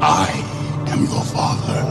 I 0.00 0.28
am 0.92 1.06
your 1.06 1.24
father. 1.24 1.84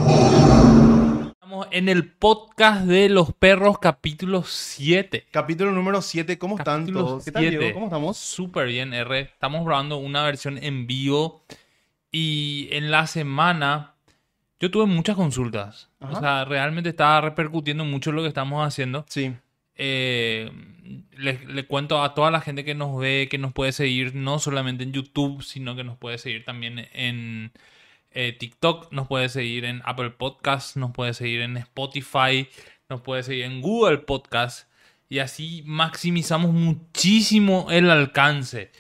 Estamos 1.34 1.68
en 1.72 1.90
el 1.90 2.10
podcast 2.14 2.86
de 2.86 3.10
los 3.10 3.34
perros, 3.34 3.80
capítulo 3.80 4.44
7. 4.44 5.28
Capítulo 5.32 5.72
número 5.72 6.02
7, 6.02 6.38
¿cómo 6.38 6.58
están 6.58 6.82
Capítulo 6.82 7.06
todos? 7.06 7.26
¿Qué 7.26 7.32
tal. 7.32 7.50
Diego? 7.50 7.74
¿Cómo 7.74 7.88
estamos? 7.88 8.18
Súper 8.18 8.68
bien, 8.68 8.94
R. 8.94 9.20
Estamos 9.20 9.66
grabando 9.66 9.98
una 9.98 10.24
versión 10.24 10.58
en 10.64 10.88
vivo 10.88 11.44
y 12.12 12.70
en 12.72 12.92
la 12.92 13.08
semana 13.08 13.96
yo 14.60 14.72
tuve 14.72 14.86
muchas 14.86 15.16
consultas. 15.16 15.90
Ajá. 16.00 16.18
O 16.18 16.20
sea, 16.22 16.46
realmente 16.46 16.90
estaba 16.90 17.22
repercutiendo 17.22 17.84
mucho 17.84 18.12
lo 18.12 18.22
que 18.22 18.30
estamos 18.30 18.66
haciendo. 18.66 19.06
Sí, 19.10 19.34
Eh, 19.76 20.50
le, 21.18 21.46
le 21.46 21.66
cuento 21.68 22.02
a 22.02 22.14
toda 22.14 22.32
la 22.32 22.42
gente 22.42 22.64
que 22.64 22.74
nos 22.74 22.98
ve, 22.98 23.28
que 23.30 23.38
nos 23.38 23.54
puede 23.54 23.72
seguir 23.74 24.16
no 24.16 24.40
solamente 24.40 24.84
en 24.84 24.94
YouTube, 24.94 25.44
sino 25.44 25.76
que 25.76 25.84
nos 25.84 25.98
puede 25.98 26.18
seguir 26.18 26.46
también 26.46 26.88
en 26.94 27.52
eh, 28.20 28.34
TikTok, 28.34 28.92
nos 28.92 29.08
puede 29.08 29.30
seguir 29.30 29.64
en 29.64 29.84
Apple 29.86 30.10
Podcasts, 30.10 30.76
nos 30.76 30.92
puede 30.92 31.14
seguir 31.14 31.42
en 31.42 31.56
Spotify, 31.58 32.50
nos 32.90 33.02
puede 33.02 33.22
seguir 33.22 33.46
en 33.46 33.62
Google 33.62 34.00
Podcasts. 34.00 34.68
Y 35.08 35.20
así 35.20 35.62
maximizamos 35.68 36.52
muchísimo 36.52 37.68
el 37.70 37.92
alcance. 37.92 38.72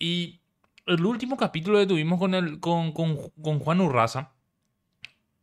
Y 0.00 0.40
el 0.86 1.06
último 1.06 1.36
capítulo 1.36 1.78
que 1.78 1.86
tuvimos 1.86 2.18
con, 2.18 2.34
el, 2.34 2.58
con, 2.58 2.90
con, 2.90 3.30
con 3.40 3.60
Juan 3.60 3.80
Urraza 3.80 4.32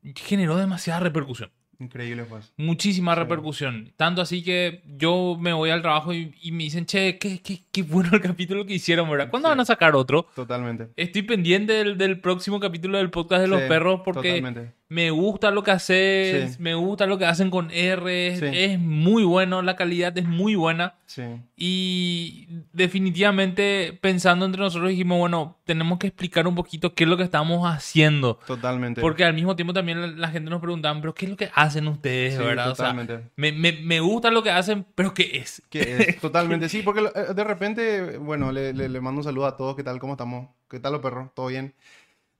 generó 0.03 0.57
demasiada 0.57 0.99
repercusión 0.99 1.49
increíble 1.79 2.23
pues. 2.25 2.51
muchísima 2.57 3.13
Sí. 3.15 3.19
repercusión. 3.21 3.93
Tanto 3.97 4.21
así 4.21 4.43
que 4.43 4.81
yo 4.97 5.37
me 5.39 5.53
voy 5.53 5.69
al 5.69 5.81
trabajo 5.81 6.13
y, 6.13 6.33
y 6.41 6.51
me 6.51 6.63
dicen, 6.63 6.85
che, 6.85 7.17
qué, 7.17 7.39
qué, 7.41 7.61
qué 7.71 7.81
bueno 7.83 8.09
el 8.13 8.21
capítulo 8.21 8.65
que 8.65 8.73
hicieron, 8.73 9.09
¿verdad? 9.09 9.29
¿Cuándo 9.29 9.47
Sí. 9.47 9.51
van 9.51 9.59
a 9.61 9.65
sacar 9.65 9.95
otro? 9.95 10.27
Totalmente. 10.35 10.89
Estoy 10.95 11.21
pendiente 11.23 11.73
del, 11.73 11.97
del 11.97 12.19
próximo 12.19 12.59
capítulo 12.59 12.97
del 12.97 13.09
podcast 13.09 13.41
de 13.41 13.47
los 13.47 13.61
perros 13.63 14.01
porque 14.03 14.29
Totalmente. 14.39 14.73
Me 14.89 15.11
gusta 15.11 15.51
lo 15.51 15.61
que 15.63 15.71
haces, 15.71 16.53
Sí. 16.55 16.57
me 16.61 16.73
gusta 16.73 17.05
lo 17.05 17.17
que 17.19 17.25
hacen 17.25 17.51
con 17.51 17.69
R, 17.71 18.37
Sí. 18.37 18.45
es 18.51 18.79
muy 18.79 19.23
bueno, 19.23 19.61
la 19.61 19.75
calidad 19.75 20.17
es 20.17 20.25
muy 20.25 20.55
buena. 20.55 20.95
Sí, 21.05 21.23
Y 21.55 22.47
definitivamente 22.73 23.97
pensando 24.01 24.45
entre 24.45 24.61
nosotros 24.61 24.89
dijimos, 24.89 25.17
bueno, 25.19 25.57
tenemos 25.65 25.97
que 25.99 26.07
explicar 26.07 26.47
un 26.47 26.55
poquito 26.55 26.93
qué 26.93 27.03
es 27.03 27.09
lo 27.09 27.17
que 27.17 27.23
estamos 27.23 27.67
haciendo. 27.67 28.39
totalmente. 28.45 29.01
Porque 29.01 29.23
al 29.25 29.33
mismo 29.33 29.55
tiempo 29.55 29.73
también 29.73 30.01
la, 30.01 30.07
la 30.07 30.27
gente 30.29 30.49
nos 30.49 30.61
preguntaba, 30.61 30.99
pero 30.99 31.13
¿qué 31.13 31.25
es 31.25 31.31
lo 31.31 31.37
que 31.37 31.49
hacen 31.53 31.87
ustedes, 31.87 32.37
verdad? 32.37 32.71
O 32.71 32.75
sea, 32.75 32.91
totalmente. 32.93 33.29
me, 33.35 33.51
me, 33.51 33.71
me 33.73 33.99
gusta 33.99 34.29
lo 34.31 34.43
que 34.43 34.51
hacen, 34.51 34.85
pero 34.95 35.13
¿qué 35.13 35.37
es? 35.37 35.61
¿Qué 35.69 35.79
es? 36.09 36.19
Totalmente, 36.21 36.69
sí, 36.69 36.81
porque 36.83 37.01
eh, 37.13 37.33
de 37.35 37.43
repente, 37.43 38.17
bueno, 38.17 38.51
le, 38.51 38.73
le- 38.73 38.89
le 38.89 39.01
mando 39.01 39.19
un 39.19 39.23
saludo 39.23 39.45
a 39.47 39.55
todos, 39.57 39.75
¿qué 39.75 39.83
tal? 39.83 39.99
¿Cómo 39.99 40.13
estamos? 40.13 40.49
¿Qué 40.69 40.79
tal 40.79 40.93
los 40.93 41.01
perros? 41.01 41.29
¿Todo 41.33 41.47
bien? 41.47 41.73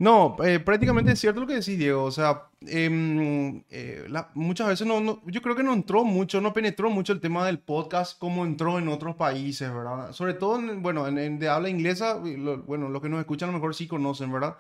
No, 0.01 0.37
eh, 0.45 0.59
prácticamente 0.61 1.11
es 1.11 1.19
cierto 1.19 1.41
lo 1.41 1.47
que 1.47 1.55
decís, 1.55 1.77
Diego, 1.77 2.05
o 2.05 2.11
sea, 2.11 2.43
em, 2.61 3.63
eh, 3.69 4.07
muchas 4.33 4.69
veces 4.69 4.87
no, 4.87 5.01
no- 5.01 5.21
yo 5.25 5.41
creo 5.41 5.57
que 5.57 5.63
no 5.63 5.73
entró 5.73 6.05
mucho, 6.05 6.39
no 6.39 6.53
penetró 6.53 6.89
mucho 6.89 7.11
el 7.11 7.19
tema 7.19 7.45
del 7.45 7.59
podcast 7.59 8.17
como 8.17 8.45
entró 8.45 8.79
en 8.79 8.87
otros 8.87 9.17
países, 9.17 9.69
¿verdad? 9.73 10.13
Sobre 10.13 10.35
todo, 10.35 10.57
en, 10.57 10.81
bueno, 10.81 11.05
en, 11.05 11.17
en 11.17 11.37
de 11.37 11.49
habla 11.49 11.67
inglesa, 11.69 12.17
lo- 12.23 12.59
bueno, 12.63 12.87
los 12.87 13.01
que 13.01 13.09
nos 13.09 13.19
escuchan 13.19 13.49
a 13.49 13.51
lo 13.51 13.57
mejor 13.57 13.75
sí 13.75 13.87
conocen, 13.87 14.31
¿verdad? 14.31 14.55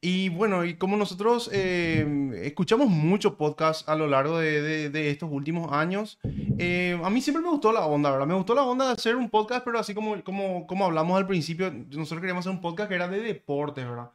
Y 0.00 0.30
bueno, 0.30 0.64
y 0.64 0.74
como 0.74 0.96
nosotros 0.96 1.48
eh, 1.52 2.32
escuchamos 2.42 2.88
mucho 2.88 3.36
podcast 3.38 3.88
a 3.88 3.94
lo 3.94 4.08
largo 4.08 4.38
de, 4.40 4.90
de- 4.90 5.10
estos 5.10 5.30
últimos 5.30 5.72
años, 5.72 6.18
eh, 6.58 7.00
a 7.04 7.08
mí 7.08 7.20
siempre 7.20 7.40
me 7.44 7.50
gustó 7.50 7.70
la 7.72 7.86
onda, 7.86 8.10
¿verdad? 8.10 8.26
Me 8.26 8.34
gustó 8.34 8.52
la 8.56 8.64
onda 8.64 8.86
de 8.86 8.92
hacer 8.94 9.14
un 9.14 9.30
podcast, 9.30 9.64
pero 9.64 9.78
así 9.78 9.94
como, 9.94 10.20
como, 10.24 10.66
como 10.66 10.84
hablamos 10.86 11.16
al 11.18 11.28
principio, 11.28 11.70
nosotros 11.72 12.20
queríamos 12.20 12.44
hacer 12.44 12.56
un 12.56 12.60
podcast 12.62 12.88
que 12.88 12.96
era 12.96 13.06
de 13.06 13.20
deportes, 13.20 13.84
¿verdad? 13.88 14.10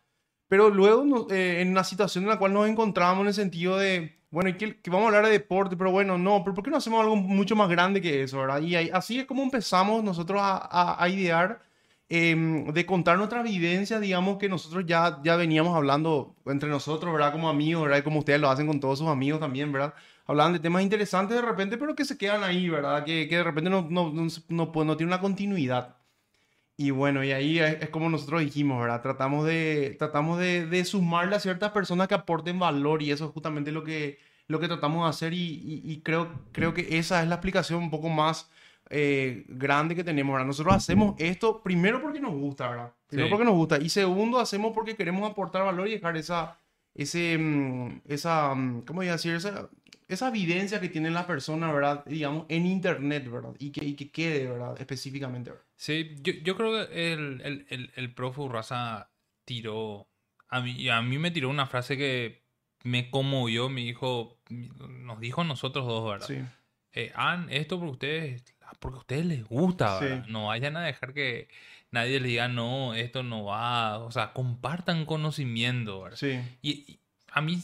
Pero 0.48 0.70
luego, 0.70 1.28
eh, 1.32 1.62
en 1.62 1.70
una 1.72 1.84
situación 1.84 2.24
en 2.24 2.30
la 2.30 2.40
cual 2.40 2.54
nos 2.54 2.68
encontramos 2.70 3.22
en 3.22 3.28
el 3.28 3.34
sentido 3.34 3.78
de, 3.78 4.18
bueno, 4.32 4.56
que, 4.58 4.80
que 4.82 4.90
vamos 4.90 5.06
a 5.06 5.08
hablar 5.08 5.26
de 5.26 5.32
deporte, 5.32 5.76
pero 5.78 5.92
bueno, 5.92 6.18
no, 6.18 6.42
pero 6.44 6.54
¿por 6.56 6.64
qué 6.64 6.70
no 6.72 6.78
hacemos 6.78 7.02
algo 7.02 7.16
mucho 7.18 7.56
más 7.56 7.70
grande 7.70 8.02
que 8.02 8.24
eso, 8.24 8.40
¿verdad? 8.40 8.62
Y 8.62 8.76
ahí- 8.76 8.90
así 8.94 9.20
es 9.20 9.26
como 9.26 9.44
empezamos 9.44 10.04
nosotros 10.04 10.40
a, 10.42 10.58
a- 10.58 11.04
a 11.04 11.10
idear 11.10 11.62
em, 12.10 12.66
de 12.74 12.86
contar 12.86 13.18
nuestras 13.18 13.44
vivencias, 13.44 14.00
digamos, 14.02 14.38
que 14.38 14.48
nosotros 14.50 14.86
ya, 14.86 15.20
ya 15.24 15.36
veníamos 15.36 15.76
hablando 15.76 16.36
entre 16.46 16.70
nosotros, 16.70 17.12
¿verdad? 17.12 17.32
Como 17.34 17.50
amigos, 17.50 17.84
¿verdad? 17.84 17.98
Y 18.00 18.02
como 18.04 18.20
ustedes 18.20 18.40
lo 18.40 18.50
hacen 18.50 18.66
con 18.68 18.80
todos 18.80 19.00
sus 19.00 19.08
amigos 19.10 19.40
también, 19.42 19.72
¿verdad? 19.74 19.94
Hablaban 20.26 20.54
de 20.54 20.60
temas 20.60 20.84
interesantes 20.84 21.36
de 21.36 21.42
repente, 21.42 21.78
pero 21.78 21.96
que 21.96 22.06
se 22.06 22.18
quedan 22.18 22.44
ahí, 22.44 22.70
¿verdad? 22.70 23.04
Que, 23.06 23.28
que 23.28 23.38
de 23.38 23.44
repente 23.44 23.70
no, 23.70 23.86
no, 23.90 24.12
no, 24.14 24.28
no, 24.50 24.72
no 24.86 24.98
tiene 24.98 25.10
una 25.12 25.20
continuidad. 25.22 25.98
Y 26.80 26.92
bueno, 26.92 27.24
y 27.24 27.32
ahí 27.32 27.58
es, 27.60 27.82
es 27.82 27.90
como 27.90 28.08
nosotros 28.10 28.42
dijimos, 28.42 28.80
¿verdad? 28.80 29.02
Tratamos 29.02 29.46
de, 29.48 29.96
tratamos 29.98 30.38
de, 30.40 30.68
de 30.68 30.86
sumarle 30.86 31.36
a 31.36 31.40
ciertas 31.40 31.72
personas 31.72 32.08
que 32.08 32.14
aporten 32.14 32.60
valor 32.60 33.02
y 33.02 33.12
eso 33.12 33.26
es 33.26 33.32
justamente 33.32 33.72
lo 33.72 33.84
que, 33.84 34.20
lo 34.48 34.60
que 34.60 34.68
tratamos 34.68 35.04
de 35.06 35.10
hacer 35.10 35.34
y, 35.34 35.38
y- 35.40 35.82
y 35.92 36.02
creo, 36.02 36.30
creo 36.52 36.74
que 36.76 37.00
esa 37.00 37.22
es 37.24 37.28
la 37.30 37.36
explicación 37.36 37.82
un 37.82 37.90
poco 37.90 38.10
más 38.10 38.50
eh, 38.92 39.44
grande 39.50 39.96
que 39.96 40.04
tenemos, 40.04 40.34
¿verdad? 40.34 40.46
Nosotros 40.48 40.76
hacemos 40.76 41.16
esto 41.18 41.62
primero 41.64 42.00
porque 42.02 42.20
nos 42.20 42.34
gusta, 42.36 42.70
¿verdad? 42.70 42.94
Primero 43.08 43.28
Sí. 43.28 43.32
porque 43.32 43.46
nos 43.46 43.56
gusta 43.56 43.78
y 43.80 43.90
segundo 43.90 44.40
hacemos 44.40 44.72
porque 44.74 44.96
queremos 44.96 45.30
aportar 45.30 45.64
valor 45.66 45.88
y 45.88 45.94
dejar 45.94 46.16
esa, 46.16 46.60
ese, 46.94 47.38
mm, 47.40 48.02
esa, 48.08 48.54
mm, 48.56 48.82
¿cómo 48.86 49.00
voy 49.00 49.08
a 49.10 49.14
decir? 49.14 49.34
Esa, 49.36 49.68
esa 50.08 50.28
evidencia 50.30 50.80
que 50.80 50.90
tiene 50.90 51.10
la 51.10 51.26
persona, 51.28 51.72
¿verdad? 51.72 52.06
Digamos, 52.06 52.46
en 52.50 52.66
internet, 52.68 53.30
¿verdad? 53.30 53.56
Y 53.60 53.72
que, 53.72 53.84
y 53.84 53.96
que 53.96 54.10
quede, 54.12 54.46
¿verdad? 54.48 54.76
Específicamente, 54.80 55.50
¿verdad? 55.52 55.66
Sí, 55.78 56.16
yo, 56.22 56.34
yo 56.44 56.58
creo 56.58 56.74
que 56.88 57.14
el, 57.14 57.42
el, 57.46 57.66
el, 57.70 57.92
el 57.96 58.14
profe 58.14 58.42
Urraza 58.42 59.12
tiró, 59.46 60.10
a 60.50 60.60
mí, 60.60 60.90
a 60.90 61.02
mí 61.02 61.18
me 61.20 61.32
tiró 61.32 61.50
una 61.50 61.68
frase 61.68 61.98
que 61.98 62.44
me 62.84 63.10
conmovió, 63.10 63.70
me 63.70 63.82
dijo, 63.82 64.40
nos 64.50 65.20
dijo 65.20 65.42
a 65.42 65.46
nosotros 65.46 65.86
dos, 65.86 66.10
¿verdad? 66.10 66.28
Sí. 66.28 66.40
Eh, 66.94 67.12
hagan 67.16 67.48
esto 67.52 67.78
porque 67.78 67.92
ustedes, 67.92 68.56
porque 68.80 68.96
a 68.98 69.00
ustedes 69.02 69.26
les 69.26 69.44
gusta, 69.46 70.00
Sí. 70.00 70.06
¿verdad? 70.06 70.26
No 70.28 70.48
vayan 70.48 70.78
a 70.78 70.82
dejar 70.82 71.14
que 71.14 71.48
nadie 71.92 72.20
les 72.20 72.30
diga, 72.30 72.48
no, 72.48 72.96
esto 72.96 73.22
no 73.24 73.46
va, 73.46 74.00
o 74.00 74.12
sea, 74.12 74.34
compartan 74.34 75.06
conocimiento, 75.06 76.02
¿verdad? 76.02 76.18
Sí, 76.18 76.40
Y, 76.62 76.72
y 76.92 77.00
a 77.32 77.42
mí 77.42 77.60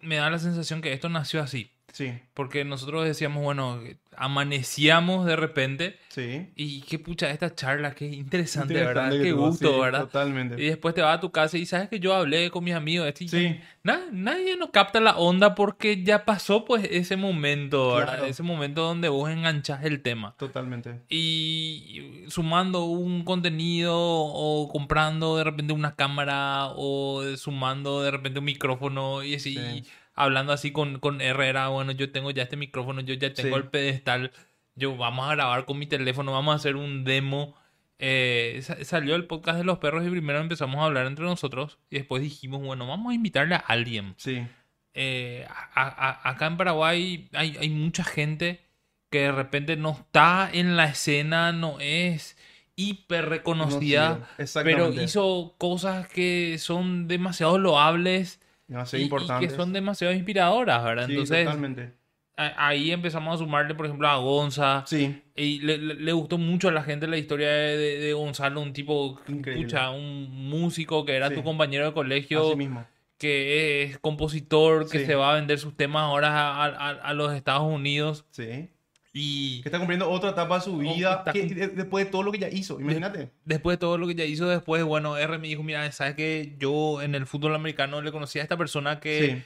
me 0.00 0.16
da 0.16 0.28
la 0.28 0.38
sensación 0.38 0.82
que 0.82 0.92
esto 0.92 1.08
nació 1.08 1.40
así, 1.40 1.70
sí, 1.94 2.12
porque 2.34 2.64
nosotros 2.66 3.04
decíamos, 3.06 3.42
bueno, 3.42 3.80
amanecíamos 4.16 5.26
de 5.26 5.36
repente 5.36 5.96
sí. 6.08 6.48
y 6.56 6.80
qué 6.82 6.98
pucha 6.98 7.30
esta 7.30 7.54
charla, 7.54 7.94
qué 7.94 8.06
interesante, 8.06 8.74
Interesante 8.74 9.00
¿verdad? 9.10 9.22
Qué 9.22 9.32
gusto, 9.32 9.72
sí, 9.74 9.80
¿verdad? 9.80 10.00
Totalmente. 10.02 10.62
Y 10.62 10.66
después 10.66 10.94
te 10.94 11.02
vas 11.02 11.16
a 11.18 11.20
tu 11.20 11.30
casa 11.32 11.56
y 11.58 11.66
sabes 11.66 11.88
que 11.88 12.00
yo 12.00 12.14
hablé 12.14 12.50
con 12.50 12.62
mis 12.64 12.74
amigos. 12.74 13.06
esto 13.08 13.24
y 13.24 13.28
Sí. 13.28 13.60
na- 13.82 14.06
nadie 14.12 14.56
nos 14.56 14.70
capta 14.70 15.00
la 15.00 15.16
onda 15.16 15.54
porque 15.54 16.02
ya 16.02 16.24
pasó 16.24 16.64
pues 16.64 16.86
ese 16.90 17.16
momento, 17.16 17.94
¿verdad? 17.94 18.14
Claro. 18.14 18.26
Ese 18.26 18.42
momento 18.42 18.82
donde 18.82 19.08
vos 19.08 19.30
enganchás 19.30 19.84
el 19.84 20.02
tema. 20.02 20.34
Totalmente. 20.38 21.00
Y 21.08 22.24
sumando 22.28 22.84
un 22.84 23.24
contenido 23.24 23.94
o 23.96 24.68
comprando 24.68 25.36
de 25.36 25.44
repente 25.44 25.72
una 25.72 25.94
cámara 25.94 26.68
o 26.76 27.22
sumando 27.36 28.02
de 28.02 28.10
repente 28.10 28.38
un 28.38 28.44
micrófono 28.44 29.22
y 29.22 29.34
así, 29.34 29.54
Sí. 29.54 29.84
Hablando 30.14 30.52
así 30.52 30.70
con, 30.72 30.98
con 31.00 31.20
Herrera, 31.20 31.68
bueno, 31.68 31.92
yo 31.92 32.10
tengo 32.12 32.30
ya 32.30 32.44
este 32.44 32.56
micrófono, 32.56 33.00
yo 33.00 33.14
ya 33.14 33.32
tengo 33.34 33.56
Sí. 33.56 33.62
el 33.62 33.68
pedestal, 33.68 34.30
yo 34.76 34.96
vamos 34.96 35.28
a 35.28 35.34
grabar 35.34 35.64
con 35.64 35.78
mi 35.78 35.86
teléfono, 35.86 36.32
vamos 36.32 36.52
a 36.52 36.56
hacer 36.56 36.76
un 36.76 37.04
demo. 37.04 37.54
Eh, 37.98 38.58
sa- 38.62 38.82
salió 38.84 39.14
el 39.14 39.26
podcast 39.26 39.58
de 39.58 39.64
los 39.64 39.78
perros 39.78 40.04
y 40.06 40.10
primero 40.10 40.40
empezamos 40.40 40.80
a 40.80 40.84
hablar 40.84 41.06
entre 41.06 41.24
nosotros 41.24 41.78
y 41.90 41.96
después 41.96 42.22
dijimos, 42.22 42.60
bueno, 42.62 42.86
vamos 42.86 43.12
a 43.12 43.14
invitarle 43.14 43.54
a 43.54 43.58
alguien 43.58 44.14
Sí, 44.16 44.44
eh, 44.94 45.46
a- 45.48 45.88
a- 46.24 46.28
acá 46.30 46.46
en 46.46 46.56
Paraguay 46.56 47.28
hay, 47.32 47.56
hay 47.60 47.70
mucha 47.70 48.02
gente 48.04 48.60
que 49.10 49.20
de 49.20 49.32
repente 49.32 49.76
no 49.76 49.92
está 49.92 50.50
en 50.52 50.76
la 50.76 50.86
escena, 50.86 51.52
no 51.52 51.78
es 51.80 52.36
hiper 52.76 53.28
reconocida, 53.28 54.28
pero 54.64 54.92
hizo 54.92 55.54
cosas 55.58 56.08
que 56.08 56.56
son 56.58 57.06
demasiado 57.06 57.58
loables 57.58 58.40
demasiado 58.66 59.04
y, 59.04 59.46
que 59.46 59.50
son 59.50 59.72
demasiado 59.72 60.12
inspiradoras, 60.14 60.82
¿verdad? 60.84 61.06
Sí, 61.06 61.12
Entonces 61.12 61.44
totalmente. 61.44 61.92
ahí 62.36 62.90
empezamos 62.90 63.34
a 63.34 63.38
sumarle, 63.38 63.74
por 63.74 63.86
ejemplo, 63.86 64.08
a 64.08 64.16
Gonza. 64.16 64.82
Sí, 64.86 65.22
Y 65.36 65.60
le, 65.60 65.78
le- 65.78 65.94
le 65.94 66.12
gustó 66.12 66.38
mucho 66.38 66.68
a 66.68 66.72
la 66.72 66.82
gente 66.82 67.06
la 67.06 67.16
historia 67.18 67.48
de, 67.48 67.76
de- 67.76 67.98
de 67.98 68.12
Gonzalo, 68.12 68.60
un 68.60 68.72
tipo, 68.72 69.20
pucha, 69.54 69.90
un 69.90 70.30
músico 70.48 71.04
que 71.04 71.14
era 71.14 71.28
Sí. 71.28 71.34
tu 71.36 71.42
compañero 71.42 71.86
de 71.86 71.92
colegio 71.92 72.48
así 72.48 72.56
mismo. 72.56 72.84
que 73.18 73.82
es 73.84 73.98
compositor, 73.98 74.88
que 74.90 74.98
Sí. 75.00 75.06
se 75.06 75.14
va 75.14 75.32
a 75.32 75.34
vender 75.36 75.58
sus 75.58 75.76
temas 75.76 76.02
ahora 76.02 76.28
a, 76.30 76.64
a- 76.66 76.90
a 76.90 77.14
los 77.14 77.32
Estados 77.34 77.62
Unidos. 77.62 78.24
Sí. 78.30 78.68
Y 79.16 79.62
Que 79.62 79.68
está 79.68 79.78
cumpliendo 79.78 80.10
otra 80.10 80.30
etapa 80.30 80.56
de 80.56 80.64
su 80.64 80.76
vida 80.76 81.14
está 81.18 81.32
que- 81.32 81.46
cum- 81.46 81.54
de- 81.56 81.68
después 81.68 82.04
de 82.04 82.10
todo 82.10 82.24
lo 82.24 82.32
que 82.32 82.38
ya 82.40 82.48
hizo. 82.48 82.80
Imagínate. 82.80 83.30
después 83.44 83.74
de 83.76 83.78
todo 83.78 83.96
lo 83.96 84.08
que 84.08 84.16
ya 84.16 84.24
hizo 84.24 84.48
después, 84.48 84.82
bueno, 84.82 85.16
R 85.16 85.38
me 85.38 85.46
dijo, 85.46 85.62
mira, 85.62 85.90
sabes 85.92 86.16
que 86.16 86.56
yo 86.58 87.00
en 87.00 87.14
el 87.14 87.24
fútbol 87.26 87.54
americano 87.54 88.02
le 88.02 88.10
conocí 88.10 88.40
a 88.40 88.42
esta 88.42 88.56
persona 88.56 88.98
que 88.98 89.42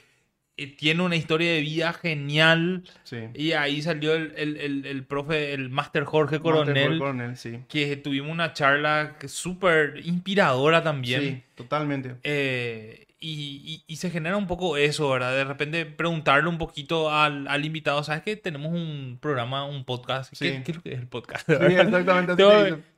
eh, 0.57 0.67
tiene 0.75 1.03
una 1.03 1.15
historia 1.15 1.51
de 1.53 1.61
vida 1.61 1.93
genial. 1.93 2.83
Sí. 3.03 3.17
Y 3.35 3.51
ahí 3.51 3.81
salió 3.83 4.15
el, 4.15 4.33
el, 4.35 4.57
el, 4.57 4.85
el 4.87 5.03
profe, 5.05 5.53
el 5.53 5.69
máster 5.69 6.03
Jorge 6.03 6.37
Master 6.39 6.41
Coronel, 6.51 6.97
Coronel, 6.97 7.37
sí. 7.37 7.59
que 7.69 7.95
tuvimos 7.95 8.31
una 8.31 8.51
charla 8.53 9.17
súper 9.27 10.01
inspiradora 10.03 10.81
también. 10.83 11.21
Sí, 11.21 11.43
totalmente. 11.55 12.15
Eh, 12.23 13.05
y, 13.21 13.61
y- 13.65 13.83
y 13.85 13.95
se 13.97 14.09
genera 14.09 14.37
un 14.37 14.47
poco 14.47 14.77
eso, 14.77 15.09
¿verdad? 15.09 15.33
De 15.35 15.43
repente 15.43 15.85
preguntarle 15.85 16.47
un 16.49 16.57
poquito 16.57 17.11
al, 17.11 17.47
al 17.47 17.65
invitado, 17.65 18.01
¿sabes 18.03 18.23
que 18.23 18.35
tenemos 18.37 18.71
un 18.71 19.17
programa, 19.21 19.65
un 19.65 19.83
podcast? 19.83 20.29
¿Qué, 20.31 20.35
Sí. 20.57 20.61
qué 20.63 20.71
es 20.71 20.77
lo 20.77 20.83
que 20.83 20.93
es 20.93 20.99
el 20.99 21.07
podcast? 21.07 21.45
Sí, 21.47 21.53
exactamente. 21.53 22.35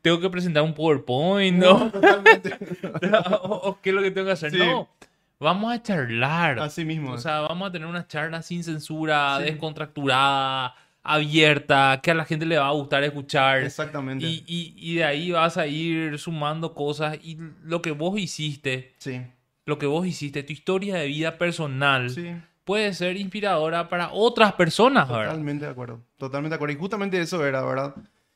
tengo, 0.02 0.20
que 0.22 0.30
presentar 0.30 0.64
un 0.64 0.74
PowerPoint, 0.76 1.58
No, 1.58 1.80
¿no? 1.80 1.92
totalmente. 1.92 2.52
o, 3.42 3.56
o 3.64 3.82
qué 3.82 3.90
es 3.90 3.96
lo 3.96 4.02
que 4.04 4.12
tengo 4.12 4.28
que 4.28 4.34
hacer? 4.34 4.52
Sí. 4.52 4.58
No, 4.60 4.88
vamos 5.40 5.74
a 5.74 5.82
charlar. 5.82 6.60
Así 6.60 6.86
mismo. 6.86 7.14
O 7.14 7.18
sea, 7.18 7.40
vamos 7.42 7.70
a 7.70 7.72
tener 7.72 7.88
una 7.88 8.08
charla 8.08 8.42
sin 8.44 8.64
censura, 8.64 9.40
descontracturada, 9.40 10.76
abierta, 11.04 12.00
que 12.04 12.12
a 12.12 12.14
la 12.14 12.26
gente 12.26 12.46
le 12.46 12.58
va 12.58 12.68
a 12.68 12.72
gustar 12.74 13.04
escuchar. 13.04 13.64
Exactamente. 13.64 14.26
Y- 14.26 14.44
y 14.78 14.96
de 14.96 15.04
ahí 15.04 15.32
vas 15.32 15.58
a 15.58 15.66
ir 15.68 16.20
sumando 16.20 16.74
cosas 16.76 17.18
y 17.24 17.38
lo 17.64 17.82
que 17.82 17.90
vos 17.92 18.20
hiciste, 18.20 18.94
Sí, 19.00 19.22
lo 19.66 19.78
que 19.78 19.86
vos 19.86 20.06
hiciste, 20.08 20.44
tu 20.44 20.54
historia 20.54 20.96
de 20.96 21.08
vida 21.08 21.38
personal, 21.38 22.10
sí. 22.10 22.36
puede 22.64 22.94
ser 22.94 23.18
inspiradora 23.18 23.90
para 23.90 24.12
otras 24.12 24.54
personas, 24.54 25.08
¿verdad? 25.08 25.26
Totalmente 25.26 25.66
de 25.66 25.72
acuerdo. 25.72 26.02
Totalmente 26.18 26.54
de 26.54 26.56
acuerdo. 26.56 26.74
Y 26.74 26.80
justamente 26.80 27.20
eso 27.22 27.46
era, 27.46 27.62
¿verdad? 27.64 27.96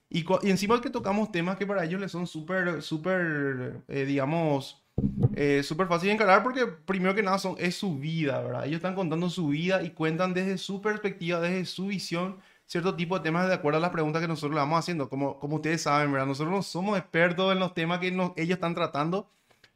Y, 0.10 0.24
y 0.44 0.50
encima 0.52 0.80
que 0.82 0.90
tocamos 0.90 1.32
temas 1.32 1.58
que 1.58 1.66
para 1.66 1.84
ellos 1.84 2.00
les 2.00 2.12
son 2.12 2.28
súper, 2.28 2.82
súper, 2.82 3.82
eh, 3.88 4.06
digamos, 4.06 4.84
eh, 5.36 5.62
súper 5.64 5.88
fácil 5.88 6.08
de 6.08 6.14
encarar 6.14 6.44
porque 6.44 6.66
primero 6.68 7.14
que 7.16 7.24
nada 7.24 7.38
son, 7.40 7.56
es 7.58 7.76
su 7.76 7.98
vida, 7.98 8.40
¿verdad? 8.42 8.66
Ellos 8.66 8.78
están 8.78 8.96
contando 8.96 9.30
su 9.30 9.48
vida 9.48 9.82
y 9.84 9.90
cuentan 9.90 10.34
desde 10.34 10.58
su 10.58 10.82
perspectiva, 10.82 11.40
desde 11.42 11.66
su 11.66 11.88
visión, 11.88 12.38
cierto 12.68 12.96
tipo 12.96 13.18
de 13.18 13.24
temas 13.24 13.48
de 13.48 13.54
acuerdo 13.56 13.78
a 13.78 13.82
las 13.82 13.90
preguntas 13.90 14.22
que 14.22 14.28
nosotros 14.28 14.52
le 14.54 14.60
vamos 14.62 14.80
haciendo. 14.80 15.10
Como, 15.10 15.40
como 15.40 15.58
ustedes 15.58 15.82
saben, 15.82 16.12
¿verdad? 16.12 16.28
Nosotros 16.28 16.54
no 16.54 16.62
somos 16.62 16.98
expertos 16.98 17.52
en 17.52 17.60
los 17.60 17.74
temas 17.74 18.00
que 18.00 18.12
nos- 18.12 18.32
ellos 18.38 18.56
están 18.56 18.76
tratando, 18.76 19.28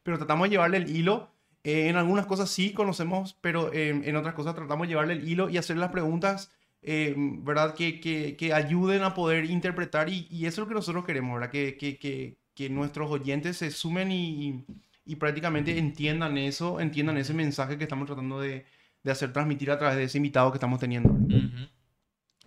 pero 0.04 0.18
tratamos 0.18 0.46
de 0.46 0.52
llevarle 0.52 0.78
el 0.78 0.96
hilo. 0.96 1.28
Eh, 1.64 1.90
en 1.90 1.96
algunas 1.98 2.26
cosas 2.26 2.50
sí 2.50 2.72
conocemos, 2.72 3.38
pero 3.42 3.74
eh, 3.74 3.90
en 3.90 4.16
otras 4.16 4.34
cosas 4.34 4.56
tratamos 4.56 4.88
de 4.88 4.92
llevarle 4.92 5.14
el 5.14 5.28
hilo 5.28 5.50
y 5.50 5.58
hacer 5.58 5.78
las 5.78 5.92
preguntas 5.92 6.52
eh, 6.82 7.14
¿verdad? 7.18 7.76
Que, 7.76 8.00
que, 8.00 8.38
que 8.38 8.54
ayuden 8.54 9.04
a 9.04 9.14
poder 9.14 9.46
interpretar 9.46 10.10
y, 10.10 10.28
y 10.30 10.46
eso 10.46 10.62
es 10.62 10.66
lo 10.66 10.68
que 10.68 10.76
nosotros 10.76 11.06
queremos, 11.06 11.34
¿verdad? 11.36 11.52
Que, 11.52 11.78
que, 11.78 11.98
que, 12.56 12.70
nuestros 12.70 13.10
oyentes 13.10 13.58
se 13.58 13.72
sumen 13.72 14.12
y, 14.12 14.66
y 15.06 15.16
prácticamente 15.16 15.78
entiendan 15.78 16.38
eso, 16.38 16.82
entiendan 16.82 17.18
ese 17.18 17.34
mensaje 17.34 17.78
que 17.78 17.86
estamos 17.86 18.06
tratando 18.06 18.42
de, 18.42 18.66
de 19.02 19.12
hacer 19.12 19.32
transmitir 19.32 19.72
a 19.72 19.80
través 19.80 19.98
de 19.98 20.04
ese 20.04 20.18
invitado 20.18 20.52
que 20.52 20.58
estamos 20.58 20.80
teniendo. 20.80 21.10
¿verdad? 21.14 21.38
Ujú. 21.38 21.79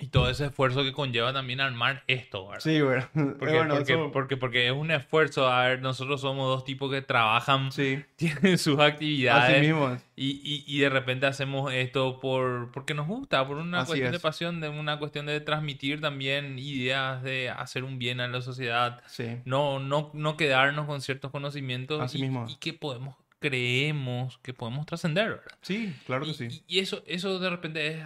Y 0.03 0.09
todo 0.09 0.29
ese 0.29 0.47
esfuerzo 0.47 0.83
que 0.83 0.93
conlleva 0.93 1.33
también 1.33 1.61
armar 1.61 2.03
esto, 2.09 2.49
¿verdad? 2.49 2.61
Sí, 2.61 2.81
Bueno, 3.15 3.39
porque, 3.39 3.93
eso- 3.93 4.11
porque, 4.13 4.37
porque 4.37 4.67
es 4.67 4.73
un 4.73 4.91
esfuerzo. 4.91 5.49
A 5.49 5.67
ver, 5.69 5.81
nosotros 5.81 6.21
somos 6.21 6.49
dos 6.49 6.65
tipos 6.65 6.91
que 6.91 7.03
trabajan, 7.03 7.71
Sí, 7.71 8.03
tienen 8.17 8.59
sus 8.59 8.79
así 8.81 8.93
actividades 8.93 9.61
mismo. 9.61 9.97
y, 10.17 10.41
y, 10.43 10.65
y 10.67 10.81
de 10.81 10.89
repente 10.89 11.27
hacemos 11.27 11.73
esto 11.73 12.19
por 12.21 12.71
porque 12.73 12.95
nos 12.95 13.07
gusta, 13.07 13.47
por 13.47 13.59
una 13.59 13.81
Así 13.83 13.87
cuestión 13.91 14.13
de 14.13 14.19
pasión, 14.21 14.61
de 14.61 14.69
una 14.69 14.99
cuestión 14.99 15.27
de 15.27 15.41
transmitir 15.41 16.01
también 16.01 16.59
ideas, 16.59 17.23
de 17.23 17.51
hacer 17.51 17.85
un 17.85 17.99
bien 17.99 18.21
a 18.21 18.27
la 18.29 18.41
sociedad. 18.43 19.01
Sí, 19.07 19.39
No, 19.45 19.79
no, 19.79 20.11
no 20.15 20.37
quedarnos 20.37 20.87
con 20.87 21.01
ciertos 21.01 21.31
conocimientos 21.31 22.01
Así 22.01 22.19
y, 22.19 22.23
mismo. 22.23 22.47
y 22.49 22.57
que 22.57 22.73
podemos, 22.73 23.15
creemos 23.43 24.39
que 24.39 24.55
podemos 24.55 24.87
trascender, 24.87 25.29
¿verdad? 25.29 25.59
sí, 25.61 25.93
claro 26.07 26.25
que 26.25 26.31
Y, 26.31 26.35
sí. 26.35 26.65
y- 26.67 26.79
eso, 26.79 27.03
eso 27.07 27.39
de 27.39 27.51
repente 27.51 27.87
es 27.89 28.03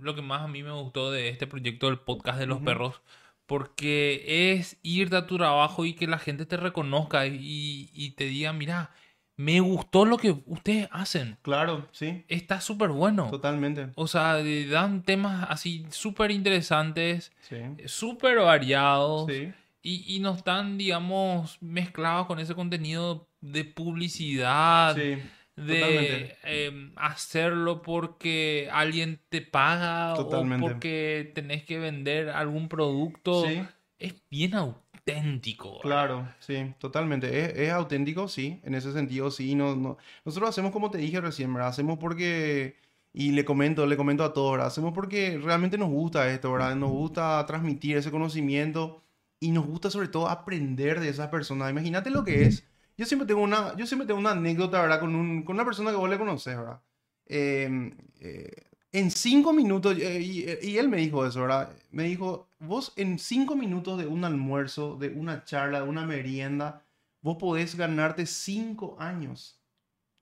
lo 0.00 0.14
que 0.14 0.22
más 0.22 0.40
a 0.42 0.48
mí 0.48 0.62
me 0.62 0.72
gustó 0.72 1.10
de 1.10 1.28
este 1.28 1.46
proyecto 1.46 1.86
del 1.88 1.98
podcast 1.98 2.38
de 2.38 2.46
los 2.46 2.60
perros, 2.60 3.02
porque 3.44 4.52
es 4.54 4.78
ir 4.82 5.14
a 5.14 5.26
tu 5.26 5.36
trabajo 5.36 5.84
y 5.84 5.94
que 5.94 6.06
la 6.06 6.18
gente 6.18 6.46
te 6.46 6.56
reconozca 6.56 7.26
y, 7.26 7.90
y 7.92 8.10
te 8.12 8.24
diga, 8.24 8.52
mira, 8.52 8.90
me 9.36 9.60
gustó 9.60 10.04
lo 10.04 10.16
que 10.18 10.30
ustedes 10.46 10.88
hacen, 10.90 11.38
Claro, 11.42 11.86
sí, 11.92 12.24
está 12.28 12.60
súper 12.60 12.88
bueno. 12.90 13.30
totalmente. 13.30 13.88
O 13.94 14.06
sea, 14.08 14.42
dan 14.70 15.02
temas 15.02 15.46
así 15.48 15.86
súper 15.90 16.30
interesantes, 16.32 17.32
Sí, 17.40 17.56
súper 17.86 18.38
variados 18.38 19.30
sí, 19.30 19.52
y, 19.82 20.16
y 20.16 20.20
no 20.20 20.34
están, 20.34 20.78
digamos, 20.78 21.58
mezclados 21.62 22.26
con 22.26 22.38
ese 22.38 22.54
contenido 22.54 23.28
de 23.40 23.64
publicidad 23.64 24.96
sí, 24.96 25.18
de 25.56 26.36
em, 26.44 26.92
hacerlo 26.96 27.82
porque 27.82 28.68
alguien 28.72 29.20
te 29.28 29.40
paga 29.40 30.14
Totalmente. 30.14 30.64
o 30.64 30.68
porque 30.68 31.32
tenés 31.34 31.64
que 31.64 31.78
vender 31.78 32.30
algún 32.30 32.68
producto. 32.68 33.44
sí. 33.46 33.62
Es 34.00 34.14
bien 34.30 34.54
auténtico. 34.54 35.70
¿verdad? 35.70 35.82
Claro, 35.82 36.28
sí, 36.38 36.72
totalmente. 36.78 37.40
Es, 37.40 37.58
es 37.58 37.70
auténtico, 37.72 38.28
sí, 38.28 38.60
en 38.62 38.76
ese 38.76 38.92
sentido, 38.92 39.28
sí. 39.32 39.56
No, 39.56 39.74
no. 39.74 39.98
Nosotros 40.24 40.50
hacemos 40.50 40.70
como 40.70 40.88
te 40.92 40.98
dije 40.98 41.20
recién, 41.20 41.52
¿verdad? 41.52 41.70
Hacemos 41.70 41.98
porque, 41.98 42.76
y 43.12 43.32
le 43.32 43.44
comento, 43.44 43.86
le 43.86 43.96
comento 43.96 44.22
a 44.22 44.32
todos, 44.32 44.52
¿verdad? 44.52 44.68
Hacemos 44.68 44.92
porque 44.92 45.36
realmente 45.42 45.78
nos 45.78 45.88
gusta 45.88 46.32
esto, 46.32 46.52
¿verdad? 46.52 46.76
Nos 46.76 46.90
gusta 46.90 47.44
transmitir 47.46 47.96
ese 47.96 48.12
conocimiento 48.12 49.02
y 49.40 49.50
nos 49.50 49.66
gusta 49.66 49.90
sobre 49.90 50.08
todo 50.08 50.28
aprender 50.28 51.00
de 51.00 51.08
esas 51.08 51.28
personas. 51.28 51.70
Imagínate 51.70 52.10
lo 52.10 52.24
que 52.24 52.44
es. 52.44 52.64
Yo 52.96 53.06
siempre 53.06 53.26
tengo 53.26 53.42
una, 53.42 53.76
yo 53.76 53.86
siempre 53.86 54.06
tengo 54.06 54.18
una 54.18 54.32
anécdota, 54.32 54.82
¿verdad? 54.82 55.00
Con, 55.00 55.14
un, 55.14 55.42
con 55.44 55.54
una 55.56 55.64
persona 55.64 55.90
que 55.90 55.96
vos 55.96 56.10
le 56.10 56.18
conoces, 56.18 56.56
¿verdad? 56.56 56.80
Eh, 57.26 57.92
eh, 58.20 58.62
en 58.90 59.10
cinco 59.10 59.52
minutos, 59.52 59.96
eh, 59.98 60.20
y, 60.20 60.66
y 60.68 60.78
él 60.78 60.88
me 60.88 60.96
dijo 60.96 61.24
eso, 61.26 61.42
¿verdad? 61.42 61.70
Me 61.90 62.04
dijo, 62.04 62.48
vos 62.58 62.92
en 62.96 63.18
cinco 63.18 63.54
minutos 63.54 63.98
de 63.98 64.06
un 64.06 64.24
almuerzo, 64.24 64.96
de 64.96 65.10
una 65.10 65.44
charla, 65.44 65.82
de 65.82 65.88
una 65.88 66.06
merienda, 66.06 66.82
vos 67.20 67.36
podés 67.36 67.76
ganarte 67.76 68.26
cinco 68.26 68.96
años. 68.98 69.60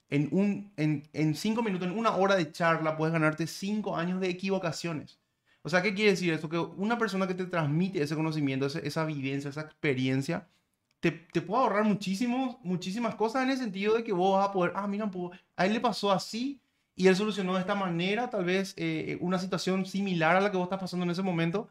En, 0.08 0.28
un, 0.30 0.72
en, 0.76 1.08
en 1.12 1.34
cinco 1.34 1.62
minutos, 1.62 1.88
en 1.88 1.98
una 1.98 2.14
hora 2.16 2.36
de 2.36 2.52
charla, 2.52 2.96
puedes 2.96 3.12
ganarte 3.12 3.46
cinco 3.46 3.96
años 3.96 4.20
de 4.20 4.28
equivocaciones. 4.28 5.18
O 5.66 5.70
sea, 5.70 5.82
¿qué 5.82 5.94
quiere 5.94 6.12
decir 6.12 6.32
esto? 6.32 6.48
Que 6.48 6.58
una 6.58 6.96
persona 6.98 7.26
que 7.26 7.34
te 7.34 7.46
transmite 7.46 8.00
ese 8.02 8.14
conocimiento, 8.16 8.66
ese- 8.66 8.86
esa 8.86 9.04
vivencia, 9.04 9.50
esa 9.50 9.62
experiencia, 9.62 10.48
te, 11.00 11.10
te 11.12 11.42
puede 11.42 11.62
ahorrar 11.64 11.84
muchísimos, 11.84 12.56
muchísimas 12.62 13.14
cosas 13.16 13.42
en 13.44 13.50
el 13.50 13.58
sentido 13.58 13.94
de 13.94 14.04
que 14.04 14.12
vos 14.12 14.38
vas 14.38 14.48
a 14.48 14.52
poder, 14.52 14.72
ah, 14.76 14.86
mira, 14.88 15.10
pues, 15.10 15.38
a 15.56 15.66
él 15.66 15.72
le 15.74 15.80
pasó 15.80 16.12
así 16.12 16.60
y 16.94 17.08
él 17.08 17.16
solucionó 17.16 17.54
de 17.54 17.60
esta 17.60 17.74
manera, 17.74 18.30
tal 18.30 18.44
vez 18.44 18.74
eh, 18.76 19.18
una 19.20 19.38
situación 19.38 19.86
similar 19.86 20.36
a 20.36 20.40
la 20.40 20.50
que 20.50 20.56
vos 20.56 20.66
estás 20.66 20.80
pasando 20.80 21.04
en 21.04 21.10
ese 21.10 21.22
momento. 21.22 21.68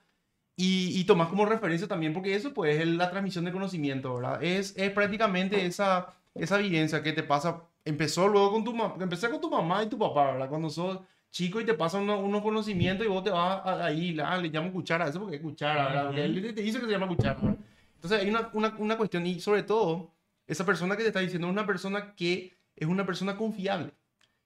Y, 0.57 0.97
y 0.99 1.03
tomás 1.05 1.27
como 1.29 1.45
referencia 1.45 1.87
también, 1.87 2.13
porque 2.13 2.33
eso 2.35 2.53
pues 2.53 2.79
es 2.79 2.87
la 2.87 3.09
transmisión 3.11 3.43
de 3.45 3.51
conocimiento, 3.51 4.15
¿verdad? 4.15 4.41
Es, 4.43 4.73
es 4.77 4.91
prácticamente 4.91 5.65
esa, 5.65 6.13
esa 6.33 6.57
vivencia 6.57 7.03
que 7.03 7.11
te 7.13 7.23
pasa, 7.23 7.63
empezó 7.83 8.27
luego 8.29 8.51
con 8.53 8.63
tu 8.63 8.71
empecé 9.03 9.29
con 9.29 9.41
tu 9.41 9.49
mamá 9.49 9.83
y 9.83 9.89
tu 9.89 9.97
papá, 9.99 10.31
¿verdad? 10.31 10.47
Cuando 10.49 10.69
sos 10.69 10.99
chico 11.35 11.59
y 11.59 11.65
te 11.65 11.73
pasan 11.73 12.03
unos, 12.03 12.23
unos 12.23 12.41
conocimientos 12.41 13.05
y 13.05 13.09
vos 13.09 13.21
te 13.23 13.29
vas 13.29 13.61
a- 13.65 13.85
ahí, 13.87 14.17
ah, 14.23 14.37
le 14.37 14.47
llamo 14.49 14.71
cuchara, 14.71 15.09
eso 15.09 15.19
porque 15.19 15.35
es 15.35 15.41
cuchara, 15.41 15.87
¿verdad? 15.89 16.05
Porque 16.07 16.23
él 16.23 16.55
te 16.55 16.61
dice 16.61 16.79
que 16.79 16.85
se 16.85 16.91
llama 16.91 17.09
cuchara, 17.09 17.35
¿verdad? 17.41 17.57
Entonces 17.95 18.21
hay 18.21 18.29
una, 18.29 18.49
una, 18.53 18.73
una 18.77 18.97
cuestión 18.97 19.25
y 19.25 19.41
sobre 19.41 19.63
todo, 19.63 20.13
esa 20.47 20.65
persona 20.65 20.95
que 20.95 21.01
te 21.03 21.09
está 21.09 21.19
diciendo 21.19 21.47
es 21.47 21.51
una 21.53 21.65
persona 21.65 22.15
que 22.15 22.57
es 22.75 22.87
una 22.87 23.05
persona 23.05 23.35
confiable. 23.35 23.91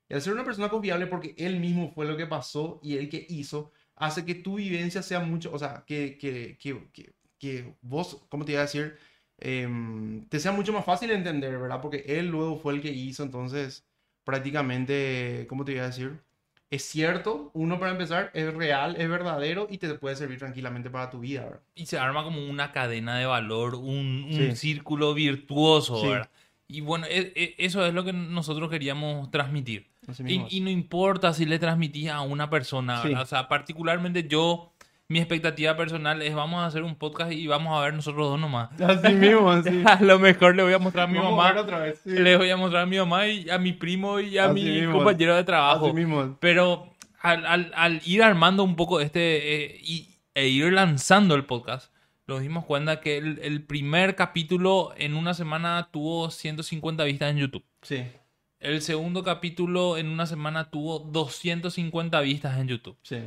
Y 0.09 0.15
al 0.15 0.21
ser 0.23 0.33
una 0.33 0.43
persona 0.43 0.69
confiable 0.69 1.05
porque 1.07 1.35
él 1.37 1.59
mismo 1.59 1.91
fue 1.93 2.05
lo 2.07 2.17
que 2.17 2.25
pasó 2.25 2.79
y 2.83 2.97
él 2.97 3.07
que 3.09 3.23
hizo, 3.29 3.71
hace 3.95 4.25
que 4.25 4.33
tu 4.35 4.55
vivencia 4.55 5.03
sea 5.03 5.19
mucho, 5.19 5.51
o 5.53 5.59
sea, 5.59 5.83
que, 5.85 6.17
que, 6.17 6.57
que, 6.59 6.89
que, 7.37 7.75
vos, 7.81 8.25
¿cómo 8.29 8.45
te 8.45 8.53
iba 8.53 8.61
a 8.61 8.65
decir? 8.65 8.97
Em, 9.37 10.25
te 10.29 10.39
sea 10.39 10.51
mucho 10.51 10.73
más 10.73 10.85
fácil 10.85 11.09
de 11.09 11.15
entender, 11.15 11.57
¿verdad? 11.59 11.81
Porque 11.81 12.03
él 12.07 12.27
luego 12.29 12.57
fue 12.57 12.73
el 12.73 12.81
que 12.81 12.89
hizo, 12.91 13.21
entonces 13.23 13.85
prácticamente, 14.23 15.45
¿cómo 15.47 15.63
te 15.65 15.73
iba 15.73 15.83
a 15.83 15.87
decir? 15.87 16.19
Es 16.71 16.83
cierto, 16.85 17.49
uno 17.55 17.79
para 17.79 17.91
empezar, 17.93 18.29
es 18.35 18.53
real, 18.53 18.95
es 18.99 19.09
verdadero 19.09 19.65
y 19.71 19.79
te 19.79 19.91
puede 19.95 20.15
servir 20.15 20.37
tranquilamente 20.37 20.91
para 20.91 21.09
tu 21.09 21.19
vida, 21.19 21.43
¿verdad? 21.45 21.59
Y 21.73 21.87
se 21.87 21.97
arma 21.97 22.23
como 22.23 22.45
una 22.45 22.71
cadena 22.71 23.17
de 23.17 23.25
valor, 23.25 23.73
un, 23.73 24.25
un 24.29 24.33
Sí. 24.33 24.55
círculo 24.55 25.15
virtuoso, 25.15 25.99
Sí. 25.99 26.07
¿verdad? 26.09 26.29
Y 26.67 26.81
bueno, 26.81 27.07
e- 27.09 27.33
e- 27.35 27.55
eso 27.57 27.83
es 27.83 27.93
lo 27.95 28.03
que 28.03 28.13
nosotros 28.13 28.69
queríamos 28.69 29.31
transmitir. 29.31 29.87
Y, 30.25 30.37
es. 30.41 30.53
y 30.53 30.61
no 30.61 30.69
importa 30.69 31.33
si 31.33 31.45
le 31.45 31.57
transmitís 31.57 32.09
a 32.09 32.21
una 32.21 32.49
persona, 32.51 33.01
Sí. 33.01 33.13
O 33.15 33.25
sea, 33.25 33.47
particularmente 33.47 34.27
yo, 34.27 34.71
mi 35.09 35.19
expectativa 35.19 35.75
personal 35.75 36.21
es 36.21 36.35
vamos 36.35 36.59
a 36.61 36.67
hacer 36.67 36.83
un 36.83 36.95
podcast 36.95 37.31
y 37.31 37.47
vamos 37.47 37.75
a 37.77 37.83
ver 37.83 37.93
nosotros 37.95 38.29
dos 38.29 38.39
nomás. 38.39 38.69
Así 38.81 39.13
mismo, 39.13 39.49
así. 39.51 39.81
A 39.85 39.99
lo 40.01 40.19
mejor 40.19 40.55
le 40.55 40.63
voy 40.63 40.73
a 40.73 40.79
mostrar 40.79 41.05
a 41.05 41.11
mi 41.11 41.17
Vamos 41.17 41.35
mamá, 41.35 41.59
otra 41.59 41.79
vez. 41.79 41.99
sí. 42.03 42.11
le 42.11 42.37
voy 42.37 42.49
a 42.51 42.57
mostrar 42.57 42.83
a 42.83 42.85
mi 42.85 42.97
mamá 42.97 43.27
y 43.27 43.49
a 43.49 43.57
mi 43.57 43.73
primo 43.73 44.19
y 44.19 44.37
a 44.37 44.45
Así 44.45 44.53
mi 44.53 44.63
mismo. 44.65 44.93
compañero 44.93 45.35
de 45.35 45.43
trabajo. 45.43 45.87
Así 45.87 45.95
mismo. 45.95 46.37
Pero 46.39 46.93
al, 47.21 47.45
al- 47.47 47.71
al 47.75 48.01
ir 48.05 48.21
armando 48.23 48.63
un 48.63 48.75
poco 48.75 49.01
este 49.01 49.55
eh, 49.75 49.79
y, 49.83 50.15
e 50.35 50.47
ir 50.47 50.71
lanzando 50.71 51.33
el 51.35 51.45
podcast, 51.45 51.91
nos 52.27 52.41
dimos 52.41 52.63
cuenta 52.65 53.01
que 53.01 53.17
el, 53.17 53.39
el 53.41 53.63
primer 53.63 54.15
capítulo 54.15 54.93
en 54.95 55.15
una 55.15 55.33
semana 55.33 55.89
tuvo 55.91 56.29
150 56.29 57.03
vistas 57.05 57.31
en 57.31 57.37
YouTube. 57.37 57.65
Sí, 57.81 58.03
El 58.59 58.81
segundo 58.83 59.23
capítulo 59.23 59.97
en 59.97 60.07
una 60.07 60.27
semana 60.27 60.69
tuvo 60.69 60.99
250 60.99 62.21
vistas 62.21 62.59
en 62.59 62.67
YouTube. 62.67 62.97
sí. 63.01 63.17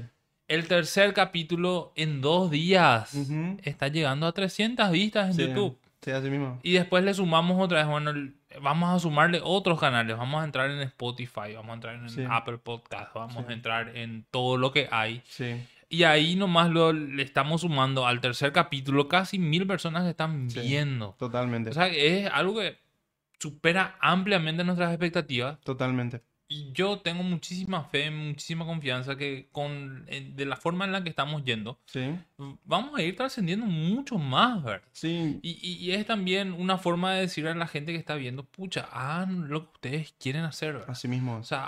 El 0.53 0.69
tercer 0.69 1.15
capítulo 1.15 1.93
en 1.97 2.21
dos 2.21 2.51
días 2.51 3.15
está 3.63 3.89
llegando 3.89 4.27
a 4.27 4.33
300 4.33 4.91
vistas 4.91 5.29
en 5.31 5.35
Sí, 5.35 5.43
YouTube. 5.49 5.79
Sí, 6.03 6.11
así 6.11 6.29
mismo. 6.29 6.59
Y 6.63 6.73
después 6.73 7.03
le 7.05 7.15
sumamos 7.15 7.59
otra 7.59 7.79
vez, 7.79 7.87
bueno, 7.87 8.13
vamos 8.61 8.95
a 8.95 8.99
sumarle 8.99 9.41
otros 9.43 9.81
canales. 9.81 10.15
Vamos 10.17 10.43
a 10.43 10.45
entrar 10.45 10.71
en 10.71 10.81
Spotify, 10.81 11.55
vamos 11.55 11.71
a 11.71 11.75
entrar 11.75 11.95
en 11.95 12.11
Sí. 12.11 12.25
Apple 12.29 12.59
Podcast, 12.59 13.15
vamos 13.15 13.33
Sí. 13.35 13.45
a 13.49 13.53
entrar 13.55 13.97
en 13.97 14.27
todo 14.31 14.59
lo 14.59 14.73
que 14.73 14.89
hay. 14.91 15.23
Sí. 15.25 15.55
Y 15.89 16.03
ahí 16.03 16.37
nomás 16.37 16.69
lo, 16.71 16.93
le 16.93 17.23
estamos 17.23 17.63
sumando 17.63 18.07
al 18.07 18.21
tercer 18.21 18.53
capítulo 18.53 19.09
casi 19.09 19.39
mil 19.39 19.67
personas 19.67 20.03
que 20.05 20.11
están 20.11 20.49
viendo. 20.49 21.15
Totalmente. 21.19 21.71
O 21.71 21.73
sea, 21.73 21.87
es 21.87 22.29
algo 22.31 22.59
que 22.59 22.77
supera 23.39 23.97
ampliamente 24.01 24.65
nuestras 24.65 24.91
expectativas. 24.91 25.59
Totalmente. 25.63 26.21
Y 26.49 26.71
yo 26.73 27.01
tengo 27.01 27.23
muchísima 27.23 27.85
fe, 27.85 28.11
muchísima 28.11 28.67
confianza 28.67 29.17
que 29.17 29.49
con 29.53 30.05
de 30.07 30.45
la 30.45 30.57
forma 30.57 30.85
en 30.85 30.93
la 30.93 31.03
que 31.03 31.09
estamos 31.09 31.45
yendo, 31.45 31.81
Sí. 31.87 32.19
Vamos 32.65 32.99
a 32.99 33.03
ir 33.03 33.17
trascendiendo 33.17 33.67
mucho 33.67 34.19
más, 34.19 34.63
¿verdad? 34.63 34.83
Sí. 34.93 35.39
Y, 35.43 35.59
y- 35.63 35.75
y 35.85 35.93
es 35.93 36.07
también 36.07 36.53
una 36.53 36.79
forma 36.79 37.13
de 37.15 37.23
decirle 37.23 37.51
a 37.51 37.55
la 37.55 37.67
gente 37.67 37.93
que 37.93 37.99
está 37.99 38.15
viendo, 38.15 38.45
pucha, 38.45 38.89
hagan 38.93 39.49
lo 39.49 39.65
que 39.65 39.71
ustedes 39.75 40.15
quieren 40.21 40.43
hacer, 40.45 40.73
¿verdad? 40.75 40.91
Así 40.91 41.09
mismo. 41.09 41.37
O 41.37 41.45
sea, 41.45 41.65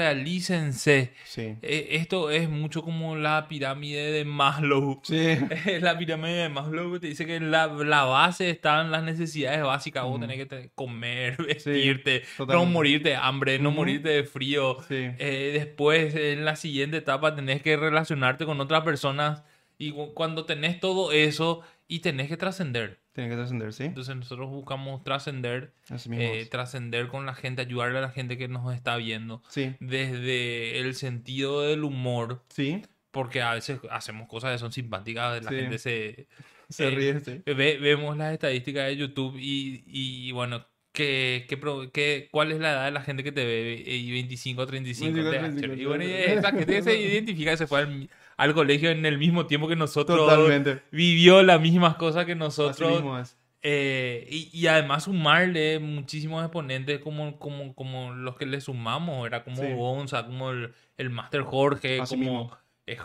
autorrealícense. 0.00 1.12
Sí. 1.24 1.56
Eh, 1.62 1.88
Esto 1.92 2.30
es 2.30 2.48
mucho 2.48 2.82
como 2.82 3.16
la 3.16 3.48
pirámide 3.48 4.12
de 4.12 4.24
Maslow. 4.24 5.00
Sí. 5.02 5.36
La 5.80 5.98
pirámide 5.98 6.34
de 6.42 6.48
Maslow 6.48 6.98
te 6.98 7.08
dice 7.08 7.26
que 7.26 7.40
la, 7.40 7.66
la 7.66 8.04
base 8.04 8.50
están 8.50 8.90
las 8.90 9.02
necesidades 9.02 9.62
básicas. 9.62 10.04
Vos 10.04 10.12
Ujú. 10.12 10.20
tenés 10.20 10.36
que 10.38 10.46
te- 10.46 10.70
comer, 10.74 11.36
vestirte, 11.46 12.22
no 12.38 12.46
totalmente. 12.46 12.72
morirte 12.72 13.08
de 13.10 13.16
hambre, 13.16 13.58
no 13.58 13.70
Ujú. 13.70 13.76
morirte 13.78 14.08
de 14.08 14.24
frío. 14.24 14.78
Sí. 14.88 14.94
Eh, 15.18 15.50
después, 15.54 16.14
en 16.14 16.44
la 16.44 16.56
siguiente 16.56 16.98
etapa, 16.98 17.34
tenés 17.34 17.62
que 17.62 17.76
relacionarte 17.76 18.44
con 18.46 18.60
otras 18.60 18.82
personas. 18.84 19.42
Y 19.78 19.92
cu- 19.92 20.14
cuando 20.14 20.44
tenés 20.44 20.80
todo 20.80 21.12
eso 21.12 21.62
y 21.88 22.00
tenés 22.00 22.28
que 22.28 22.36
trascender. 22.36 23.00
Tiene 23.12 23.30
que 23.30 23.36
trascender, 23.36 23.72
sí. 23.72 23.84
Entonces 23.84 24.14
nosotros 24.16 24.50
buscamos 24.50 25.02
trascender, 25.02 25.72
eh, 26.10 26.46
trascender 26.50 27.08
con 27.08 27.24
la 27.26 27.34
gente, 27.34 27.62
ayudarle 27.62 27.98
a 27.98 28.02
la 28.02 28.10
gente 28.10 28.36
que 28.36 28.48
nos 28.48 28.74
está 28.74 28.96
viendo. 28.96 29.42
Sí. 29.48 29.74
Desde 29.80 30.78
el 30.80 30.94
sentido 30.94 31.62
del 31.62 31.84
humor, 31.84 32.42
Sí. 32.48 32.82
porque 33.10 33.40
a 33.42 33.54
veces 33.54 33.80
hacemos 33.90 34.28
cosas 34.28 34.52
que 34.52 34.58
son 34.58 34.72
simpáticas, 34.72 35.42
la 35.44 35.50
Sí. 35.50 35.56
gente 35.56 35.78
se... 35.78 36.26
Se 36.68 36.88
eh, 36.88 36.90
ríe, 36.90 37.20
sí. 37.20 37.40
ve- 37.46 37.78
vemos 37.80 38.16
las 38.16 38.32
estadísticas 38.32 38.86
de 38.86 38.96
YouTube 38.96 39.36
y, 39.38 39.84
y, 39.86 40.32
bueno, 40.32 40.66
¿qué, 40.92 41.46
qué, 41.48 41.58
qué- 41.92 42.28
¿cuál 42.32 42.50
es 42.50 42.58
la 42.58 42.72
edad 42.72 42.84
de 42.86 42.90
la 42.90 43.02
gente 43.02 43.22
que 43.22 43.30
te 43.30 43.44
ve? 43.46 43.84
Y 43.86 44.10
25 44.10 44.62
a 44.62 44.66
35. 44.66 45.14
25 45.14 45.28
a 45.28 45.32
te- 45.32 45.38
35, 45.60 45.74
Y 45.80 45.84
bueno, 45.86 46.04
y 46.04 46.10
esa 46.10 46.50
gente 46.50 46.66
que 46.66 46.82
se 46.82 47.00
identifica 47.00 47.56
se 47.56 47.66
fue 47.68 47.78
al, 47.80 48.10
al 48.36 48.54
colegio 48.54 48.90
en 48.90 49.04
el 49.06 49.18
mismo 49.18 49.46
tiempo 49.46 49.68
que 49.68 49.76
nosotros. 49.76 50.18
Totalmente. 50.18 50.82
Vivió 50.90 51.42
las 51.42 51.60
mismas 51.60 51.96
cosas 51.96 52.24
que 52.26 52.32
Así 52.32 52.38
nosotros. 52.38 52.90
mismo 52.92 53.18
es. 53.18 53.36
Eh, 53.62 54.26
y, 54.30 54.50
y 54.52 54.66
además 54.68 55.04
sumarle 55.04 55.80
muchísimos 55.80 56.42
exponentes 56.44 57.00
como, 57.00 57.36
como, 57.38 57.74
como 57.74 58.12
los 58.12 58.36
que 58.36 58.46
le 58.46 58.60
sumamos, 58.60 59.26
era 59.26 59.42
como 59.42 59.56
Sí. 59.56 59.72
Gonza, 59.72 60.24
como 60.24 60.50
el, 60.50 60.72
el 60.96 61.10
Master 61.10 61.42
Jorge, 61.42 62.00
Así 62.00 62.16
como 62.16 62.56
eh, 62.86 62.98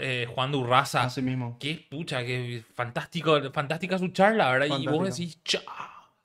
eh, 0.00 0.26
Juan 0.34 0.52
Durraza. 0.52 1.02
Así 1.02 1.20
mismo. 1.20 1.58
Qué 1.60 1.86
pucha, 1.90 2.24
qué 2.24 2.62
fantástico, 2.74 3.38
fantástica 3.52 3.98
su 3.98 4.08
charla, 4.08 4.50
¿verdad? 4.52 4.78
Y 4.78 4.86
vos 4.86 5.08
decís, 5.08 5.38
cha. 5.44 5.60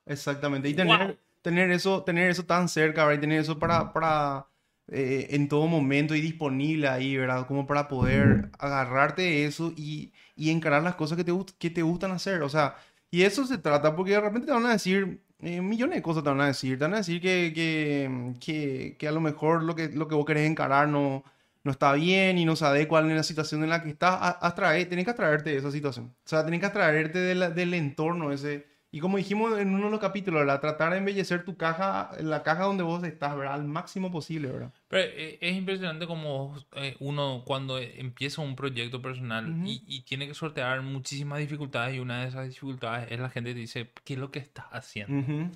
Exactamente. 0.06 0.68
Y 0.68 0.74
tener, 0.74 0.98
Wow. 1.08 1.16
tener, 1.42 1.70
eso, 1.70 2.02
tener 2.02 2.30
eso 2.30 2.44
tan 2.44 2.68
cerca, 2.68 3.04
¿verdad? 3.04 3.18
Y 3.18 3.20
tener 3.20 3.40
eso 3.40 3.58
para, 3.58 3.92
para 3.92 4.46
eh, 4.88 5.28
en 5.30 5.48
todo 5.48 5.66
momento 5.66 6.14
y 6.14 6.20
disponible 6.20 6.88
ahí, 6.88 7.16
¿verdad? 7.16 7.46
Como 7.46 7.66
para 7.66 7.88
poder 7.88 8.50
agarrarte 8.58 9.22
de 9.22 9.46
eso 9.46 9.72
y, 9.76 10.12
y 10.36 10.50
encarar 10.50 10.82
las 10.82 10.94
cosas 10.96 11.16
que 11.16 11.24
te, 11.24 11.32
que 11.58 11.70
te 11.70 11.82
gustan 11.82 12.12
hacer. 12.12 12.42
O 12.42 12.48
sea, 12.48 12.76
y 13.10 13.22
eso 13.22 13.46
se 13.46 13.58
trata 13.58 13.94
porque 13.96 14.12
de 14.12 14.20
repente 14.20 14.46
te 14.46 14.52
van 14.52 14.66
a 14.66 14.72
decir 14.72 15.22
eh, 15.40 15.60
millones 15.60 15.96
de 15.96 16.02
cosas, 16.02 16.22
te 16.22 16.30
van 16.30 16.40
a 16.40 16.46
decir. 16.46 16.78
Te 16.78 16.84
van 16.84 16.94
a 16.94 16.98
decir 16.98 17.20
que, 17.20 17.52
que, 17.54 18.34
que, 18.40 18.96
que 18.98 19.08
a 19.08 19.12
lo 19.12 19.20
mejor 19.20 19.62
lo 19.64 19.74
que, 19.74 19.88
lo 19.88 20.08
que 20.08 20.14
vos 20.14 20.24
querés 20.26 20.48
encarar 20.50 20.88
no, 20.88 21.24
no 21.64 21.70
está 21.70 21.92
bien 21.94 22.38
y 22.38 22.44
no 22.44 22.56
se 22.56 22.64
adecua 22.66 23.00
en 23.00 23.14
la 23.16 23.22
situación 23.22 23.62
en 23.64 23.70
la 23.70 23.82
que 23.82 23.90
estás. 23.90 24.14
A- 24.20 24.46
Atrae, 24.46 24.86
tenés 24.86 25.04
que 25.04 25.10
atraerte 25.12 25.50
de 25.50 25.56
esa 25.58 25.70
situación. 25.70 26.06
O 26.24 26.28
sea, 26.28 26.44
tenés 26.44 26.60
que 26.60 26.66
atraerte 26.66 27.18
de 27.18 27.34
la- 27.34 27.50
del 27.50 27.74
entorno 27.74 28.32
ese. 28.32 28.66
Y 28.96 29.00
como 29.00 29.18
dijimos 29.18 29.58
en 29.58 29.74
uno 29.74 29.84
de 29.84 29.90
los 29.90 30.00
capítulos, 30.00 30.40
¿verdad? 30.40 30.58
Tratar 30.58 30.92
de 30.92 30.96
embellecer 30.96 31.44
tu 31.44 31.58
caja, 31.58 32.12
la 32.18 32.42
caja 32.42 32.64
donde 32.64 32.82
vos 32.82 33.04
estás, 33.04 33.36
¿verdad? 33.36 33.52
Al 33.52 33.64
máximo 33.64 34.10
posible, 34.10 34.48
¿verdad? 34.50 34.72
Pero 34.88 35.06
eh, 35.14 35.36
es 35.42 35.54
impresionante 35.54 36.06
como 36.06 36.56
eh, 36.76 36.96
uno 37.00 37.42
cuando 37.44 37.78
empieza 37.78 38.40
un 38.40 38.56
proyecto 38.56 39.02
personal 39.02 39.50
Ujú. 39.50 39.66
y, 39.66 39.84
y 39.86 40.00
tiene 40.04 40.26
que 40.26 40.32
sortear 40.32 40.80
muchísimas 40.80 41.40
dificultades 41.40 41.94
y 41.94 41.98
una 41.98 42.22
de 42.22 42.28
esas 42.28 42.48
dificultades 42.48 43.12
es 43.12 43.20
la 43.20 43.28
gente 43.28 43.52
que 43.52 43.60
dice, 43.60 43.92
¿qué 44.02 44.14
es 44.14 44.18
lo 44.18 44.30
que 44.30 44.38
estás 44.38 44.64
haciendo? 44.72 45.14
Ujú. 45.18 45.50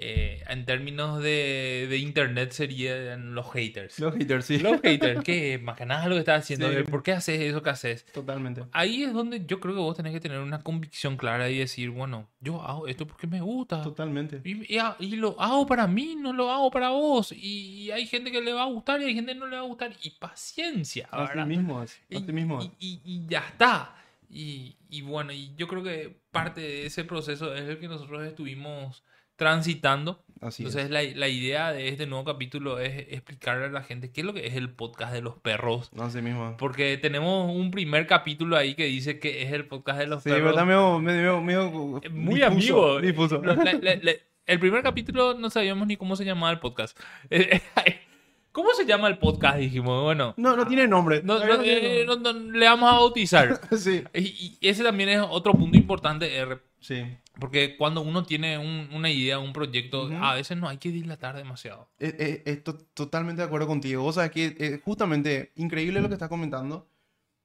Eh, 0.00 0.44
en 0.48 0.64
términos 0.64 1.20
de, 1.20 1.86
de 1.90 1.98
internet 1.98 2.52
serían 2.52 3.34
los 3.34 3.50
haters. 3.52 3.98
Los 3.98 4.14
haters, 4.14 4.44
sí. 4.44 4.58
Los 4.60 4.80
haters, 4.80 5.22
que 5.24 5.58
más 5.58 5.76
que 5.76 5.86
nada 5.86 6.06
lo 6.06 6.14
que 6.14 6.20
estás 6.20 6.44
haciendo, 6.44 6.70
Sí. 6.70 6.84
¿por 6.88 7.02
qué 7.02 7.10
haces 7.12 7.40
eso 7.40 7.62
que 7.64 7.70
haces? 7.70 8.04
Totalmente. 8.12 8.62
Ahí 8.70 9.02
es 9.02 9.12
donde 9.12 9.44
yo 9.44 9.58
creo 9.58 9.74
que 9.74 9.80
vos 9.80 9.96
tenés 9.96 10.12
que 10.12 10.20
tener 10.20 10.38
una 10.38 10.60
convicción 10.62 11.16
clara 11.16 11.50
y 11.50 11.58
decir, 11.58 11.90
bueno, 11.90 12.28
yo 12.40 12.62
hago 12.62 12.86
esto 12.86 13.08
porque 13.08 13.26
me 13.26 13.40
gusta. 13.40 13.82
Totalmente. 13.82 14.40
Y, 14.44 14.72
y 14.74 14.78
ha- 14.78 14.94
y 15.00 15.16
lo 15.16 15.34
hago 15.40 15.66
para 15.66 15.88
mí, 15.88 16.14
no 16.16 16.32
lo 16.32 16.52
hago 16.52 16.70
para 16.70 16.90
vos. 16.90 17.32
Y, 17.32 17.82
y 17.86 17.90
hay 17.90 18.06
gente 18.06 18.30
que 18.30 18.40
le 18.40 18.52
va 18.52 18.62
a 18.62 18.66
gustar 18.66 19.00
y 19.02 19.06
hay 19.06 19.14
gente 19.14 19.32
que 19.32 19.38
no 19.40 19.48
le 19.48 19.56
va 19.56 19.62
a 19.62 19.66
gustar. 19.66 19.92
Y 20.04 20.10
paciencia, 20.10 21.08
Así 21.10 21.38
mismo 21.40 21.82
es. 21.82 22.00
Así 22.14 22.32
mismo 22.32 22.60
es. 22.62 22.70
y 22.78 23.26
ya 23.26 23.40
está. 23.40 23.96
Y, 24.30 24.76
y 24.90 25.02
bueno, 25.02 25.32
y 25.32 25.54
yo 25.56 25.66
creo 25.66 25.82
que 25.82 26.20
parte 26.30 26.60
de 26.60 26.86
ese 26.86 27.02
proceso 27.04 27.54
es 27.54 27.68
el 27.68 27.78
que 27.80 27.88
nosotros 27.88 28.22
estuvimos 28.26 29.02
transitando. 29.38 30.22
Así 30.40 30.62
Entonces 30.62 30.84
es. 30.84 30.90
la, 30.90 31.02
la 31.02 31.28
idea 31.28 31.72
de 31.72 31.88
este 31.88 32.06
nuevo 32.06 32.24
capítulo 32.24 32.78
es 32.78 33.06
explicarle 33.12 33.64
a 33.64 33.68
la 33.70 33.82
gente 33.82 34.12
qué 34.12 34.20
es 34.20 34.24
lo 34.26 34.34
que 34.34 34.46
es 34.46 34.54
el 34.54 34.70
podcast 34.70 35.12
de 35.12 35.20
los 35.22 35.36
perros. 35.36 35.90
Así 35.98 36.20
mismo. 36.22 36.56
Porque 36.58 36.96
tenemos 36.98 37.50
un 37.52 37.70
primer 37.72 38.06
capítulo 38.06 38.56
ahí 38.56 38.74
que 38.74 38.84
dice 38.84 39.18
que 39.18 39.42
es 39.42 39.52
el 39.52 39.66
podcast 39.66 39.98
de 39.98 40.06
los 40.06 40.22
Sí, 40.22 40.28
perros. 40.28 40.40
pero 40.40 40.50
está 40.50 40.64
medio, 40.64 41.00
medio, 41.00 41.40
Muy 41.40 42.40
difuso, 42.40 42.46
amigo. 42.46 43.00
Difuso. 43.00 43.42
La- 43.42 43.54
la- 43.54 44.12
el 44.46 44.58
primer 44.60 44.82
capítulo 44.82 45.34
no 45.34 45.50
sabíamos 45.50 45.86
ni 45.88 45.96
cómo 45.96 46.14
se 46.16 46.24
llamaba 46.24 46.52
el 46.52 46.58
podcast. 46.60 46.98
¿Cómo 48.52 48.72
se 48.74 48.86
llama 48.86 49.08
el 49.08 49.18
podcast? 49.18 49.58
Dijimos, 49.58 50.02
bueno, 50.02 50.34
No, 50.36 50.56
no 50.56 50.66
tiene 50.66 50.88
nombre. 50.88 51.20
no- 51.22 51.38
eh, 51.62 52.04
no- 52.06 52.32
le 52.32 52.66
vamos 52.66 52.90
a 52.90 52.94
bautizar. 52.94 53.60
Sí. 53.76 54.02
Y, 54.14 54.56
y 54.60 54.68
ese 54.68 54.82
también 54.82 55.10
es 55.10 55.20
otro 55.28 55.52
punto 55.52 55.76
importante, 55.76 56.40
eh, 56.40 56.58
Sí. 56.80 57.04
Porque 57.38 57.76
cuando 57.76 58.00
uno 58.02 58.24
tiene 58.24 58.58
un- 58.58 58.88
una 58.92 59.10
idea, 59.10 59.38
un 59.38 59.52
proyecto, 59.52 60.06
Ujú. 60.06 60.14
a 60.16 60.34
veces 60.34 60.56
no 60.56 60.68
hay 60.68 60.78
que 60.78 60.90
dilatar 60.90 61.36
demasiado. 61.36 61.88
Eh, 61.98 62.14
eh, 62.18 62.42
Estoy 62.46 62.74
totalmente 62.94 63.42
de 63.42 63.46
acuerdo 63.46 63.66
contigo. 63.66 64.04
O 64.04 64.12
sea, 64.12 64.30
que 64.30 64.56
eh, 64.58 64.80
justamente 64.84 65.52
increíble 65.56 66.00
lo 66.00 66.08
que 66.08 66.14
estás 66.14 66.28
comentando, 66.28 66.88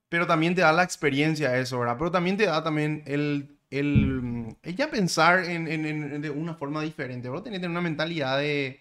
pero 0.10 0.28
también 0.28 0.56
te 0.56 0.62
da 0.62 0.72
la 0.74 0.84
experiencia 0.84 1.58
eso, 1.58 1.80
¿verdad? 1.80 1.96
Pero 1.98 2.12
también 2.12 2.38
te 2.38 2.46
da 2.46 2.64
también 2.64 3.04
el, 3.06 3.58
el, 3.72 4.22
mm, 4.22 4.50
el 4.64 4.76
ya 4.76 4.90
pensar 4.92 5.44
en, 5.46 5.68
en- 5.68 5.86
en- 5.86 6.22
de 6.22 6.30
una 6.30 6.54
forma 6.56 6.82
diferente, 6.82 7.30
¿verdad? 7.30 7.44
Tener 7.44 7.70
una 7.70 7.82
mentalidad 7.82 8.38
de, 8.38 8.80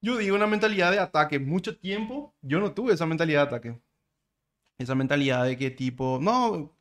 yo 0.00 0.16
digo, 0.16 0.36
una 0.36 0.46
mentalidad 0.46 0.90
de 0.92 0.98
ataque. 0.98 1.38
Mucho 1.38 1.76
tiempo 1.76 2.34
yo 2.42 2.60
no 2.60 2.72
tuve 2.72 2.94
esa 2.94 3.06
mentalidad 3.06 3.40
de 3.42 3.46
ataque. 3.56 3.80
Esa 4.78 4.94
mentalidad 4.94 5.44
de 5.44 5.56
que 5.58 5.70
tipo, 5.70 6.18
no, 6.22 6.72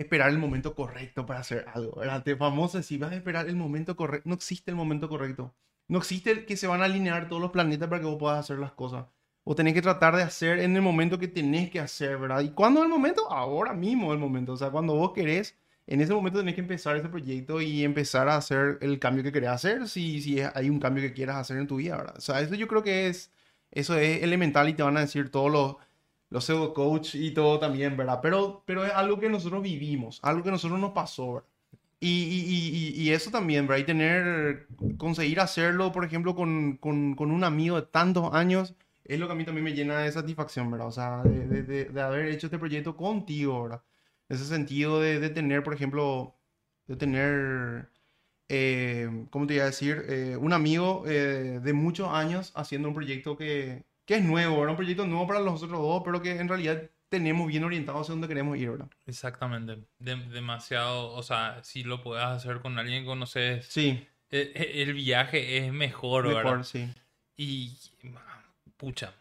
esperar 0.00 0.30
el 0.30 0.38
momento 0.38 0.74
correcto 0.74 1.26
para 1.26 1.40
hacer 1.40 1.66
algo, 1.74 1.96
¿verdad? 2.00 2.22
Te 2.22 2.34
famoso 2.34 2.82
si 2.82 2.96
vas 2.96 3.12
a 3.12 3.16
esperar 3.16 3.48
el 3.48 3.56
momento 3.56 3.96
correcto, 3.96 4.28
no 4.28 4.34
existe 4.34 4.70
el 4.70 4.76
momento 4.76 5.08
correcto. 5.08 5.54
No 5.88 5.98
existe 5.98 6.30
el 6.30 6.46
que 6.46 6.56
se 6.56 6.66
van 6.66 6.80
a 6.80 6.86
alinear 6.86 7.28
todos 7.28 7.42
los 7.42 7.50
planetas 7.50 7.88
para 7.88 8.00
que 8.00 8.06
vos 8.06 8.16
puedas 8.18 8.38
hacer 8.38 8.58
las 8.58 8.72
cosas. 8.72 9.06
O 9.44 9.54
tenés 9.54 9.74
que 9.74 9.82
tratar 9.82 10.16
de 10.16 10.22
hacer 10.22 10.60
en 10.60 10.74
el 10.76 10.82
momento 10.82 11.18
que 11.18 11.28
tenés 11.28 11.70
que 11.70 11.80
hacer, 11.80 12.16
¿verdad? 12.16 12.40
¿Y 12.40 12.50
cuándo 12.50 12.80
es 12.80 12.84
el 12.84 12.90
momento? 12.90 13.30
Ahora 13.30 13.74
mismo 13.74 14.12
es 14.12 14.14
el 14.14 14.20
momento. 14.20 14.52
O 14.52 14.56
sea, 14.56 14.70
cuando 14.70 14.94
vos 14.94 15.12
querés, 15.12 15.58
en 15.86 16.00
ese 16.00 16.14
momento 16.14 16.38
tenés 16.38 16.54
que 16.54 16.60
empezar 16.62 16.96
ese 16.96 17.08
proyecto 17.08 17.60
y 17.60 17.84
empezar 17.84 18.28
a 18.28 18.36
hacer 18.36 18.78
el 18.80 18.98
cambio 18.98 19.22
que 19.24 19.32
querés 19.32 19.50
hacer, 19.50 19.88
si, 19.88 20.22
si 20.22 20.40
hay 20.40 20.70
un 20.70 20.78
cambio 20.80 21.02
que 21.02 21.12
quieras 21.12 21.36
hacer 21.36 21.58
en 21.58 21.66
tu 21.66 21.76
vida, 21.76 21.96
¿verdad? 21.96 22.14
O 22.16 22.20
sea, 22.20 22.40
eso 22.40 22.54
yo 22.54 22.68
creo 22.68 22.82
que 22.82 23.08
es, 23.08 23.32
eso 23.70 23.96
es 23.98 24.22
elemental 24.22 24.68
y 24.68 24.74
te 24.74 24.82
van 24.82 24.96
a 24.96 25.00
decir 25.00 25.30
todos 25.30 25.50
los, 25.50 25.76
los 26.30 26.44
pseudo 26.44 26.72
coach 26.74 27.14
y 27.16 27.32
todo 27.32 27.58
también, 27.58 27.96
¿verdad? 27.96 28.20
Pero, 28.22 28.62
pero 28.66 28.84
es 28.84 28.92
algo 28.92 29.18
que 29.20 29.28
nosotros 29.28 29.62
vivimos, 29.62 30.20
algo 30.22 30.42
que 30.42 30.50
nosotros 30.50 30.80
nos 30.80 30.92
pasó, 30.92 31.34
¿verdad? 31.34 31.48
Y, 32.02 32.08
y, 32.08 33.02
y, 33.02 33.10
eso 33.10 33.30
también, 33.30 33.66
¿verdad? 33.66 33.82
Y 33.82 33.84
tener, 33.84 34.66
conseguir 34.96 35.38
hacerlo, 35.40 35.92
por 35.92 36.02
ejemplo, 36.04 36.34
con, 36.34 36.78
con, 36.78 37.14
con 37.14 37.30
un 37.30 37.44
amigo 37.44 37.76
de 37.76 37.86
tantos 37.86 38.32
años, 38.32 38.74
es 39.04 39.20
lo 39.20 39.26
que 39.26 39.32
a 39.32 39.36
mí 39.36 39.44
también 39.44 39.64
me 39.64 39.74
llena 39.74 39.98
de 39.98 40.10
satisfacción, 40.12 40.70
¿verdad? 40.70 40.88
O 40.88 40.92
sea, 40.92 41.22
de, 41.24 41.62
de, 41.62 41.84
de, 41.86 42.00
haber 42.00 42.26
hecho 42.28 42.46
este 42.46 42.58
proyecto 42.58 42.96
contigo, 42.96 43.64
¿verdad? 43.64 43.82
Ese 44.30 44.46
sentido 44.46 45.00
de, 45.00 45.20
de 45.20 45.28
tener, 45.30 45.62
por 45.62 45.74
ejemplo, 45.74 46.34
de 46.86 46.96
tener, 46.96 47.90
eh, 48.48 49.26
¿cómo 49.30 49.46
te 49.46 49.54
iba 49.54 49.64
a 49.64 49.66
decir? 49.66 50.04
Eh, 50.08 50.36
un 50.40 50.52
amigo 50.54 51.04
eh, 51.06 51.60
de 51.62 51.72
muchos 51.74 52.08
años 52.08 52.52
haciendo 52.56 52.88
un 52.88 52.94
proyecto 52.94 53.36
que, 53.36 53.84
que 54.10 54.16
es 54.16 54.24
nuevo, 54.24 54.56
¿verdad? 54.56 54.70
Un 54.70 54.76
proyecto 54.76 55.06
nuevo 55.06 55.24
para 55.28 55.38
nosotros 55.38 55.80
dos, 55.80 56.02
pero 56.04 56.20
que 56.20 56.32
en 56.32 56.48
realidad 56.48 56.82
tenemos 57.08 57.46
bien 57.46 57.62
orientado 57.62 58.00
hacia 58.00 58.10
dónde 58.12 58.26
queremos 58.26 58.58
ir, 58.58 58.70
¿verdad? 58.70 58.88
Exactamente. 59.06 59.78
De- 60.00 60.16
demasiado, 60.16 61.12
o 61.12 61.22
sea, 61.22 61.62
si 61.62 61.84
lo 61.84 62.02
puedes 62.02 62.24
hacer 62.24 62.60
con 62.60 62.76
alguien 62.78 63.02
que 63.04 63.06
conoces, 63.06 63.66
Sí, 63.66 64.04
el, 64.30 64.50
el 64.56 64.94
viaje 64.94 65.58
es 65.58 65.72
mejor, 65.72 66.26
¿verdad? 66.26 66.42
Mejor, 66.42 66.64
sí. 66.64 66.88
Y, 67.36 67.72
pucha, 68.76 69.14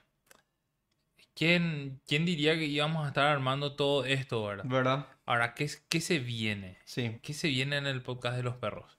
¿quién, 1.36 2.02
¿quién 2.08 2.26
diría 2.26 2.56
que 2.56 2.66
íbamos 2.66 3.06
a 3.06 3.10
estar 3.10 3.28
armando 3.28 3.76
todo 3.76 4.06
esto, 4.06 4.44
verdad? 4.44 4.66
¿Verdad? 4.68 5.08
Ahora, 5.28 5.54
¿qué, 5.54 5.70
qué 5.88 6.02
se 6.02 6.18
viene? 6.20 6.80
Sí. 6.86 7.20
¿Qué 7.22 7.34
se 7.36 7.48
viene 7.48 7.78
en 7.78 7.86
el 7.86 8.02
podcast 8.02 8.38
de 8.38 8.44
los 8.44 8.56
perros? 8.56 8.99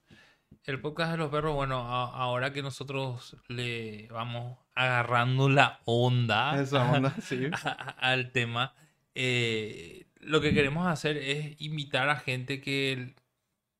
El 0.65 0.79
podcast 0.79 1.11
de 1.11 1.17
los 1.17 1.31
perros, 1.31 1.53
bueno, 1.55 1.79
a- 1.79 2.15
ahora 2.15 2.53
que 2.53 2.61
nosotros 2.61 3.35
le 3.47 4.07
vamos 4.11 4.57
agarrando 4.75 5.49
la 5.49 5.79
onda 5.85 6.61
Esa 6.61 6.89
onda, 6.91 7.15
sí. 7.21 7.47
a- 7.51 7.71
al 7.99 8.31
tema, 8.31 8.73
eh, 9.15 10.05
lo 10.19 10.39
que 10.39 10.53
queremos 10.53 10.87
hacer 10.87 11.17
es 11.17 11.59
invitar 11.59 12.09
a 12.09 12.15
gente 12.17 12.61
que 12.61 13.15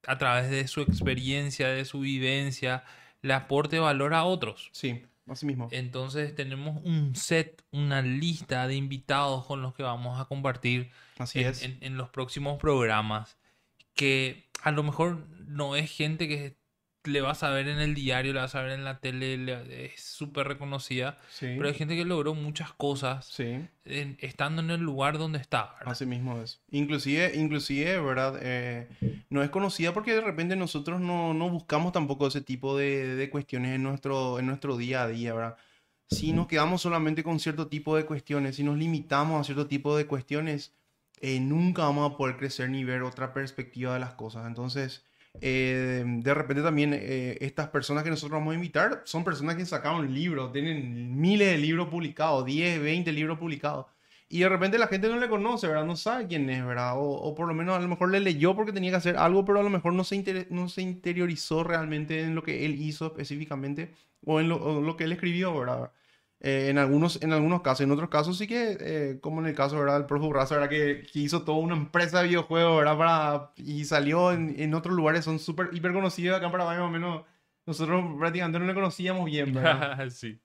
a 0.07 0.17
través 0.17 0.49
de 0.49 0.67
su 0.67 0.81
experiencia, 0.81 1.67
de 1.69 1.85
su 1.85 1.99
vivencia, 1.99 2.83
le 3.21 3.33
aporte 3.33 3.77
valor 3.77 4.15
a 4.15 4.23
otros. 4.23 4.69
Sí, 4.71 5.03
así 5.27 5.45
mismo. 5.45 5.67
Entonces 5.71 6.33
tenemos 6.33 6.81
un 6.83 7.15
set, 7.15 7.63
una 7.71 8.01
lista 8.01 8.67
de 8.67 8.75
invitados 8.75 9.45
con 9.45 9.61
los 9.61 9.75
que 9.75 9.83
vamos 9.83 10.19
a 10.19 10.25
compartir 10.25 10.89
Así 11.19 11.41
en, 11.41 11.47
es. 11.47 11.61
en- 11.61 11.77
en 11.81 11.97
los 11.97 12.09
próximos 12.09 12.57
programas. 12.59 13.37
Que 13.93 14.49
a 14.63 14.71
lo 14.71 14.81
mejor 14.81 15.27
no 15.45 15.75
es 15.75 15.91
gente 15.91 16.27
que 16.27 16.55
le 17.03 17.21
vas 17.21 17.43
a 17.43 17.49
ver 17.49 17.67
en 17.67 17.79
el 17.79 17.95
diario, 17.95 18.33
le 18.33 18.39
vas 18.41 18.53
a 18.55 18.61
ver 18.61 18.71
en 18.73 18.83
la 18.83 18.99
tele, 18.99 19.37
le- 19.37 19.85
es 19.85 20.01
súper 20.01 20.47
reconocida. 20.47 21.17
Sí. 21.29 21.47
Pero 21.57 21.67
hay 21.67 21.73
gente 21.73 21.95
que 21.95 22.05
logró 22.05 22.33
muchas 22.35 22.73
cosas 22.73 23.25
Sí, 23.27 23.65
en- 23.85 24.17
estando 24.19 24.61
en 24.61 24.69
el 24.71 24.81
lugar 24.81 25.17
donde 25.17 25.39
está. 25.39 25.73
¿verdad? 25.79 25.91
así 25.93 26.05
mismo 26.05 26.39
es. 26.41 26.61
Inclusive, 26.71 27.31
inclusive, 27.35 27.99
¿verdad? 28.01 28.39
Eh, 28.41 28.87
no 29.29 29.41
es 29.43 29.49
conocida 29.49 29.93
porque 29.93 30.13
de 30.13 30.21
repente 30.21 30.55
nosotros 30.55 30.99
no, 31.01 31.33
no 31.33 31.49
buscamos 31.49 31.91
tampoco 31.91 32.27
ese 32.27 32.41
tipo 32.41 32.77
de, 32.77 33.15
de 33.15 33.29
cuestiones 33.29 33.75
en 33.75 33.83
nuestro, 33.83 34.39
en 34.39 34.45
nuestro 34.47 34.77
día 34.77 35.03
a 35.03 35.07
día, 35.07 35.33
¿verdad? 35.33 35.57
Si 36.07 36.33
nos 36.33 36.47
quedamos 36.47 36.81
solamente 36.81 37.23
con 37.23 37.39
cierto 37.39 37.67
tipo 37.67 37.95
de 37.95 38.05
cuestiones, 38.05 38.57
si 38.57 38.63
nos 38.63 38.77
limitamos 38.77 39.39
a 39.39 39.43
cierto 39.45 39.67
tipo 39.67 39.95
de 39.95 40.05
cuestiones, 40.07 40.75
eh, 41.21 41.39
nunca 41.39 41.83
vamos 41.83 42.11
a 42.11 42.17
poder 42.17 42.35
crecer 42.35 42.69
ni 42.69 42.83
ver 42.83 43.03
otra 43.03 43.33
perspectiva 43.33 43.93
de 43.93 44.01
las 44.01 44.13
cosas. 44.15 44.45
Entonces, 44.45 45.05
eh, 45.39 46.03
de 46.05 46.33
repente 46.33 46.61
también 46.61 46.93
eh, 46.93 47.37
estas 47.41 47.69
personas 47.69 48.03
que 48.03 48.09
nosotros 48.09 48.39
vamos 48.39 48.51
a 48.51 48.55
invitar 48.55 49.01
son 49.05 49.23
personas 49.23 49.55
que 49.55 49.65
sacaron 49.65 50.13
libros, 50.13 50.51
tienen 50.51 51.19
miles 51.19 51.51
de 51.51 51.57
libros 51.57 51.87
publicados, 51.87 52.45
10, 52.45 52.81
20 52.81 53.11
libros 53.13 53.39
publicados. 53.39 53.85
Y 54.29 54.39
de 54.39 54.49
repente 54.49 54.77
la 54.77 54.87
gente 54.87 55.09
no 55.09 55.19
le 55.19 55.27
conoce, 55.27 55.67
¿verdad? 55.67 55.85
No 55.85 55.97
sabe 55.97 56.27
quién 56.27 56.49
es, 56.49 56.65
¿verdad? 56.65 56.93
O, 56.95 57.35
por 57.35 57.47
lo 57.47 57.53
menos 57.53 57.77
a 57.77 57.81
lo 57.81 57.87
mejor 57.89 58.11
le 58.11 58.21
leyó 58.21 58.55
porque 58.55 58.71
tenía 58.71 58.91
que 58.91 58.97
hacer 58.97 59.17
algo, 59.17 59.43
pero 59.43 59.59
a 59.59 59.63
lo 59.63 59.69
mejor 59.69 59.93
no 59.93 60.05
se, 60.05 60.47
no 60.49 60.69
se 60.69 60.81
interiorizó 60.81 61.63
realmente 61.65 62.21
en 62.21 62.35
lo 62.35 62.43
que 62.43 62.65
él 62.65 62.81
hizo 62.81 63.07
específicamente 63.07 63.93
o 64.25 64.39
en 64.39 64.47
lo, 64.47 64.81
lo 64.81 64.95
que 64.95 65.03
él 65.03 65.11
escribió, 65.11 65.57
¿verdad? 65.57 65.91
Eh, 66.43 66.69
en, 66.69 66.79
algunos, 66.79 67.21
en 67.21 67.33
algunos 67.33 67.61
casos, 67.61 67.81
en 67.81 67.91
otros 67.91 68.09
casos 68.09 68.35
sí 68.37 68.47
que, 68.47 68.75
eh, 68.79 69.19
como 69.21 69.41
en 69.41 69.47
el 69.47 69.53
caso, 69.53 69.77
¿verdad? 69.79 70.07
Del 70.07 70.21
Urraza, 70.21 70.55
¿verdad? 70.55 70.69
Que, 70.71 71.03
que 71.03 71.19
hizo 71.19 71.43
toda 71.43 71.59
una 71.59 71.75
empresa 71.75 72.21
de 72.21 72.29
videojuegos, 72.29 72.79
¿verdad? 72.79 72.97
Para, 72.97 73.51
y 73.57 73.85
salió 73.85 74.31
en, 74.31 74.59
en 74.59 74.73
otros 74.73 74.95
lugares, 74.95 75.23
son 75.23 75.37
súper, 75.37 75.69
hiper 75.71 75.93
conocidos 75.93 76.37
acá 76.37 76.47
en 76.47 76.51
Paraguay, 76.51 76.77
más 76.79 76.87
o 76.87 76.91
menos. 76.91 77.25
Nosotros 77.67 78.03
prácticamente 78.17 78.57
no 78.57 78.65
le 78.65 78.73
conocíamos 78.73 79.25
bien, 79.25 79.53
¿verdad? 79.53 80.09
sí. 80.09 80.39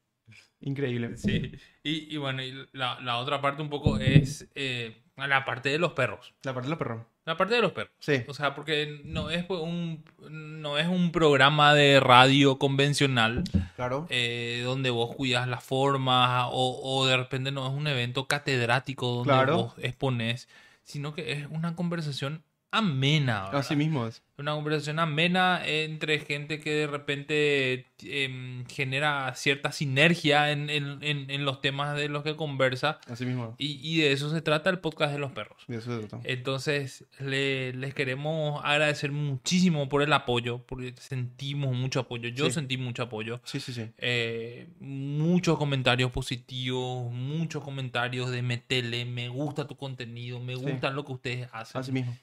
Increíble. 0.60 1.16
Sí. 1.16 1.52
Y, 1.82 2.14
y 2.14 2.18
bueno, 2.18 2.42
y 2.42 2.52
la, 2.72 3.00
la 3.00 3.16
otra 3.16 3.40
parte 3.40 3.62
un 3.62 3.70
poco 3.70 3.98
es 3.98 4.50
eh, 4.54 5.02
la 5.16 5.44
parte 5.46 5.70
de 5.70 5.78
los 5.78 5.92
perros. 5.92 6.34
La 6.42 6.52
parte 6.52 6.66
de 6.66 6.70
los 6.70 6.78
perros. 6.78 7.06
La 7.26 7.36
parte 7.36 7.54
de 7.56 7.60
los 7.60 7.72
perros. 7.72 7.92
Sí. 7.98 8.22
O 8.28 8.32
sea, 8.34 8.54
porque 8.54 9.00
no 9.04 9.28
es 9.30 9.44
un, 9.50 10.02
no 10.30 10.78
es 10.78 10.86
un 10.86 11.12
programa 11.12 11.74
de 11.74 12.00
radio 12.00 12.58
convencional 12.58 13.44
Claro. 13.74 14.06
eh, 14.08 14.62
donde 14.64 14.88
vos 14.90 15.14
cuidas 15.14 15.46
las 15.48 15.62
formas 15.64 16.46
o, 16.50 16.80
o 16.82 17.04
de 17.06 17.16
repente 17.16 17.50
no 17.50 17.66
es 17.66 17.74
un 17.74 17.86
evento 17.88 18.26
catedrático 18.28 19.08
donde 19.08 19.32
Claro. 19.32 19.56
vos 19.56 19.74
exponés, 19.78 20.48
sino 20.84 21.14
que 21.14 21.32
es 21.32 21.46
una 21.50 21.74
conversación 21.76 22.42
amena. 22.70 23.44
¿verdad? 23.44 23.60
Así 23.60 23.76
mismo 23.76 24.06
es. 24.06 24.22
Una 24.38 24.52
conversación 24.54 24.98
amena 24.98 25.62
entre 25.66 26.18
gente 26.18 26.60
que 26.60 26.70
de 26.70 26.86
repente 26.86 27.86
em, 28.02 28.66
genera 28.66 29.34
cierta 29.34 29.72
sinergia 29.72 30.50
en, 30.50 30.68
en- 30.68 31.02
en- 31.02 31.30
en 31.30 31.44
los 31.46 31.62
temas 31.62 31.96
de 31.96 32.10
los 32.10 32.22
que 32.22 32.36
conversa. 32.36 32.98
Así 33.08 33.24
mismo. 33.24 33.54
Y, 33.56 33.80
y 33.82 34.00
de 34.02 34.12
eso 34.12 34.30
se 34.30 34.42
trata 34.42 34.68
el 34.68 34.78
podcast 34.80 35.12
de 35.14 35.18
los 35.18 35.32
perros. 35.32 35.64
De 35.68 35.78
eso 35.78 35.98
se 36.02 36.06
trata. 36.06 36.28
Entonces, 36.28 37.06
le- 37.18 37.72
les 37.72 37.94
queremos 37.94 38.60
agradecer 38.62 39.10
muchísimo 39.10 39.88
por 39.88 40.02
el 40.02 40.12
apoyo, 40.12 40.58
porque 40.66 40.92
sentimos 41.00 41.74
mucho 41.74 42.00
apoyo. 42.00 42.28
Yo 42.28 42.46
Sí. 42.46 42.52
sentí 42.52 42.76
mucho 42.76 43.04
apoyo. 43.04 43.40
Sí, 43.44 43.58
sí, 43.58 43.72
sí. 43.72 43.88
Eh, 43.96 44.68
muchos 44.80 45.56
comentarios 45.56 46.10
positivos, 46.10 47.10
muchos 47.10 47.64
comentarios 47.64 48.30
de 48.30 48.42
metele, 48.42 49.06
me 49.06 49.30
gusta 49.30 49.66
tu 49.66 49.76
contenido, 49.78 50.40
me 50.40 50.56
Sí. 50.56 50.60
gusta 50.62 50.90
lo 50.90 51.06
que 51.06 51.12
ustedes 51.12 51.48
hacen. 51.52 51.80
Así 51.80 51.90
mismo. 51.90 52.14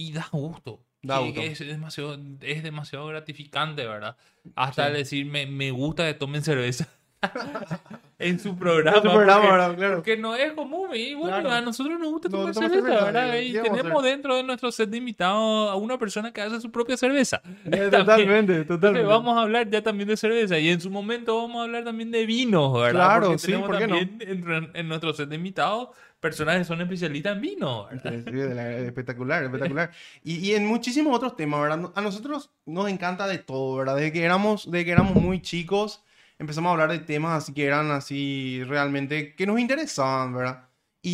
Y 0.00 0.12
da 0.12 0.26
gusto. 0.32 0.80
Da 1.02 1.18
gusto. 1.18 1.40
que 1.40 1.46
es, 1.48 1.58
demasiado, 1.58 2.18
es 2.40 2.62
demasiado 2.62 3.06
gratificante, 3.06 3.86
¿verdad? 3.86 4.16
Hasta 4.54 4.88
Sí. 4.88 4.92
decir, 4.94 5.26
me, 5.26 5.46
me 5.46 5.70
gusta 5.70 6.06
que 6.06 6.14
tomen 6.14 6.42
cerveza 6.42 6.88
en 8.18 8.38
su 8.38 8.56
programa. 8.56 8.96
En 8.98 9.02
su 9.02 9.10
programa, 9.10 9.40
porque, 9.40 9.52
¿verdad? 9.52 9.76
Claro. 9.76 9.94
porque 9.96 10.16
no 10.16 10.34
es 10.36 10.52
común. 10.52 10.88
Y 10.94 11.14
bueno, 11.14 11.40
Claro. 11.40 11.50
a 11.52 11.60
nosotros 11.60 11.98
nos 11.98 12.10
gusta 12.10 12.28
tomar 12.28 12.52
tomar 12.54 12.70
cerveza, 12.70 12.86
cerveza, 12.88 13.04
¿verdad? 13.12 13.32
¿qué 13.32 13.44
Y 13.44 13.52
tenemos 13.52 14.02
dentro 14.02 14.36
de 14.36 14.42
nuestro 14.42 14.72
set 14.72 14.88
de 14.90 14.96
invitados 14.98 15.70
a 15.70 15.74
una 15.76 15.98
persona 15.98 16.32
que 16.32 16.40
hace 16.40 16.60
su 16.60 16.70
propia 16.70 16.96
cerveza. 16.96 17.42
También. 17.64 17.90
Totalmente, 17.90 18.64
totalmente. 18.64 19.06
vamos 19.06 19.36
a 19.36 19.42
hablar 19.42 19.68
ya 19.70 19.82
también 19.82 20.08
de 20.08 20.16
cerveza 20.16 20.58
y 20.58 20.68
en 20.70 20.80
su 20.80 20.90
momento 20.90 21.36
vamos 21.36 21.60
a 21.60 21.64
hablar 21.64 21.84
también 21.84 22.10
de 22.10 22.24
vinos, 22.26 22.72
¿verdad? 22.74 22.92
Claro, 22.92 23.26
Porque 23.28 23.38
sí, 23.38 23.52
¿por 23.52 23.78
qué 23.78 23.86
no? 23.86 23.96
en, 23.98 24.70
en 24.74 24.88
nuestro 24.88 25.12
set 25.12 25.28
de 25.28 25.36
invitados 25.36 25.88
personas 26.20 26.58
que 26.58 26.64
son 26.64 26.80
especialistas 26.80 27.34
en 27.36 27.40
vino, 27.42 27.86
¿verdad? 27.86 28.14
Sí, 28.24 28.38
espectacular, 28.86 29.42
espectacular. 29.44 29.90
Y, 30.22 30.36
y 30.36 30.54
en 30.54 30.66
muchísimos 30.66 31.14
otros 31.16 31.36
temas, 31.36 31.60
¿verdad? 31.62 31.92
A 31.94 32.00
nosotros 32.02 32.50
nos 32.66 32.88
encanta 32.88 33.26
de 33.26 33.38
todo, 33.38 33.76
¿verdad? 33.76 33.96
Desde 33.96 34.12
que 34.12 34.24
éramos, 34.24 34.70
desde 34.70 34.84
que 34.84 34.92
éramos 34.92 35.16
muy 35.16 35.40
chicos, 35.42 36.02
empezamos 36.38 36.68
a 36.70 36.72
hablar 36.72 36.90
de 36.90 36.98
temas 37.00 37.42
así 37.42 37.52
que 37.54 37.66
eran 37.66 37.90
así 37.90 38.62
realmente 38.66 39.34
que 39.34 39.46
nos 39.46 39.58
interesaban, 39.60 40.34
¿verdad? 40.34 40.68
Y, 41.02 41.10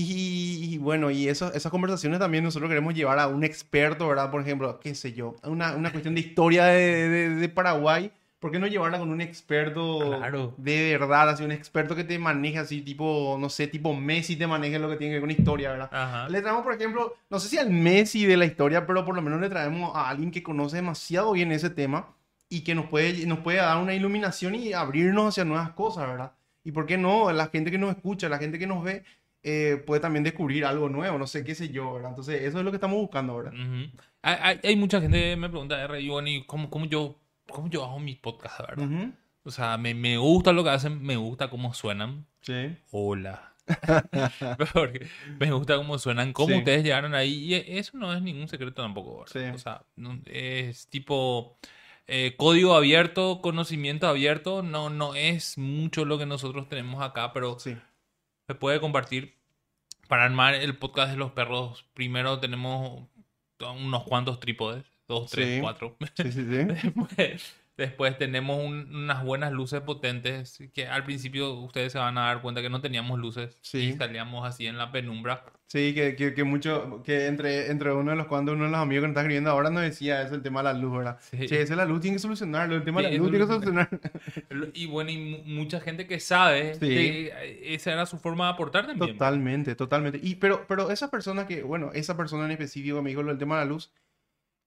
y- 0.71 0.75
y 0.75 0.79
bueno, 0.79 1.11
y 1.12 1.29
eso, 1.29 1.53
esas 1.55 1.71
conversaciones 1.71 2.19
también 2.19 2.42
nosotros 2.45 2.69
queremos 2.69 2.95
llevar 2.95 3.19
a 3.21 3.29
un 3.29 3.45
experto, 3.45 4.09
¿verdad? 4.09 4.31
Por 4.33 4.40
ejemplo, 4.42 4.81
qué 4.81 4.95
sé 4.97 5.12
yo, 5.12 5.37
una, 5.45 5.77
una 5.77 5.92
cuestión 5.92 6.14
de 6.14 6.21
historia 6.23 6.64
de, 6.66 7.09
de- 7.09 7.31
de 7.31 7.49
Paraguay. 7.49 8.11
¿Por 8.46 8.52
qué 8.52 8.61
no 8.61 8.68
llevarla 8.68 9.00
con 9.00 9.11
un 9.11 9.20
experto 9.20 9.98
Claro. 10.18 10.54
de 10.56 10.96
verdad? 10.96 11.30
Así, 11.30 11.42
un 11.42 11.50
experto 11.50 11.96
que 11.96 12.04
te 12.04 12.16
maneje 12.16 12.59
así, 12.61 12.80
tipo, 12.80 13.37
no 13.40 13.48
sé, 13.50 13.66
tipo 13.66 13.92
Messi 13.92 14.37
te 14.37 14.46
maneje 14.46 14.78
lo 14.78 14.88
que 14.88 14.94
tiene 14.94 15.14
que 15.14 15.18
ver 15.18 15.20
con 15.22 15.30
historia, 15.32 15.70
¿verdad? 15.72 15.90
Ajá. 15.92 16.28
Le 16.28 16.40
traemos, 16.40 16.62
por 16.62 16.72
ejemplo, 16.72 17.16
no 17.28 17.40
sé 17.40 17.48
si 17.48 17.59
al 17.59 17.70
Messi 17.70 18.24
de 18.24 18.37
la 18.37 18.44
historia, 18.44 18.87
pero 18.87 19.04
por 19.04 19.16
lo 19.16 19.22
menos 19.22 19.40
le 19.40 19.48
traemos 19.48 19.96
a 19.96 20.09
alguien 20.09 20.30
que 20.30 20.44
conoce 20.44 20.76
demasiado 20.76 21.32
bien 21.32 21.50
ese 21.50 21.70
tema 21.70 22.14
y 22.48 22.61
que 22.61 22.76
nos 22.76 22.87
puede, 22.87 23.26
nos 23.26 23.40
puede 23.40 23.59
dar 23.59 23.82
una 23.82 23.94
iluminación 23.94 24.54
y 24.54 24.72
abrirnos 24.72 25.30
hacia 25.30 25.44
nuevas 25.44 25.70
cosas, 25.70 26.06
¿verdad? 26.06 26.30
Y 26.62 26.70
por 26.70 26.87
qué 26.87 26.96
no, 26.98 27.32
la 27.32 27.48
gente 27.48 27.72
que 27.72 27.78
nos 27.78 27.96
escucha, 27.96 28.28
la 28.28 28.38
gente 28.38 28.61
que 28.61 28.68
nos 28.68 28.85
ve, 28.85 29.02
eh, 29.42 29.82
puede 29.85 30.00
también 30.00 30.22
descubrir 30.22 30.64
algo 30.64 30.88
nuevo, 30.88 31.18
no 31.18 31.26
sé 31.26 31.42
qué 31.42 31.56
sé 31.56 31.70
yo, 31.70 31.94
¿verdad? 31.94 32.11
Entonces, 32.11 32.42
eso 32.42 32.59
es 32.61 32.64
lo 32.64 32.70
que 32.70 32.76
estamos 32.76 32.96
buscando 32.96 33.32
ahora. 33.32 33.50
Ujú. 33.50 33.90
hay, 34.22 34.37
hay- 34.40 34.61
hay 34.62 34.76
mucha 34.76 35.00
gente 35.00 35.18
que 35.20 35.37
me 35.37 35.48
pregunta, 35.48 35.82
R, 35.82 36.00
y 36.00 36.09
bueno, 36.09 36.28
¿y 36.28 36.44
cómo, 36.46 36.70
cómo 36.70 36.85
yo, 36.87 37.16
cómo 37.57 37.69
yo 37.69 37.85
hago 37.85 37.99
mis 37.99 38.16
podcasts, 38.16 38.59
verdad? 38.66 39.11
O 39.45 39.51
sea, 39.51 39.77
me, 39.79 39.95
me 39.95 40.16
gusta 40.19 40.53
lo 40.53 40.62
que 40.64 40.71
hacen, 40.71 41.03
me 41.03 41.16
gusta 41.16 41.49
cómo 41.51 41.73
suenan. 41.75 42.27
Sí. 42.42 42.77
Hola. 42.90 43.53
Me 45.40 45.51
gusta 45.51 45.77
cómo 45.77 45.99
suenan, 45.99 46.33
cómo 46.33 46.49
Sí. 46.53 46.59
ustedes 46.59 46.85
llegaron 46.85 47.14
ahí. 47.14 47.33
Y 47.53 47.55
eso 47.79 47.97
no 47.99 48.12
es 48.14 48.23
ningún 48.23 48.47
secreto 48.49 48.83
tampoco. 48.83 49.25
¿verdad? 49.25 49.33
Sí. 49.33 49.55
O 49.55 49.59
sea, 49.59 49.83
es 50.27 50.87
tipo 50.88 51.59
eh, 52.07 52.35
código 52.37 52.75
abierto, 52.75 53.40
conocimiento 53.42 54.07
abierto. 54.07 54.62
No, 54.62 54.90
no 54.90 55.14
es 55.16 55.59
mucho 55.59 56.05
lo 56.05 56.19
que 56.19 56.27
nosotros 56.27 56.69
tenemos 56.69 57.03
acá, 57.03 57.33
pero 57.33 57.59
Sí. 57.59 57.77
se 58.47 58.55
puede 58.55 58.81
compartir. 58.81 59.35
Para 60.09 60.25
armar 60.25 60.55
el 60.55 60.79
podcast 60.79 61.11
de 61.11 61.16
los 61.16 61.33
perros, 61.33 61.85
primero 61.92 62.38
tenemos 62.38 63.09
unos 63.59 64.05
cuantos 64.05 64.38
trípodes. 64.38 64.85
Dos, 65.09 65.31
tres, 65.31 65.57
Sí. 65.57 65.61
cuatro. 65.61 65.97
Sí, 66.14 66.33
sí, 66.33 66.45
sí. 66.45 66.45
Después, 66.83 67.55
después 67.77 68.19
tenemos 68.19 68.59
un- 68.64 68.95
unas 68.95 69.23
buenas 69.25 69.53
luces 69.53 69.81
potentes 69.83 70.59
que 70.73 70.87
al 70.88 71.05
principio 71.05 71.53
ustedes 71.55 71.92
se 71.92 71.99
van 71.99 72.16
a 72.19 72.23
dar 72.27 72.40
cuenta 72.42 72.62
que 72.62 72.71
no 72.71 72.81
teníamos 72.81 73.19
luces 73.21 73.59
Sí. 73.62 73.79
y 73.79 73.92
salíamos 73.92 74.47
así 74.47 74.66
en 74.66 74.79
la 74.79 74.90
penumbra. 74.90 75.45
Sí, 75.69 75.92
que, 75.95 76.14
que, 76.16 76.33
que 76.33 76.45
mucho, 76.45 77.03
que 77.05 77.27
entre, 77.27 77.71
entre 77.73 77.92
uno 77.92 78.12
de 78.12 78.16
los 78.16 78.29
cuantos, 78.29 78.55
uno 78.55 78.64
de 78.66 78.71
los 78.71 78.79
amigos 78.81 79.03
que 79.03 79.09
nos 79.09 79.12
está 79.12 79.21
escribiendo 79.23 79.51
ahora 79.51 79.69
nos 79.69 79.83
decía 79.83 80.23
eso, 80.23 80.35
el 80.37 80.42
tema 80.42 80.61
de 80.61 80.64
la 80.64 80.79
luz, 80.79 80.97
¿verdad? 80.97 81.19
Sí. 81.21 81.38
Che, 81.38 81.61
ese 81.61 81.73
es 81.73 81.77
la 81.77 81.85
luz, 81.85 82.01
tiene 82.01 82.16
que 82.16 82.21
solucionarlo, 82.23 82.77
el 82.77 82.85
tema 82.85 83.03
de 83.03 83.11
la 83.11 83.16
luz 83.19 83.31
tiene 83.31 83.45
que 83.45 83.53
solucionar. 83.53 83.88
Y 84.75 84.87
bueno, 84.87 85.11
y 85.11 85.19
mu- 85.19 85.42
mucha 85.45 85.81
gente 85.81 86.07
que 86.07 86.19
sabe 86.21 86.75
Sí. 86.77 86.81
que 86.88 87.75
esa 87.75 87.92
era 87.92 88.07
su 88.07 88.19
forma 88.19 88.47
de 88.47 88.53
aportar 88.53 88.87
también. 88.87 89.12
Totalmente, 89.12 89.75
totalmente. 89.75 90.21
Y, 90.23 90.37
pero, 90.37 90.64
pero 90.69 90.90
esa 90.90 91.11
persona 91.11 91.47
que, 91.47 91.62
bueno, 91.62 91.90
esa 91.95 92.16
persona 92.16 92.45
en 92.47 92.53
específico 92.53 93.03
me 93.03 93.11
dijo 93.11 93.23
lo 93.23 93.29
del 93.31 93.38
tema 93.38 93.59
de 93.59 93.64
la 93.64 93.71
luz, 93.71 93.90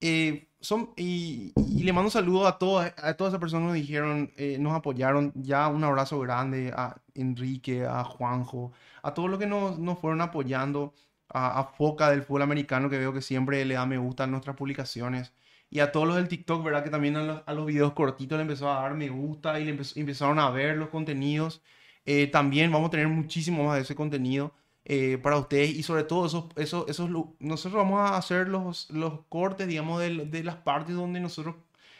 Eh, 0.01 0.47
son, 0.61 0.91
y, 0.97 1.53
le 1.83 1.93
mando 1.93 2.07
un 2.07 2.11
saludo 2.11 2.47
a 2.47 2.57
todas, 2.57 2.93
a 2.97 3.13
todas 3.15 3.31
esas 3.31 3.39
personas 3.39 3.63
que 3.63 3.67
nos 3.67 3.87
dijeron, 3.87 4.31
eh, 4.37 4.57
nos 4.59 4.73
apoyaron. 4.73 5.31
Ya 5.35 5.67
un 5.67 5.83
abrazo 5.83 6.19
grande 6.19 6.71
a 6.75 7.01
Enrique, 7.15 7.85
a 7.85 8.03
Juanjo, 8.03 8.73
a 9.03 9.13
todos 9.13 9.29
los 9.29 9.39
que 9.39 9.47
nos, 9.47 9.79
nos 9.79 9.99
fueron 9.99 10.21
apoyando, 10.21 10.93
a, 11.29 11.59
a 11.59 11.63
Foca 11.65 12.09
del 12.11 12.23
fútbol 12.23 12.43
americano, 12.43 12.89
que 12.89 12.97
veo 12.97 13.13
que 13.13 13.21
siempre 13.21 13.63
le 13.65 13.75
da 13.75 13.85
me 13.85 13.97
gusta 13.97 14.23
a 14.25 14.27
nuestras 14.27 14.55
publicaciones. 14.55 15.33
Y 15.71 15.79
a 15.81 15.91
todos 15.91 16.07
los 16.07 16.15
del 16.15 16.27
TikTok, 16.27 16.63
¿verdad? 16.63 16.83
Que 16.83 16.89
también 16.89 17.15
a 17.15 17.53
los, 17.53 17.65
videos 17.65 17.93
cortitos 17.93 18.37
le 18.37 18.41
empezó 18.41 18.71
a 18.71 18.81
dar 18.81 18.95
me 18.95 19.09
gusta 19.09 19.59
y 19.59 19.69
empezaron 19.69 20.39
a 20.39 20.49
ver 20.49 20.77
los 20.77 20.89
contenidos. 20.89 21.61
Eh, 22.05 22.27
también 22.27 22.71
vamos 22.71 22.87
a 22.87 22.91
tener 22.91 23.07
muchísimo 23.07 23.65
más 23.65 23.75
de 23.75 23.81
ese 23.83 23.95
contenido 23.95 24.53
eh, 24.89 25.17
para 25.19 25.37
ustedes 25.37 25.71
y 25.71 25.83
sobre 25.83 26.03
todo 26.03 26.25
esos, 26.27 26.45
esos, 26.57 26.89
esos, 26.89 27.09
nosotros 27.39 27.73
vamos 27.83 28.01
a 28.01 28.17
hacer 28.17 28.49
los, 28.49 28.89
los 28.91 29.21
cortes, 29.29 29.67
digamos, 29.67 30.01
de, 30.01 30.25
de 30.25 30.43
las 30.43 30.57
partes 30.57 30.95
donde 30.95 31.21
nosotros 31.21 31.55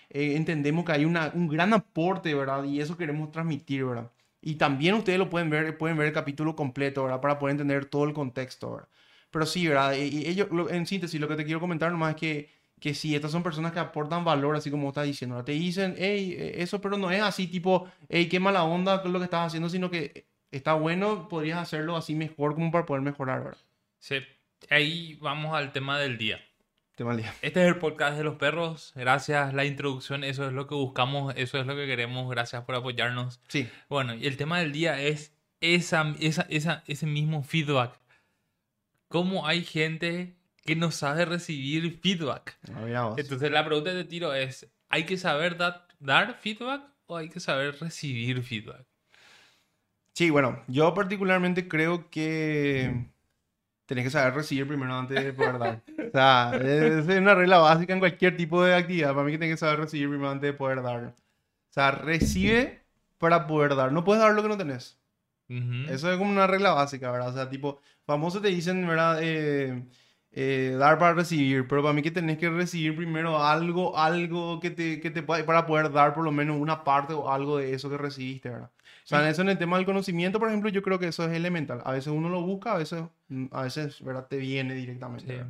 eh, 0.09 0.35
entendemos 0.35 0.85
que 0.85 0.91
hay 0.93 1.05
una, 1.05 1.31
un 1.33 1.47
gran 1.47 1.73
aporte, 1.73 2.33
¿verdad? 2.33 2.63
Y 2.63 2.81
eso 2.81 2.97
queremos 2.97 3.31
transmitir, 3.31 3.85
¿verdad? 3.85 4.11
Y 4.41 4.55
también 4.55 4.95
ustedes 4.95 5.19
lo 5.19 5.29
pueden 5.29 5.49
ver, 5.49 5.77
pueden 5.77 5.97
ver 5.97 6.07
el 6.07 6.13
capítulo 6.13 6.55
completo, 6.55 7.03
¿verdad? 7.03 7.21
Para 7.21 7.39
poder 7.39 7.51
entender 7.53 7.85
todo 7.85 8.05
el 8.05 8.13
contexto, 8.13 8.71
¿verdad? 8.73 8.89
Pero 9.31 9.45
sí, 9.45 9.67
¿verdad? 9.67 9.93
Y, 9.95 10.25
ellos, 10.27 10.47
lo- 10.51 10.69
en 10.69 10.85
síntesis, 10.85 11.19
lo 11.19 11.27
que 11.27 11.35
te 11.35 11.45
quiero 11.45 11.59
comentar 11.59 11.91
nomás 11.91 12.11
es 12.15 12.19
que, 12.19 12.49
que 12.79 12.93
sí, 12.93 13.15
estas 13.15 13.31
son 13.31 13.43
personas 13.43 13.71
que 13.73 13.79
aportan 13.79 14.23
valor, 14.25 14.55
así 14.55 14.71
como 14.71 14.87
estás 14.89 15.05
diciendo, 15.05 15.35
¿verdad? 15.35 15.45
Te 15.47 15.51
dicen, 15.53 15.95
hey, 15.97 16.35
eh, 16.37 16.53
eso, 16.57 16.81
pero 16.81 16.97
no 16.97 17.11
es 17.11 17.21
así, 17.21 17.47
tipo, 17.47 17.87
hey, 18.09 18.27
qué 18.29 18.39
mala 18.39 18.63
onda 18.63 19.03
lo 19.05 19.19
que 19.19 19.25
estás 19.25 19.47
haciendo, 19.47 19.69
sino 19.69 19.89
que 19.91 20.25
está 20.51 20.73
bueno, 20.73 21.27
podrías 21.29 21.59
hacerlo 21.59 21.95
así 21.95 22.15
mejor 22.15 22.55
como 22.55 22.71
para 22.71 22.85
poder 22.85 23.01
mejorar, 23.03 23.43
¿verdad? 23.43 23.57
Sí. 23.99 24.17
Ahí 24.69 25.17
vamos 25.21 25.55
al 25.55 25.71
tema 25.71 25.97
del 25.99 26.17
día. 26.17 26.39
Tema 26.95 27.11
del 27.11 27.21
día. 27.23 27.33
Este 27.41 27.61
es 27.61 27.67
el 27.67 27.77
podcast 27.77 28.17
de 28.17 28.23
los 28.23 28.35
perros. 28.35 28.91
Gracias, 28.95 29.53
la 29.53 29.63
introducción, 29.65 30.23
eso 30.23 30.45
es 30.45 30.53
lo 30.53 30.67
que 30.67 30.75
buscamos, 30.75 31.33
eso 31.37 31.57
es 31.59 31.65
lo 31.65 31.75
que 31.75 31.85
queremos. 31.85 32.29
Gracias 32.29 32.63
por 32.65 32.75
apoyarnos. 32.75 33.39
Sí, 33.47 33.69
Bueno, 33.87 34.13
y 34.15 34.25
el 34.27 34.35
tema 34.37 34.59
del 34.59 34.71
día 34.73 35.01
es 35.01 35.33
esa, 35.61 36.13
esa, 36.19 36.45
esa, 36.49 36.83
ese 36.87 37.05
mismo 37.05 37.43
feedback. 37.43 37.97
¿Cómo 39.07 39.47
hay 39.47 39.63
gente 39.63 40.35
que 40.65 40.75
no 40.75 40.91
sabe 40.91 41.25
recibir 41.25 41.99
feedback? 41.99 42.57
a 42.75 42.81
ver, 42.81 42.93
vamos. 42.93 43.17
Entonces 43.17 43.49
la 43.51 43.65
pregunta 43.65 43.93
de 43.93 44.03
tiro 44.03 44.33
es, 44.33 44.67
¿hay 44.89 45.05
que 45.05 45.17
saber 45.17 45.57
da- 45.57 45.87
dar 45.99 46.35
feedback 46.35 46.83
o 47.07 47.17
hay 47.17 47.29
que 47.29 47.39
saber 47.39 47.75
recibir 47.79 48.43
feedback? 48.43 48.85
Sí, 50.13 50.29
bueno, 50.29 50.61
yo 50.67 50.93
particularmente 50.93 51.67
creo 51.67 52.09
que 52.09 53.05
tenés 53.85 54.03
que 54.03 54.11
saber 54.11 54.35
recibir 54.35 54.67
primero 54.67 54.93
antes 54.93 55.23
de 55.23 55.33
poder 55.33 55.57
dar. 55.57 55.81
O 55.97 56.11
sea, 56.11 56.59
es 56.61 57.07
una 57.07 57.35
regla 57.35 57.57
básica 57.57 57.93
en 57.93 57.99
cualquier 57.99 58.37
tipo 58.37 58.63
de 58.63 58.75
actividad. 58.75 59.13
Para 59.13 59.23
mí 59.23 59.31
que 59.31 59.37
tenés 59.37 59.55
que 59.55 59.59
saber 59.59 59.79
recibir 59.79 60.09
primero 60.09 60.29
antes 60.29 60.51
de 60.51 60.57
poder 60.57 60.83
dar. 60.83 61.05
O 61.05 61.13
sea, 61.73 61.91
recibe 61.91 62.81
para 63.17 63.47
poder 63.47 63.75
dar. 63.75 63.91
No 63.91 64.03
puedes 64.03 64.21
dar 64.21 64.33
lo 64.33 64.43
que 64.43 64.49
no 64.49 64.57
tenés. 64.57 64.99
Ujú. 65.49 65.91
Eso 65.91 66.11
es 66.11 66.17
como 66.17 66.31
una 66.31 66.47
regla 66.47 66.71
básica, 66.73 67.11
¿verdad? 67.11 67.29
O 67.29 67.33
sea, 67.33 67.49
tipo, 67.49 67.79
famosos 68.05 68.41
te 68.41 68.49
dicen, 68.49 68.85
¿verdad? 68.87 69.19
Eh, 69.21 69.83
eh, 70.31 70.75
dar 70.77 70.99
para 70.99 71.13
recibir, 71.15 71.67
pero 71.67 71.81
para 71.81 71.93
mí 71.93 72.03
que 72.03 72.11
tenés 72.11 72.37
que 72.37 72.49
recibir 72.49 72.95
primero 72.95 73.43
algo, 73.43 73.97
algo 73.97 74.59
que 74.59 74.69
te, 74.69 74.99
que 75.01 75.09
te 75.09 75.23
pueda, 75.23 75.43
para 75.45 75.65
poder 75.65 75.91
dar 75.91 76.13
por 76.13 76.23
lo 76.23 76.31
menos 76.31 76.57
una 76.59 76.83
parte 76.83 77.13
o 77.13 77.31
algo 77.31 77.57
de 77.57 77.73
eso 77.73 77.89
que 77.89 77.97
recibiste, 77.97 78.49
¿verdad? 78.49 78.69
Sea, 79.09 79.29
eso 79.29 79.41
en 79.41 79.49
el 79.49 79.57
tema 79.57 79.77
del 79.77 79.85
conocimiento, 79.85 80.39
por 80.39 80.49
ejemplo, 80.49 80.69
yo 80.69 80.81
creo 80.81 80.99
que 80.99 81.07
eso 81.07 81.25
es 81.25 81.31
elemental. 81.33 81.81
A 81.85 81.91
veces 81.93 82.07
uno 82.13 82.29
lo 82.29 82.41
busca, 82.41 82.73
a 82.73 82.77
veces, 82.77 83.03
mm, 83.29 83.45
a 83.51 83.63
veces, 83.63 84.01
¿verdad? 84.03 84.27
Te 84.27 84.37
viene 84.37 84.73
directamente. 84.75 85.37
Sí. 85.37 85.43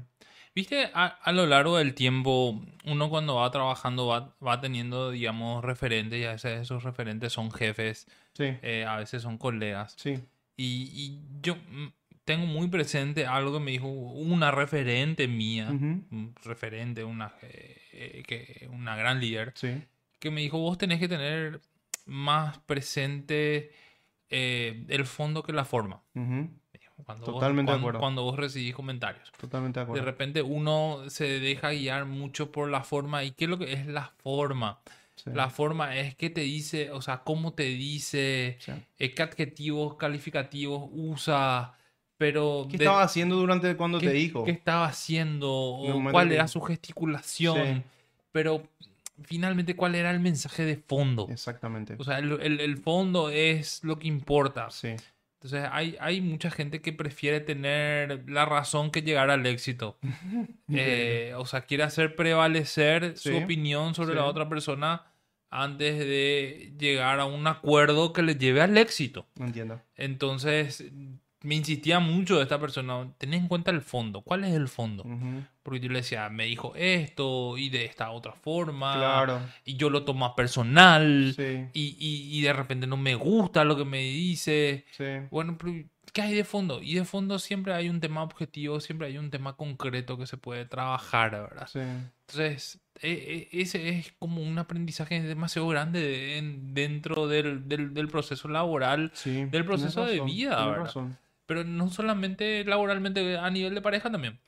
Viste, 0.56 0.90
a, 0.94 1.06
a 1.06 1.32
lo 1.32 1.46
largo 1.46 1.78
del 1.78 1.94
tiempo, 1.94 2.60
uno 2.86 3.10
cuando 3.10 3.36
va 3.36 3.52
trabajando 3.52 4.08
va, 4.08 4.36
va 4.46 4.60
teniendo, 4.60 5.12
digamos, 5.12 5.64
referentes 5.64 6.20
y 6.20 6.26
a 6.26 6.32
veces 6.32 6.62
esos 6.62 6.84
referentes 6.84 7.32
son 7.34 7.52
jefes, 7.52 8.08
Sí, 8.34 8.46
eh, 8.62 8.86
a 8.88 8.98
veces 8.98 9.22
son 9.22 9.38
colegas. 9.38 9.94
sí. 9.98 10.20
Y, 10.58 10.90
y 10.94 11.22
yo 11.42 11.56
mm, 11.56 11.88
tengo 12.26 12.46
muy 12.46 12.68
presente 12.68 13.26
algo 13.26 13.54
que 13.54 13.60
me 13.60 13.72
dijo 13.72 13.88
una 13.88 14.52
referente 14.52 15.28
mía, 15.28 15.68
Ujú, 15.70 16.04
un 16.12 16.36
referente, 16.44 17.04
una, 17.04 17.32
eh, 17.44 18.24
que, 18.28 18.68
una 18.72 18.96
gran 18.96 19.20
líder, 19.20 19.52
Sí. 19.56 19.82
que 20.20 20.32
me 20.32 20.42
dijo, 20.42 20.58
vos 20.60 20.78
tenés 20.78 21.00
que 21.00 21.08
tener 21.08 21.62
más 22.10 22.58
presente 22.60 23.72
eh, 24.30 24.84
el 24.90 25.06
fondo 25.06 25.44
que 25.44 25.54
la 25.54 25.66
forma. 25.66 26.02
Cuando 27.06 27.26
Totalmente 27.26 27.72
de 27.72 27.78
vos, 27.78 27.82
cuando, 27.82 27.88
acuerdo. 27.88 28.00
cuando 28.00 28.24
vos 28.24 28.38
recibís 28.38 28.76
comentarios. 28.76 29.32
Totalmente 29.40 29.80
de 29.80 29.86
De 29.86 29.90
acuerdo. 29.92 30.06
repente 30.06 30.42
uno 30.42 31.04
se 31.10 31.40
deja 31.40 31.72
guiar 31.72 32.06
mucho 32.06 32.52
por 32.52 32.70
la 32.70 32.84
forma. 32.84 33.24
¿Y 33.24 33.32
qué 33.32 33.46
es 33.46 33.50
lo 33.50 33.58
que 33.58 33.72
es 33.74 33.88
la 33.88 34.12
forma? 34.22 34.80
Sí, 35.16 35.30
La 35.34 35.50
forma 35.50 35.96
es 35.98 36.16
qué 36.16 36.30
te 36.30 36.42
dice, 36.42 36.92
o 36.92 37.02
sea, 37.02 37.20
cómo 37.24 37.54
te 37.54 37.64
dice, 37.64 38.58
sí. 38.60 38.72
eh, 39.00 39.14
qué 39.14 39.22
adjetivos 39.24 39.96
calificativos 39.96 40.90
usa, 40.94 41.74
pero... 42.18 42.68
¿Qué 42.70 42.78
de- 42.78 42.84
estaba 42.86 43.02
haciendo 43.04 43.36
durante 43.38 43.76
cuando 43.76 44.00
te 44.00 44.12
dijo? 44.12 44.44
qué 44.46 44.52
estaba 44.52 44.86
haciendo, 44.86 45.52
o 45.52 46.12
cuál 46.12 46.30
que- 46.30 46.36
era 46.36 46.48
su 46.48 46.62
gesticulación, 46.62 47.58
Sí. 47.78 47.84
pero 48.32 48.64
finalmente 49.24 49.76
cuál 49.76 49.96
era 49.96 50.12
el 50.12 50.20
mensaje 50.20 50.64
de 50.66 50.76
fondo. 50.78 51.28
Exactamente. 51.30 51.96
O 51.98 52.04
sea, 52.04 52.20
el, 52.20 52.32
el- 52.42 52.60
el 52.60 52.78
fondo 52.78 53.30
es 53.30 53.84
lo 53.84 53.98
que 54.00 54.08
importa. 54.08 54.70
Sí. 54.72 54.96
Entonces, 55.42 55.70
hay, 55.72 55.96
hay 56.02 56.20
mucha 56.20 56.52
gente 56.52 56.82
que 56.82 56.92
prefiere 56.92 57.40
tener 57.40 58.30
la 58.30 58.46
razón 58.46 58.92
que 58.92 59.02
llegar 59.02 59.30
al 59.30 59.46
éxito. 59.46 59.98
Eh, 60.72 61.34
o 61.38 61.46
sea, 61.46 61.62
quiere 61.62 61.84
hacer 61.84 62.16
prevalecer 62.16 63.18
su 63.18 63.36
opinión 63.36 63.96
sobre 63.96 64.12
sí. 64.12 64.16
la 64.18 64.26
otra 64.26 64.48
persona 64.48 65.04
antes 65.50 65.98
de 65.98 66.74
llegar 66.78 67.20
a 67.20 67.26
un 67.26 67.48
acuerdo 67.48 68.14
que 68.14 68.22
le 68.22 68.36
lleve 68.36 68.62
al 68.62 68.78
éxito. 68.78 69.26
Entiendo. 69.40 69.82
Entonces, 69.96 70.84
me 71.42 71.56
insistía 71.56 72.00
mucho 72.00 72.42
esta 72.42 72.60
persona, 72.60 73.08
ten 73.18 73.34
en 73.34 73.48
cuenta 73.48 73.72
el 73.72 73.82
fondo. 73.82 74.22
¿Cuál 74.22 74.44
es 74.44 74.54
el 74.54 74.68
fondo? 74.68 75.06
Porque 75.64 75.80
yo 75.80 75.90
le 75.90 76.00
decía, 76.00 76.30
me 76.30 76.46
dijo 76.46 76.74
esto 76.76 77.58
y 77.58 77.70
de 77.70 77.86
esta 77.86 78.12
otra 78.12 78.34
forma. 78.34 78.96
Claro. 78.96 79.40
Y 79.66 79.76
yo 79.78 79.90
lo 79.90 80.04
tomo 80.04 80.36
personal. 80.36 81.34
Sí. 81.36 81.68
Y, 81.74 81.96
y- 82.00 82.38
y 82.38 82.42
de 82.42 82.54
repente 82.54 82.88
no 82.88 82.98
me 82.98 83.16
gusta 83.16 83.64
lo 83.64 83.78
que 83.78 83.86
me 83.86 84.00
dice. 84.02 84.86
Sí. 84.92 85.06
Bueno, 85.32 85.58
pero 85.58 85.74
¿qué 86.12 86.22
hay 86.24 86.34
de 86.34 86.44
fondo? 86.44 86.82
Y 86.82 86.96
de 86.96 87.06
fondo 87.06 87.38
siempre 87.40 87.74
hay 87.74 87.88
un 87.88 88.00
tema 88.02 88.24
objetivo, 88.24 88.80
siempre 88.80 89.08
hay 89.08 89.18
un 89.18 89.30
tema 89.30 89.56
concreto 89.56 90.18
que 90.18 90.26
se 90.28 90.38
puede 90.38 90.66
trabajar, 90.66 91.32
¿verdad? 91.32 91.68
Sí. 91.72 91.80
Entonces, 91.80 92.80
e- 93.02 93.48
e- 93.52 93.62
ese 93.62 93.90
es 93.90 94.12
como 94.20 94.42
un 94.42 94.58
aprendizaje 94.58 95.22
demasiado 95.22 95.68
grande 95.68 96.02
de- 96.02 96.38
en- 96.38 96.74
dentro 96.74 97.28
del, 97.28 97.68
del- 97.70 97.94
del 97.94 98.08
proceso 98.08 98.48
laboral, 98.50 99.12
Sí. 99.14 99.46
Del 99.46 99.66
proceso 99.66 100.06
de 100.06 100.20
vida, 100.22 100.66
¿verdad? 100.66 100.84
razón. 100.86 101.18
Pero 101.50 101.66
no 101.66 101.90
solamente 101.92 102.64
laboralmente, 102.66 103.38
a 103.40 103.52
nivel 103.52 103.76
de 103.76 103.82
pareja 103.82 104.12
también. 104.12 104.40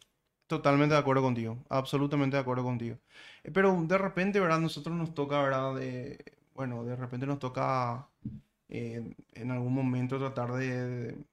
Totalmente 0.48 0.94
de 0.96 1.00
acuerdo 1.00 1.22
contigo, 1.24 1.64
absolutamente 1.70 2.36
de 2.36 2.42
acuerdo 2.42 2.64
contigo. 2.64 2.98
Eh, 3.44 3.52
Pero 3.54 3.82
de 3.88 3.98
repente, 3.98 4.40
¿verdad? 4.42 4.60
Nosotros 4.60 4.96
nos 4.98 5.14
toca, 5.14 5.42
¿verdad? 5.42 5.76
De, 5.76 6.20
bueno, 6.54 6.84
de 6.84 6.96
repente 6.98 7.26
nos 7.26 7.40
toca 7.40 8.10
eh, 8.70 9.16
en 9.34 9.52
algún 9.52 9.74
momento 9.74 10.20
tratar 10.20 10.54
de... 10.54 10.88
de- 10.90 11.26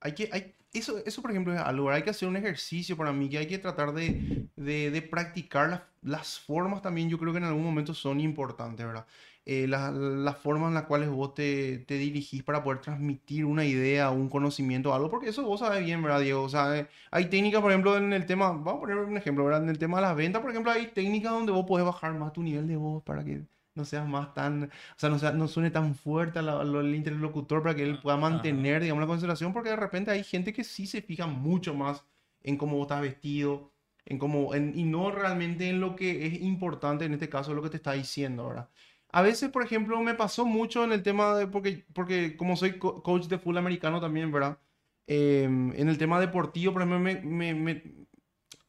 hay 0.00 0.14
que, 0.14 0.30
hay, 0.32 0.56
eso, 0.72 0.98
eso, 1.04 1.22
por 1.22 1.30
ejemplo, 1.30 1.52
es 1.54 1.60
algo. 1.60 1.90
Hay 1.90 2.02
que 2.02 2.10
hacer 2.10 2.28
un 2.28 2.36
ejercicio 2.36 2.96
para 2.96 3.12
mí, 3.12 3.28
que 3.28 3.38
hay 3.38 3.46
que 3.48 3.58
tratar 3.58 3.92
de, 3.92 4.48
de, 4.56 4.90
de 4.90 5.02
practicar 5.02 5.68
las, 5.70 5.82
las 6.02 6.38
formas 6.40 6.82
también, 6.82 7.08
yo 7.08 7.18
creo 7.18 7.32
que 7.32 7.38
en 7.38 7.44
algún 7.44 7.64
momento 7.64 7.94
son 7.94 8.20
importantes, 8.20 8.84
¿verdad? 8.86 9.06
Eh, 9.46 9.66
la- 9.66 9.90
las 9.90 10.36
formas 10.38 10.68
en 10.68 10.74
las 10.74 10.84
cuales 10.84 11.08
vos 11.08 11.34
te, 11.34 11.78
te 11.78 11.94
dirigís 11.94 12.42
para 12.42 12.62
poder 12.62 12.80
transmitir 12.80 13.44
una 13.46 13.64
idea, 13.64 14.10
un 14.10 14.28
conocimiento, 14.28 14.94
algo, 14.94 15.10
porque 15.10 15.30
eso 15.30 15.42
vos 15.44 15.60
sabes 15.60 15.84
bien, 15.84 16.02
¿verdad, 16.02 16.20
Diego? 16.20 16.42
O 16.42 16.48
sea, 16.48 16.78
eh, 16.78 16.88
hay 17.10 17.26
técnicas, 17.30 17.60
por 17.62 17.70
ejemplo, 17.72 17.96
en 17.96 18.12
el 18.12 18.26
tema, 18.26 18.50
vamos 18.50 18.74
a 18.76 18.80
poner 18.80 18.96
un 18.98 19.16
ejemplo, 19.16 19.44
¿verdad? 19.44 19.62
En 19.64 19.68
el 19.70 19.78
tema 19.78 19.98
de 19.98 20.02
las 20.02 20.16
ventas, 20.16 20.40
por 20.42 20.50
ejemplo, 20.50 20.70
hay 20.72 20.88
técnicas 20.88 21.32
donde 21.32 21.52
vos 21.52 21.64
podés 21.66 21.86
bajar 21.86 22.12
más 22.14 22.32
tu 22.32 22.42
nivel 22.42 22.66
de 22.68 22.76
voz 22.76 23.02
para 23.02 23.24
que 23.24 23.42
no 23.74 23.84
seas 23.84 24.06
más 24.08 24.34
tan, 24.34 24.64
o 24.64 24.68
sea, 24.98 25.08
no, 25.10 25.18
sea- 25.18 25.32
no 25.32 25.48
suene 25.48 25.70
tan 25.70 25.94
fuerte 25.94 26.38
al 26.40 26.94
interlocutor 26.94 27.62
para 27.62 27.74
que 27.74 27.82
él 27.84 28.00
pueda 28.00 28.16
Ajá. 28.16 28.24
mantener, 28.30 28.82
digamos, 28.82 29.00
la 29.02 29.06
concentración, 29.06 29.52
porque 29.52 29.70
de 29.70 29.76
repente 29.76 30.10
hay 30.10 30.24
gente 30.24 30.52
que 30.52 30.64
sí 30.64 30.86
se 30.86 31.02
fija 31.02 31.26
mucho 31.26 31.74
más 31.74 32.04
en 32.42 32.56
cómo 32.56 32.76
vos 32.76 32.84
estás 32.86 33.02
vestido, 33.02 33.72
en 34.06 34.18
cómo, 34.18 34.54
en- 34.54 34.72
y 34.78 34.84
no 34.84 35.10
realmente 35.10 35.68
en 35.68 35.80
lo 35.80 35.96
que 35.96 36.26
es 36.26 36.40
importante, 36.42 37.04
en 37.04 37.14
este 37.14 37.28
caso, 37.28 37.54
lo 37.54 37.62
que 37.62 37.70
te 37.70 37.76
está 37.76 37.92
diciendo, 37.92 38.48
¿verdad? 38.48 38.68
A 39.12 39.22
veces, 39.22 39.50
por 39.50 39.62
ejemplo, 39.64 40.00
me 40.00 40.14
pasó 40.14 40.44
mucho 40.46 40.84
en 40.84 40.92
el 40.92 41.02
tema 41.02 41.34
de, 41.36 41.46
porque, 41.46 41.84
porque 41.92 42.36
como 42.36 42.56
soy 42.56 42.78
co- 42.78 43.02
coach 43.02 43.26
de 43.26 43.38
full 43.38 43.56
americano 43.56 44.00
también, 44.00 44.30
¿verdad? 44.32 44.58
Em, 45.06 45.72
en 45.74 45.88
el 45.88 45.98
tema 45.98 46.20
deportivo, 46.20 46.72
por 46.72 46.82
ejemplo, 46.82 47.00
me, 47.00 47.16
me- 47.20 47.54
me- 47.54 47.82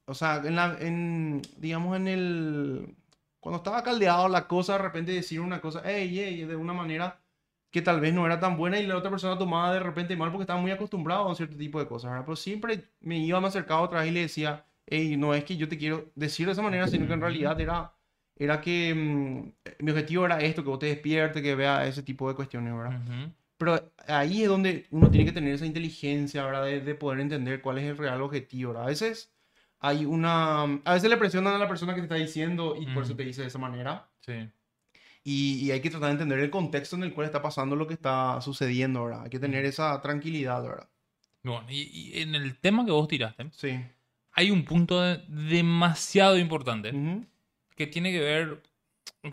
o 0.05 0.13
sea, 0.15 0.37
en 0.45 0.55
la, 0.55 0.77
en, 0.79 1.41
digamos, 1.57 1.95
en 1.97 2.07
el, 2.07 2.95
cuando 3.41 3.57
estaba 3.57 3.83
caldeado 3.83 4.29
la 4.29 4.47
cosa, 4.47 4.73
de 4.73 4.79
repente 4.79 5.11
decir 5.11 5.41
una 5.41 5.59
cosa, 5.59 5.81
hey, 5.83 6.09
hey, 6.13 6.45
de 6.45 6.55
una 6.55 6.73
manera 6.73 7.19
que 7.71 7.81
tal 7.81 7.99
vez 7.99 8.13
no 8.13 8.25
era 8.25 8.39
tan 8.39 8.55
buena 8.55 8.79
y 8.79 8.85
la 8.85 8.95
otra 8.97 9.09
persona 9.09 9.37
tomaba 9.37 9.73
de 9.73 9.79
repente 9.79 10.15
mal 10.15 10.29
porque 10.29 10.43
estaba 10.43 10.61
muy 10.61 10.71
acostumbrado 10.71 11.23
a 11.23 11.29
un 11.29 11.35
cierto 11.35 11.57
tipo 11.57 11.79
de 11.79 11.87
cosas, 11.87 12.11
¿verdad? 12.11 12.25
Pero 12.25 12.35
siempre 12.35 12.91
me 12.99 13.17
iba, 13.17 13.41
me 13.41 13.47
acercaba 13.47 13.81
otra 13.81 14.01
vez 14.01 14.09
y 14.09 14.13
le 14.13 14.21
decía, 14.21 14.65
hey, 14.85 15.17
no 15.17 15.33
es 15.33 15.43
que 15.43 15.57
yo 15.57 15.67
te 15.67 15.77
quiero 15.77 16.11
decir 16.13 16.45
de 16.45 16.51
esa 16.51 16.61
manera, 16.61 16.87
sino 16.87 17.07
que 17.07 17.13
en 17.13 17.21
realidad 17.21 17.59
era, 17.59 17.93
era 18.35 18.61
que 18.61 18.93
mm, 18.93 19.83
mi 19.83 19.91
objetivo 19.91 20.25
era 20.25 20.39
esto, 20.41 20.63
que 20.63 20.69
vos 20.69 20.79
te 20.79 20.85
despiertes, 20.87 21.41
que 21.41 21.55
vea 21.55 21.87
ese 21.87 22.03
tipo 22.03 22.29
de 22.29 22.35
cuestiones, 22.35 22.75
¿verdad? 22.75 22.99
Pero 23.57 23.91
ahí 24.07 24.43
es 24.43 24.49
donde 24.49 24.85
uno 24.91 25.09
tiene 25.09 25.25
que 25.25 25.31
tener 25.31 25.53
esa 25.53 25.65
inteligencia, 25.65 26.45
¿verdad? 26.45 26.65
De, 26.65 26.81
de 26.81 26.95
poder 26.95 27.21
entender 27.21 27.61
cuál 27.61 27.79
es 27.79 27.85
el 27.85 27.97
real 27.97 28.21
objetivo, 28.21 28.71
¿verdad? 28.71 28.83
A 28.83 28.87
veces 28.87 29.33
hay 29.81 30.05
una... 30.05 30.63
A 30.85 30.93
veces 30.93 31.09
le 31.09 31.17
presionan 31.17 31.53
a 31.55 31.57
la 31.57 31.67
persona 31.67 31.93
que 31.93 31.99
te 32.01 32.05
está 32.05 32.15
diciendo 32.15 32.75
y 32.79 32.85
por 32.93 33.03
eso 33.03 33.13
Mm. 33.13 33.17
te 33.17 33.25
dice 33.25 33.41
de 33.41 33.47
esa 33.47 33.57
manera. 33.59 34.07
Sí. 34.21 34.33
Y, 35.23 35.55
y 35.65 35.71
hay 35.71 35.81
que 35.81 35.89
tratar 35.89 36.07
de 36.07 36.13
entender 36.13 36.39
el 36.39 36.49
contexto 36.49 36.95
en 36.95 37.03
el 37.03 37.13
cual 37.13 37.25
está 37.25 37.41
pasando 37.41 37.75
lo 37.75 37.85
que 37.87 37.93
está 37.95 38.39
sucediendo, 38.41 39.03
¿verdad? 39.05 39.23
Hay 39.23 39.29
que 39.29 39.39
tener 39.39 39.65
esa 39.65 40.01
tranquilidad, 40.01 40.63
¿verdad? 40.63 40.87
Bueno, 41.43 41.65
y, 41.69 41.81
y 42.13 42.21
en 42.21 42.33
el 42.35 42.57
tema 42.57 42.85
que 42.85 42.91
vos 42.91 43.07
tiraste, 43.07 43.47
Sí. 43.51 43.79
hay 44.33 44.51
un 44.51 44.63
punto 44.65 45.01
de- 45.01 45.17
demasiado 45.27 46.37
importante 46.37 46.93
que 47.75 47.87
tiene 47.87 48.11
que 48.11 48.19
ver 48.19 48.63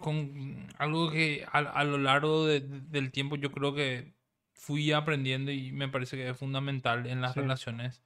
con 0.00 0.66
algo 0.78 1.10
que 1.10 1.46
a, 1.50 1.58
a 1.58 1.84
lo 1.84 1.98
largo 1.98 2.46
de- 2.46 2.60
del 2.60 3.10
tiempo 3.10 3.36
yo 3.36 3.50
creo 3.52 3.74
que 3.74 4.12
fui 4.54 4.92
aprendiendo 4.92 5.50
y 5.52 5.72
me 5.72 5.88
parece 5.88 6.16
que 6.16 6.28
es 6.28 6.36
fundamental 6.36 7.06
en 7.06 7.20
las 7.22 7.34
Sí. 7.34 7.40
relaciones, 7.40 8.02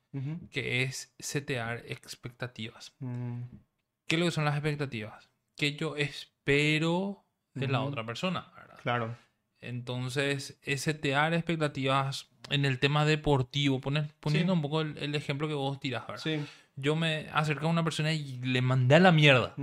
Que 0.50 0.82
es 0.82 1.14
setear 1.18 1.82
expectativas. 1.86 2.94
Mm. 2.98 3.42
¿Qué 4.06 4.16
es 4.16 4.20
lo 4.20 4.26
que 4.26 4.30
son 4.32 4.44
las 4.44 4.54
expectativas? 4.54 5.30
Que 5.56 5.74
yo 5.74 5.96
espero 5.96 7.24
de 7.54 7.68
la 7.68 7.80
otra 7.82 8.04
persona, 8.04 8.52
¿verdad? 8.54 8.78
Claro. 8.82 9.16
Entonces, 9.60 10.58
es 10.62 10.82
setear 10.82 11.32
expectativas 11.34 12.28
en 12.50 12.64
el 12.64 12.78
tema 12.78 13.04
deportivo, 13.06 13.80
poner, 13.80 14.08
poniendo 14.20 14.52
Sí. 14.52 14.56
un 14.56 14.62
poco 14.62 14.80
el, 14.82 14.98
el 14.98 15.14
ejemplo 15.14 15.48
que 15.48 15.54
vos 15.54 15.78
tirás, 15.80 16.06
¿verdad? 16.06 16.22
Sí. 16.22 16.44
Yo 16.76 16.96
me 16.96 17.28
acerqué 17.32 17.64
a 17.66 17.68
una 17.68 17.84
persona 17.84 18.12
y 18.12 18.38
le 18.38 18.60
mandé 18.60 18.96
a 18.96 19.00
la 19.00 19.12
mierda, 19.12 19.54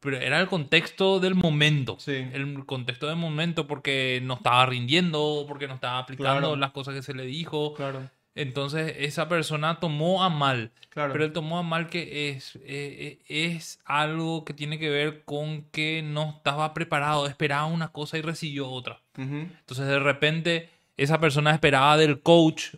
pero 0.00 0.18
era 0.18 0.40
el 0.40 0.48
contexto 0.48 1.20
del 1.20 1.34
momento. 1.34 1.96
Sí. 2.00 2.12
El 2.32 2.64
contexto 2.66 3.06
del 3.06 3.16
momento 3.16 3.66
porque 3.66 4.20
no 4.22 4.34
estaba 4.34 4.66
rindiendo, 4.66 5.44
porque 5.46 5.68
no 5.68 5.74
estaba 5.74 5.98
aplicando 6.00 6.38
Claro. 6.40 6.56
las 6.56 6.72
cosas 6.72 6.94
que 6.94 7.02
se 7.02 7.14
le 7.14 7.24
dijo. 7.24 7.74
Claro. 7.74 8.10
Entonces, 8.36 8.94
esa 8.98 9.28
persona 9.28 9.80
tomó 9.80 10.22
a 10.22 10.28
mal. 10.28 10.70
Claro. 10.90 11.12
Pero 11.12 11.24
él 11.24 11.32
tomó 11.32 11.58
a 11.58 11.62
mal 11.62 11.88
que 11.88 12.28
es, 12.30 12.56
eh, 12.56 13.18
eh, 13.28 13.52
es 13.54 13.80
algo 13.84 14.44
que 14.44 14.54
tiene 14.54 14.78
que 14.78 14.88
ver 14.88 15.24
con 15.24 15.62
que 15.72 16.02
no 16.02 16.34
estaba 16.36 16.72
preparado, 16.74 17.26
esperaba 17.26 17.66
una 17.66 17.88
cosa 17.88 18.16
y 18.18 18.22
recibió 18.22 18.68
otra. 18.68 19.00
Entonces 19.16 19.86
de 19.86 19.98
repente 19.98 20.68
esa 20.96 21.18
persona 21.20 21.50
esperaba 21.52 21.96
del 21.96 22.20
coach 22.20 22.74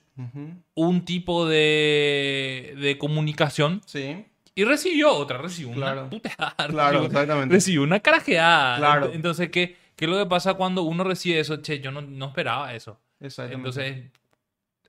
un 0.75 1.05
tipo 1.05 1.47
de, 1.49 2.75
de 2.81 2.99
comunicación 2.99 3.81
Sí. 3.87 4.25
y 4.55 4.64
recibió 4.64 5.12
otra, 5.12 5.38
recibió 5.38 5.73
Claro. 5.75 6.03
una 6.03 6.11
puteada, 6.11 6.55
Claro, 6.57 6.90
recibió, 7.01 7.07
exactamente. 7.07 7.55
recibió 7.55 7.83
una 7.83 8.01
carajeada. 8.01 8.77
Claro. 8.79 9.11
Ent- 9.11 9.14
Entonces, 9.16 9.51
¿qué, 9.51 9.77
¿qué 9.97 10.05
es 10.05 10.11
lo 10.11 10.18
que 10.18 10.27
pasa 10.27 10.55
cuando 10.55 10.83
uno 10.83 11.05
recibe 11.05 11.38
eso? 11.40 11.57
Che, 11.62 11.81
yo 11.81 11.90
no, 11.92 12.01
no 12.03 12.27
esperaba 12.27 12.75
eso. 12.75 12.99
Exactamente. 13.21 13.57
Entonces 13.68 14.11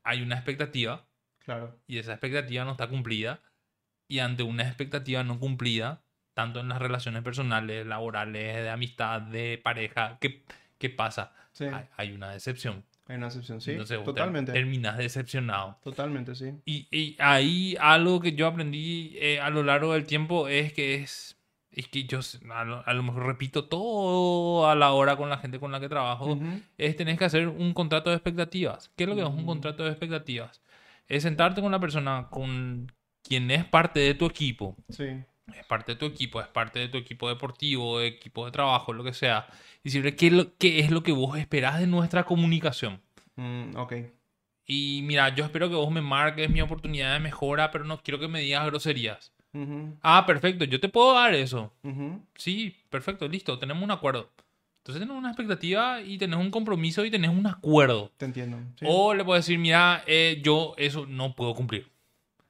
hay 0.09 0.21
una 0.21 0.35
expectativa 0.35 1.05
Claro. 1.45 1.79
y 1.87 1.97
esa 1.97 2.11
expectativa 2.13 2.63
no 2.65 2.71
está 2.71 2.87
cumplida. 2.87 3.41
Y 4.07 4.19
ante 4.19 4.43
una 4.43 4.63
expectativa 4.63 5.23
no 5.23 5.39
cumplida, 5.39 6.01
tanto 6.33 6.59
en 6.59 6.69
las 6.69 6.79
relaciones 6.79 7.21
personales, 7.23 7.85
laborales, 7.85 8.55
de 8.63 8.69
amistad, 8.69 9.21
de 9.21 9.59
pareja, 9.63 10.17
¿qué, 10.19 10.43
qué 10.77 10.89
pasa? 10.89 11.33
Sí. 11.51 11.65
Hay, 11.65 11.85
hay 11.95 12.11
una 12.11 12.31
decepción. 12.31 12.83
Hay 13.07 13.17
una 13.17 13.27
excepción, 13.27 13.59
sí. 13.61 13.71
Entonces 13.71 14.03
Totalmente. 14.03 14.51
terminas 14.51 14.97
decepcionado. 14.97 15.77
Totalmente, 15.83 16.35
sí. 16.35 16.53
Y, 16.65 16.87
y 16.91 17.15
ahí 17.19 17.75
algo 17.79 18.19
que 18.19 18.33
yo 18.33 18.47
aprendí 18.47 19.15
eh, 19.19 19.39
a 19.39 19.49
lo 19.49 19.63
largo 19.63 19.93
del 19.93 20.05
tiempo 20.05 20.47
es 20.47 20.73
que 20.73 20.95
es, 20.95 21.35
es 21.79 21.87
que 21.87 22.03
yo 22.05 22.19
a 22.53 22.63
lo, 22.63 22.83
a 22.87 22.93
lo 22.93 23.03
mejor 23.03 23.25
repito 23.25 23.65
todo 23.65 24.69
a 24.69 24.75
la 24.75 24.91
hora 24.91 25.15
con 25.17 25.29
la 25.29 25.37
gente 25.37 25.59
con 25.59 25.71
la 25.71 25.79
que 25.79 25.89
trabajo, 25.89 26.33
Ujú. 26.33 26.61
es 26.77 26.95
tenés 26.95 27.17
que 27.17 27.25
hacer 27.25 27.47
un 27.47 27.73
contrato 27.73 28.09
de 28.09 28.15
expectativas. 28.17 28.91
¿Qué 28.95 29.03
es 29.03 29.09
lo 29.09 29.15
que 29.15 29.21
es 29.21 29.27
un 29.27 29.45
contrato 29.45 29.83
de 29.83 29.89
expectativas? 29.91 30.61
Es 31.07 31.23
sentarte 31.23 31.61
con 31.61 31.71
la 31.71 31.79
persona 31.79 32.27
con 32.29 32.91
quien 33.23 33.49
es 33.51 33.65
parte 33.65 33.99
de 33.99 34.13
tu 34.13 34.25
equipo, 34.25 34.75
Sí. 34.89 35.05
es 35.05 35.65
parte 35.67 35.93
de 35.93 35.97
tu 35.97 36.05
equipo, 36.05 36.39
es 36.41 36.47
parte 36.47 36.79
de 36.79 36.87
tu 36.89 36.97
equipo 36.97 37.27
deportivo, 37.29 38.01
equipo 38.01 38.45
de 38.45 38.51
trabajo, 38.51 38.93
lo 38.93 39.03
que 39.03 39.13
sea, 39.13 39.47
y 39.83 39.89
decirle 39.89 40.15
qué, 40.15 40.27
es 40.27 40.33
lo- 40.33 40.57
qué 40.57 40.79
es 40.79 40.91
lo 40.91 41.01
que 41.03 41.11
vos 41.11 41.37
esperás 41.37 41.79
de 41.79 41.87
nuestra 41.87 42.23
comunicación. 42.25 43.01
Mm, 43.35 43.75
ok. 43.75 43.93
Y 44.65 45.01
mira, 45.03 45.33
yo 45.33 45.43
espero 45.45 45.67
que 45.69 45.75
vos 45.75 45.89
me 45.91 46.01
marques 46.01 46.49
mi 46.49 46.61
oportunidad 46.61 47.13
de 47.13 47.19
mejora, 47.19 47.71
pero 47.71 47.85
no 47.85 47.97
quiero 48.03 48.19
que 48.19 48.27
me 48.27 48.41
digas 48.41 48.65
groserías. 48.67 49.33
Ah, 50.01 50.25
perfecto, 50.25 50.65
yo 50.65 50.79
te 50.79 50.89
puedo 50.89 51.13
dar 51.13 51.33
eso. 51.33 51.73
Sí, 52.35 52.75
perfecto, 52.89 53.27
listo, 53.27 53.57
tenemos 53.59 53.83
un 53.83 53.91
acuerdo. 53.91 54.29
Entonces 54.79 55.01
tenés 55.01 55.17
una 55.17 55.29
expectativa 55.29 56.01
y 56.01 56.17
tenés 56.17 56.39
un 56.39 56.49
compromiso 56.49 57.05
y 57.05 57.11
tenés 57.11 57.29
un 57.29 57.45
acuerdo. 57.45 58.11
Te 58.17 58.25
entiendo. 58.25 58.57
Sí. 58.79 58.85
O 58.87 59.13
le 59.13 59.23
puedo 59.23 59.37
decir, 59.37 59.59
mira, 59.59 60.03
eh, 60.07 60.39
yo 60.43 60.73
eso 60.77 61.05
no 61.05 61.35
puedo 61.35 61.53
cumplir. 61.53 61.87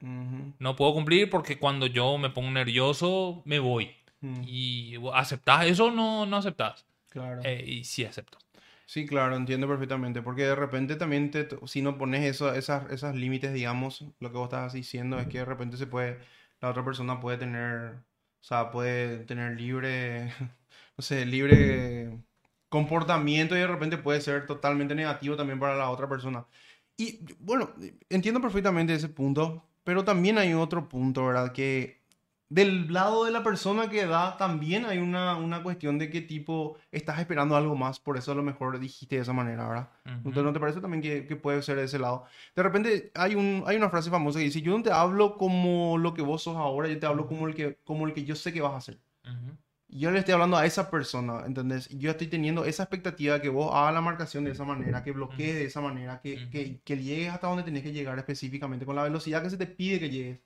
No 0.02 0.76
puedo 0.78 0.94
cumplir 0.94 1.30
porque 1.30 1.60
cuando 1.60 1.86
yo 1.86 2.18
me 2.18 2.30
pongo 2.30 2.52
nervioso, 2.52 3.42
me 3.46 3.60
voy. 3.60 3.92
Y 4.46 4.96
aceptás 5.14 5.66
eso 5.66 5.86
o 5.86 5.92
no, 5.92 6.26
no 6.26 6.38
aceptás. 6.38 6.86
Claro. 7.10 7.42
Eh, 7.44 7.64
y 7.66 7.84
sí 7.84 8.06
acepto. 8.06 8.38
Sí, 8.86 9.06
claro, 9.06 9.36
entiendo 9.36 9.68
perfectamente. 9.68 10.22
Porque 10.22 10.44
de 10.44 10.56
repente 10.56 10.96
también, 10.96 11.32
te, 11.32 11.48
si 11.66 11.82
no 11.82 11.98
pones 11.98 12.24
eso, 12.26 12.54
esas, 12.54 12.90
esas 12.92 13.16
límites, 13.16 13.54
digamos, 13.54 14.06
lo 14.20 14.32
que 14.32 14.38
vos 14.38 14.46
estás 14.46 14.74
diciendo 14.74 15.20
es 15.20 15.28
que 15.28 15.40
de 15.40 15.46
repente 15.46 15.78
se 15.78 15.88
puede, 15.88 16.20
la 16.62 16.70
otra 16.70 16.84
persona 16.86 17.20
puede 17.20 17.38
tener, 17.38 17.96
o 17.96 18.44
sea, 18.44 18.72
puede 18.72 19.26
tener 19.26 19.60
libre, 19.60 20.34
no 20.98 21.02
sé, 21.04 21.26
libre 21.26 22.24
comportamiento 22.70 23.56
y 23.56 23.60
de 23.60 23.68
repente 23.68 23.98
puede 23.98 24.22
ser 24.22 24.46
totalmente 24.46 24.96
negativo 24.96 25.36
también 25.36 25.60
para 25.60 25.76
la 25.76 25.90
otra 25.90 26.08
persona. 26.10 26.46
Y 26.98 27.22
bueno, 27.40 27.74
entiendo 28.10 28.42
perfectamente 28.42 28.94
ese 28.94 29.10
punto, 29.10 29.66
pero 29.84 30.04
también 30.06 30.38
hay 30.38 30.54
otro 30.54 30.90
punto, 30.90 31.26
¿verdad? 31.26 31.54
Que 31.54 31.99
del 32.50 32.92
lado 32.92 33.26
de 33.26 33.32
la 33.32 33.44
persona 33.44 33.90
que 33.90 34.06
da 34.06 34.38
también 34.38 34.86
hay 34.86 34.98
una, 34.98 35.38
una 35.38 35.62
cuestión 35.64 35.98
de 36.00 36.10
qué 36.10 36.22
tipo 36.22 36.78
estás 36.92 37.20
esperando 37.20 37.56
algo 37.56 37.76
más, 37.76 38.00
por 38.00 38.18
eso 38.18 38.32
a 38.32 38.36
lo 38.36 38.44
mejor 38.44 38.80
dijiste 38.80 39.16
de 39.18 39.22
esa 39.22 39.34
manera, 39.34 39.68
¿verdad? 39.68 39.90
¿No 40.24 40.32
te, 40.32 40.40
Ujú. 40.40 40.42
no 40.42 40.54
te 40.54 40.60
parece 40.60 40.82
también 40.82 41.02
que, 41.02 41.26
que 41.28 41.36
puede 41.36 41.62
ser 41.62 41.78
de 41.78 41.84
ese 41.86 42.00
lado? 42.00 42.26
De 42.56 42.64
repente 42.64 43.12
hay, 43.16 43.36
un, 43.36 43.64
hay 43.68 43.78
una 43.78 43.90
frase 43.90 44.10
famosa 44.10 44.40
que 44.40 44.46
dice, 44.46 44.62
yo 44.62 44.76
no 44.78 44.84
te 44.84 44.92
hablo 44.92 45.38
como 45.38 45.98
lo 45.98 46.14
que 46.14 46.22
vos 46.22 46.44
sos 46.44 46.58
ahora, 46.58 46.88
yo 46.90 47.00
te 47.00 47.06
hablo 47.06 47.28
como 47.28 47.48
el 47.48 47.54
que, 47.56 47.78
como 47.86 48.08
el 48.08 48.14
que 48.14 48.26
yo 48.26 48.36
sé 48.36 48.52
que 48.52 48.62
vas 48.62 48.74
a 48.74 48.78
hacer. 48.78 49.00
Ujú. 49.24 49.56
Y 49.92 50.00
Yo 50.00 50.12
le 50.12 50.20
estoy 50.20 50.34
hablando 50.34 50.56
a 50.58 50.66
esa 50.66 50.92
persona, 50.92 51.46
¿entendés? 51.48 51.90
Yo 51.90 52.12
estoy 52.12 52.28
teniendo 52.28 52.64
esa 52.66 52.84
expectativa 52.84 53.36
de 53.36 53.42
que 53.42 53.50
vos 53.50 53.74
hagas 53.74 53.94
la 53.94 54.02
marcación 54.02 54.44
de 54.44 54.52
esa 54.52 54.64
manera, 54.64 55.04
que 55.04 55.12
bloquees 55.12 55.56
de 55.56 55.66
esa 55.66 55.82
manera, 55.82 56.22
que, 56.22 56.50
que, 56.50 56.80
que 56.84 56.98
llegues 56.98 57.32
hasta 57.32 57.48
donde 57.48 57.64
tenés 57.64 57.82
que 57.84 57.92
llegar 57.92 58.18
específicamente, 58.20 58.86
con 58.86 58.96
la 58.96 59.04
velocidad 59.04 59.42
que 59.42 59.50
se 59.50 59.58
te 59.58 59.66
pide 59.66 60.00
que 60.00 60.10
llegues. 60.10 60.40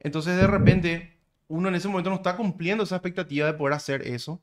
Entonces, 0.00 0.36
de 0.36 0.46
repente, 0.46 1.17
uno 1.48 1.68
en 1.68 1.74
ese 1.74 1.88
momento 1.88 2.10
no 2.10 2.16
está 2.16 2.36
cumpliendo 2.36 2.84
esa 2.84 2.96
expectativa 2.96 3.46
de 3.46 3.54
poder 3.54 3.74
hacer 3.74 4.06
eso, 4.06 4.40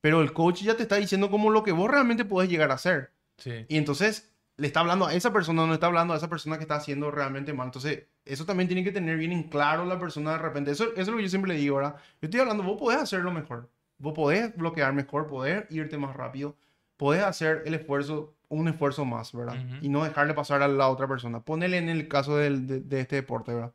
pero 0.00 0.20
el 0.20 0.32
coach 0.32 0.62
ya 0.62 0.76
te 0.76 0.82
está 0.84 0.96
diciendo 0.96 1.30
como 1.30 1.50
lo 1.50 1.62
que 1.62 1.72
vos 1.72 1.90
realmente 1.90 2.24
podés 2.24 2.48
llegar 2.50 2.70
a 2.70 2.74
hacer. 2.74 3.10
Sí. 3.38 3.64
Y 3.68 3.76
entonces 3.76 4.30
le 4.56 4.66
está 4.66 4.80
hablando 4.80 5.06
a 5.06 5.14
esa 5.14 5.32
persona, 5.32 5.66
no 5.66 5.74
está 5.74 5.86
hablando 5.86 6.12
a 6.14 6.16
esa 6.16 6.28
persona 6.28 6.56
que 6.58 6.62
está 6.62 6.76
haciendo 6.76 7.10
realmente 7.10 7.52
mal. 7.52 7.66
Entonces, 7.68 8.04
eso 8.24 8.44
también 8.44 8.68
tiene 8.68 8.84
que 8.84 8.92
tener 8.92 9.16
bien 9.16 9.32
en 9.32 9.44
claro 9.44 9.84
la 9.86 9.98
persona 9.98 10.32
de 10.32 10.38
repente. 10.38 10.70
Eso, 10.70 10.84
eso 10.92 11.00
es 11.00 11.08
lo 11.08 11.16
que 11.16 11.22
yo 11.22 11.28
siempre 11.28 11.52
le 11.54 11.58
digo, 11.58 11.76
¿verdad? 11.76 11.96
Yo 12.20 12.26
estoy 12.26 12.40
hablando, 12.40 12.62
vos 12.62 12.78
podés 12.78 12.98
hacerlo 13.00 13.32
mejor. 13.32 13.70
Vos 13.98 14.12
podés 14.12 14.54
bloquear 14.56 14.92
mejor, 14.92 15.26
podés 15.28 15.64
irte 15.70 15.96
más 15.96 16.14
rápido, 16.14 16.56
podés 16.96 17.22
hacer 17.22 17.62
el 17.64 17.74
esfuerzo, 17.74 18.34
un 18.48 18.68
esfuerzo 18.68 19.04
más, 19.04 19.32
¿verdad? 19.32 19.56
Y 19.80 19.88
no 19.88 20.04
dejarle 20.04 20.34
pasar 20.34 20.62
a 20.62 20.68
la 20.68 20.88
otra 20.88 21.08
persona. 21.08 21.40
Ponele 21.40 21.78
en 21.78 21.88
el 21.88 22.08
caso 22.08 22.36
del- 22.36 22.66
de, 22.66 22.80
de 22.80 23.00
este 23.00 23.16
deporte, 23.16 23.54
¿verdad? 23.54 23.72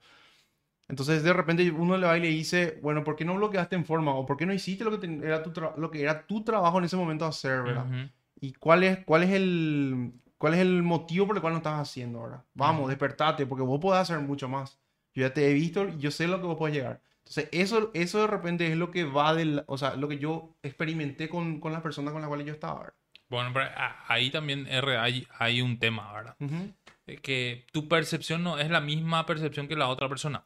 Entonces, 0.89 1.21
de 1.23 1.34
repente 1.34 1.69
uno 1.71 1.97
le 1.97 2.08
va 2.08 2.17
y 2.17 2.21
le 2.21 2.30
dice, 2.30 2.80
bueno, 2.82 3.04
¿por 3.04 3.15
qué 3.15 3.26
no 3.26 3.36
bloqueaste 3.36 3.76
en 3.76 3.86
forma? 3.86 4.13
¿O 4.15 4.26
por 4.26 4.38
qué 4.38 4.45
no 4.45 4.54
hiciste 4.54 4.84
lo 4.86 4.91
que, 4.91 5.06
te- 5.08 5.26
era, 5.26 5.43
tu 5.43 5.52
lo 5.78 5.91
que 5.91 6.02
era 6.02 6.26
tu 6.26 6.43
trabajo 6.43 6.78
en 6.80 6.86
ese 6.86 6.95
momento 6.95 7.26
hacer, 7.26 7.62
¿verdad? 7.63 7.86
Ujú. 7.86 8.10
¿Y 8.39 8.54
cuál 8.54 8.84
es, 8.84 9.00
cuál 9.06 9.23
es 9.23 9.32
el, 9.32 10.13
cuál 10.38 10.54
es 10.54 10.60
el 10.62 10.84
motivo 10.84 11.28
por 11.28 11.36
el 11.36 11.41
cual 11.41 11.54
no 11.54 11.58
estás 11.58 11.80
haciendo 11.80 12.19
ahora? 12.19 12.45
Vamos, 12.54 12.82
Ujú. 12.82 12.89
despertate, 12.89 13.45
porque 13.45 13.63
vos 13.63 13.80
podés 13.82 14.02
hacer 14.02 14.19
mucho 14.19 14.47
más. 14.47 14.80
Yo 15.13 15.21
ya 15.28 15.34
te 15.34 15.50
he 15.50 15.54
visto 15.54 15.88
y 15.89 15.97
yo 15.97 16.12
sé 16.12 16.28
lo 16.28 16.39
que 16.39 16.47
vos 16.47 16.58
podés 16.58 16.76
llegar. 16.76 17.02
Entonces, 17.19 17.50
eso, 17.52 17.91
eso 17.93 18.21
de 18.21 18.28
repente 18.28 18.67
es 18.71 18.78
lo 18.78 18.89
que 18.91 19.04
va 19.04 19.34
del, 19.34 19.63
o 19.67 19.78
sea, 19.78 19.95
lo 19.95 20.08
que 20.08 20.19
yo 20.19 20.56
experimenté 20.63 21.28
con, 21.28 21.60
con 21.60 21.73
las 21.73 21.82
personas 21.82 22.13
con 22.13 22.21
las 22.21 22.30
cuales 22.30 22.47
yo 22.47 22.54
estaba. 22.54 22.80
¿verdad? 22.80 22.93
Bueno, 23.30 23.50
pero 23.54 23.65
ahí 24.08 24.30
también 24.32 24.65
R, 24.67 24.97
hay, 24.97 25.28
hay 25.38 25.62
un 25.62 25.80
tema, 25.80 26.13
¿verdad? 26.13 26.36
Ujú, 26.39 26.71
Eh, 27.08 27.17
Que 27.17 27.65
tu 27.73 27.89
percepción 27.89 28.41
no 28.43 28.58
es 28.58 28.69
la 28.69 28.80
misma 28.80 29.26
percepción 29.26 29.67
que 29.67 29.76
la 29.76 29.89
otra 29.89 30.08
persona. 30.08 30.45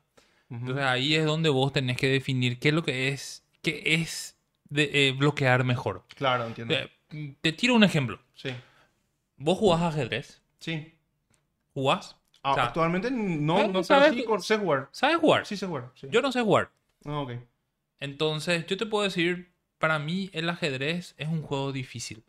Entonces 0.52 0.84
ahí 0.84 1.16
es 1.16 1.26
donde 1.26 1.50
vos 1.50 1.72
tenés 1.72 1.98
que 1.98 2.08
definir 2.10 2.60
qué 2.60 2.70
es 2.70 2.74
lo 2.76 2.84
que 2.84 3.08
es, 3.08 3.44
qué 3.62 3.82
es 3.86 4.38
de, 4.70 4.90
eh, 4.94 5.12
bloquear 5.14 5.64
mejor. 5.64 6.04
Claro, 6.16 6.46
entiendo. 6.46 6.76
Te, 7.08 7.36
te 7.42 7.52
tiro 7.54 7.74
un 7.76 7.84
ejemplo. 7.84 8.20
Sí, 8.36 8.50
Vos 9.38 9.58
jugás 9.58 9.82
ajedrez, 9.82 10.42
sí, 10.60 10.94
jugás, 11.74 12.16
Ah, 12.44 12.52
O 12.52 12.56
sea, 12.56 12.64
actualmente 12.66 13.12
no, 13.12 13.60
¿eh? 13.60 13.68
no 13.68 13.84
¿sabes? 13.84 14.14
sí, 14.14 14.26
sé 14.42 14.58
jugar. 14.58 14.90
¿Sabes 14.92 15.18
jugar? 15.18 15.46
Sí 15.46 15.56
sé 15.56 15.68
jugar. 15.68 15.92
Sí. 15.94 16.08
Yo 16.10 16.22
no 16.24 16.32
sé 16.32 16.42
jugar. 16.42 16.72
Ah, 17.06 17.20
ok. 17.20 17.34
Entonces, 18.00 18.66
yo 18.66 18.78
te 18.78 18.88
puedo 18.88 19.04
decir, 19.04 19.52
para 19.78 20.00
mí 20.00 20.30
el 20.34 20.50
ajedrez 20.50 21.14
es 21.18 21.28
un 21.28 21.44
juego 21.44 21.72
difícil. 21.72 22.24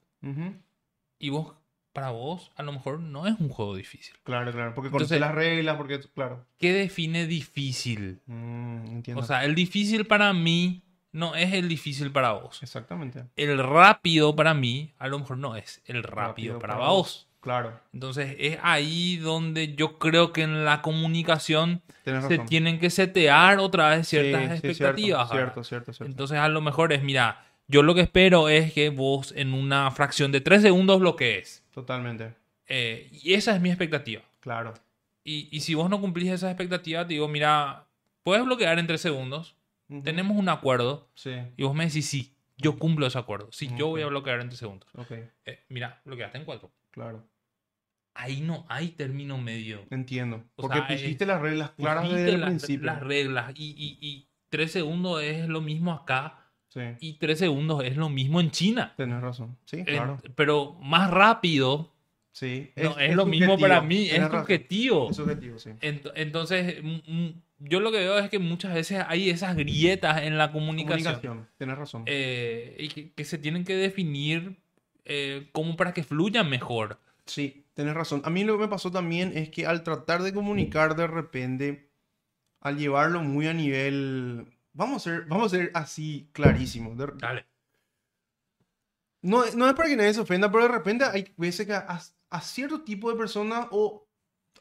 Y 1.18 1.30
vos, 1.30 1.54
para 1.92 2.10
vos, 2.10 2.50
a 2.56 2.62
lo 2.62 2.72
mejor 2.72 3.00
no 3.00 3.26
es 3.26 3.38
un 3.38 3.48
juego 3.48 3.76
difícil. 3.76 4.14
Claro, 4.24 4.50
claro. 4.52 4.74
Porque 4.74 4.90
conoces 4.90 5.20
las 5.20 5.34
reglas, 5.34 5.76
porque, 5.76 6.00
claro. 6.14 6.44
¿Qué 6.58 6.72
define 6.72 7.26
difícil? 7.26 8.20
Mm, 8.26 8.86
entiendo. 8.86 9.22
O 9.22 9.24
sea, 9.26 9.44
el 9.44 9.54
difícil 9.54 10.06
para 10.06 10.32
mí 10.32 10.82
no 11.12 11.34
es 11.34 11.52
el 11.52 11.68
difícil 11.68 12.10
para 12.10 12.32
vos. 12.32 12.62
Exactamente. 12.62 13.24
El 13.36 13.58
rápido 13.58 14.34
para 14.34 14.54
mí, 14.54 14.92
a 14.98 15.08
lo 15.08 15.18
mejor 15.18 15.36
no 15.38 15.56
es 15.56 15.82
el 15.84 16.02
rápido, 16.02 16.54
Rápido 16.54 16.58
para, 16.58 16.74
para 16.78 16.88
vos. 16.88 17.28
Claro. 17.40 17.80
Entonces, 17.92 18.36
es 18.38 18.58
ahí 18.62 19.16
donde 19.16 19.74
yo 19.74 19.98
creo 19.98 20.32
que 20.32 20.42
en 20.42 20.64
la 20.64 20.80
comunicación 20.80 21.82
Tienes 22.04 22.22
se 22.24 22.30
razón. 22.30 22.46
tienen 22.46 22.78
que 22.78 22.88
setear 22.88 23.58
otra 23.58 23.90
vez 23.90 24.06
ciertas 24.08 24.42
Sí, 24.42 24.48
sí, 24.48 24.66
expectativas. 24.68 25.28
Cierto, 25.28 25.64
cierto, 25.64 25.92
cierto. 25.92 26.10
Entonces, 26.10 26.38
a 26.38 26.48
lo 26.48 26.60
mejor 26.60 26.92
es, 26.92 27.02
mira, 27.02 27.44
yo 27.72 27.82
lo 27.82 27.94
que 27.94 28.02
espero 28.02 28.48
es 28.48 28.72
que 28.72 28.90
vos 28.90 29.32
en 29.36 29.54
una 29.54 29.90
fracción 29.90 30.30
de 30.30 30.40
tres 30.40 30.62
segundos 30.62 31.00
bloquees. 31.00 31.64
Totalmente. 31.72 32.34
Eh, 32.68 33.08
y 33.22 33.34
esa 33.34 33.54
es 33.56 33.60
mi 33.60 33.70
expectativa. 33.70 34.22
Claro. 34.40 34.74
Y, 35.24 35.48
y 35.50 35.60
si 35.60 35.74
vos 35.74 35.88
no 35.90 36.00
cumplís 36.00 36.30
esa 36.30 36.50
expectativa, 36.50 37.06
te 37.06 37.14
digo, 37.14 37.28
mira, 37.28 37.86
puedes 38.22 38.44
bloquear 38.44 38.78
en 38.78 38.86
tres 38.86 39.00
segundos, 39.00 39.56
Ujú. 39.88 40.02
tenemos 40.02 40.36
un 40.36 40.48
acuerdo, 40.48 41.08
Sí. 41.14 41.32
y 41.56 41.62
vos 41.64 41.74
me 41.74 41.86
decís, 41.86 42.06
sí, 42.08 42.34
yo 42.58 42.78
cumplo 42.78 43.06
ese 43.06 43.18
acuerdo, 43.18 43.50
sí, 43.52 43.70
yo 43.76 43.88
voy 43.88 44.02
a 44.02 44.06
bloquear 44.06 44.40
en 44.40 44.48
tres 44.48 44.58
segundos. 44.58 44.88
Ok. 44.96 45.12
Eh, 45.46 45.60
mira, 45.68 46.00
bloqueaste 46.04 46.38
en 46.38 46.44
cuatro. 46.44 46.70
Claro. 46.90 47.24
Ahí 48.14 48.42
no 48.42 48.66
hay 48.68 48.88
término 48.88 49.38
medio. 49.38 49.80
Entiendo. 49.90 50.44
O 50.56 50.62
Porque 50.62 50.78
sea, 50.78 50.88
pusiste 50.88 51.24
eh, 51.24 51.26
las 51.26 51.40
reglas 51.40 51.70
claras 51.70 52.10
desde 52.12 52.28
el 52.34 52.42
principio. 52.42 52.86
las 52.86 53.00
reglas 53.00 53.52
y, 53.56 53.70
y- 53.70 53.98
y 54.06 54.28
tres 54.50 54.70
segundos 54.72 55.22
es 55.22 55.48
lo 55.48 55.62
mismo 55.62 55.92
acá 55.92 56.41
Sí. 56.72 56.80
y 57.00 57.12
tres 57.18 57.38
segundos 57.38 57.84
es 57.84 57.96
lo 57.98 58.08
mismo 58.08 58.40
en 58.40 58.50
China. 58.50 58.94
Tienes 58.96 59.20
razón. 59.20 59.58
Sí, 59.66 59.84
claro. 59.84 60.18
pero 60.34 60.72
más 60.80 61.10
rápido 61.10 61.90
Sí. 62.34 62.70
no, 62.76 62.98
es, 62.98 63.14
lo 63.14 63.26
mismo 63.26 63.58
para 63.58 63.82
mí, 63.82 64.08
es 64.08 64.22
subjetivo. 64.30 65.10
Es 65.10 65.16
subjetivo, 65.16 65.58
sí. 65.58 65.68
Ent- 65.82 66.10
Entonces, 66.14 66.82
mm, 66.82 67.00
mm, 67.06 67.42
yo 67.58 67.78
lo 67.80 67.92
que 67.92 67.98
veo 67.98 68.18
es 68.18 68.30
que 68.30 68.38
muchas 68.38 68.72
veces 68.72 69.04
hay 69.06 69.28
esas 69.28 69.54
grietas 69.54 70.22
en 70.22 70.38
la 70.38 70.50
comunicación, 70.50 71.14
Comunicación. 71.16 71.48
Tienes 71.58 71.76
razón. 71.76 72.04
eh, 72.06 72.74
y 72.78 72.88
que, 72.88 73.12
que 73.12 73.24
se 73.26 73.36
tienen 73.36 73.64
que 73.66 73.74
definir 73.76 74.56
eh, 75.04 75.48
como 75.52 75.76
para 75.76 75.92
que 75.92 76.02
fluyan 76.04 76.48
mejor. 76.48 76.98
Sí, 77.26 77.66
tienes 77.74 77.92
razón. 77.92 78.22
A 78.24 78.30
mí 78.30 78.44
lo 78.44 78.54
que 78.56 78.62
me 78.64 78.68
pasó 78.68 78.90
también 78.90 79.32
es 79.36 79.50
que 79.50 79.66
al 79.66 79.82
tratar 79.82 80.22
de 80.22 80.32
comunicar 80.32 80.96
de 80.96 81.06
repente, 81.08 81.90
al 82.62 82.78
llevarlo 82.78 83.22
muy 83.22 83.46
a 83.46 83.52
nivel... 83.52 84.46
Vamos 84.74 84.96
a 85.06 85.10
ser, 85.10 85.24
vamos 85.26 85.46
a 85.52 85.56
ser 85.56 85.70
así 85.74 86.28
clarísimo. 86.32 86.94
Dale. 86.96 87.46
No, 89.22 89.44
no 89.54 89.68
es 89.68 89.74
para 89.74 89.88
que 89.88 89.96
nadie 89.96 90.14
se 90.14 90.20
ofenda, 90.20 90.50
pero 90.50 90.64
de 90.64 90.72
repente 90.72 91.04
hay 91.04 91.32
veces 91.36 91.66
que 91.66 91.74
a, 91.74 92.00
a 92.30 92.40
cierto 92.40 92.82
tipo 92.82 93.10
de 93.10 93.16
personas 93.16 93.68
o... 93.70 94.04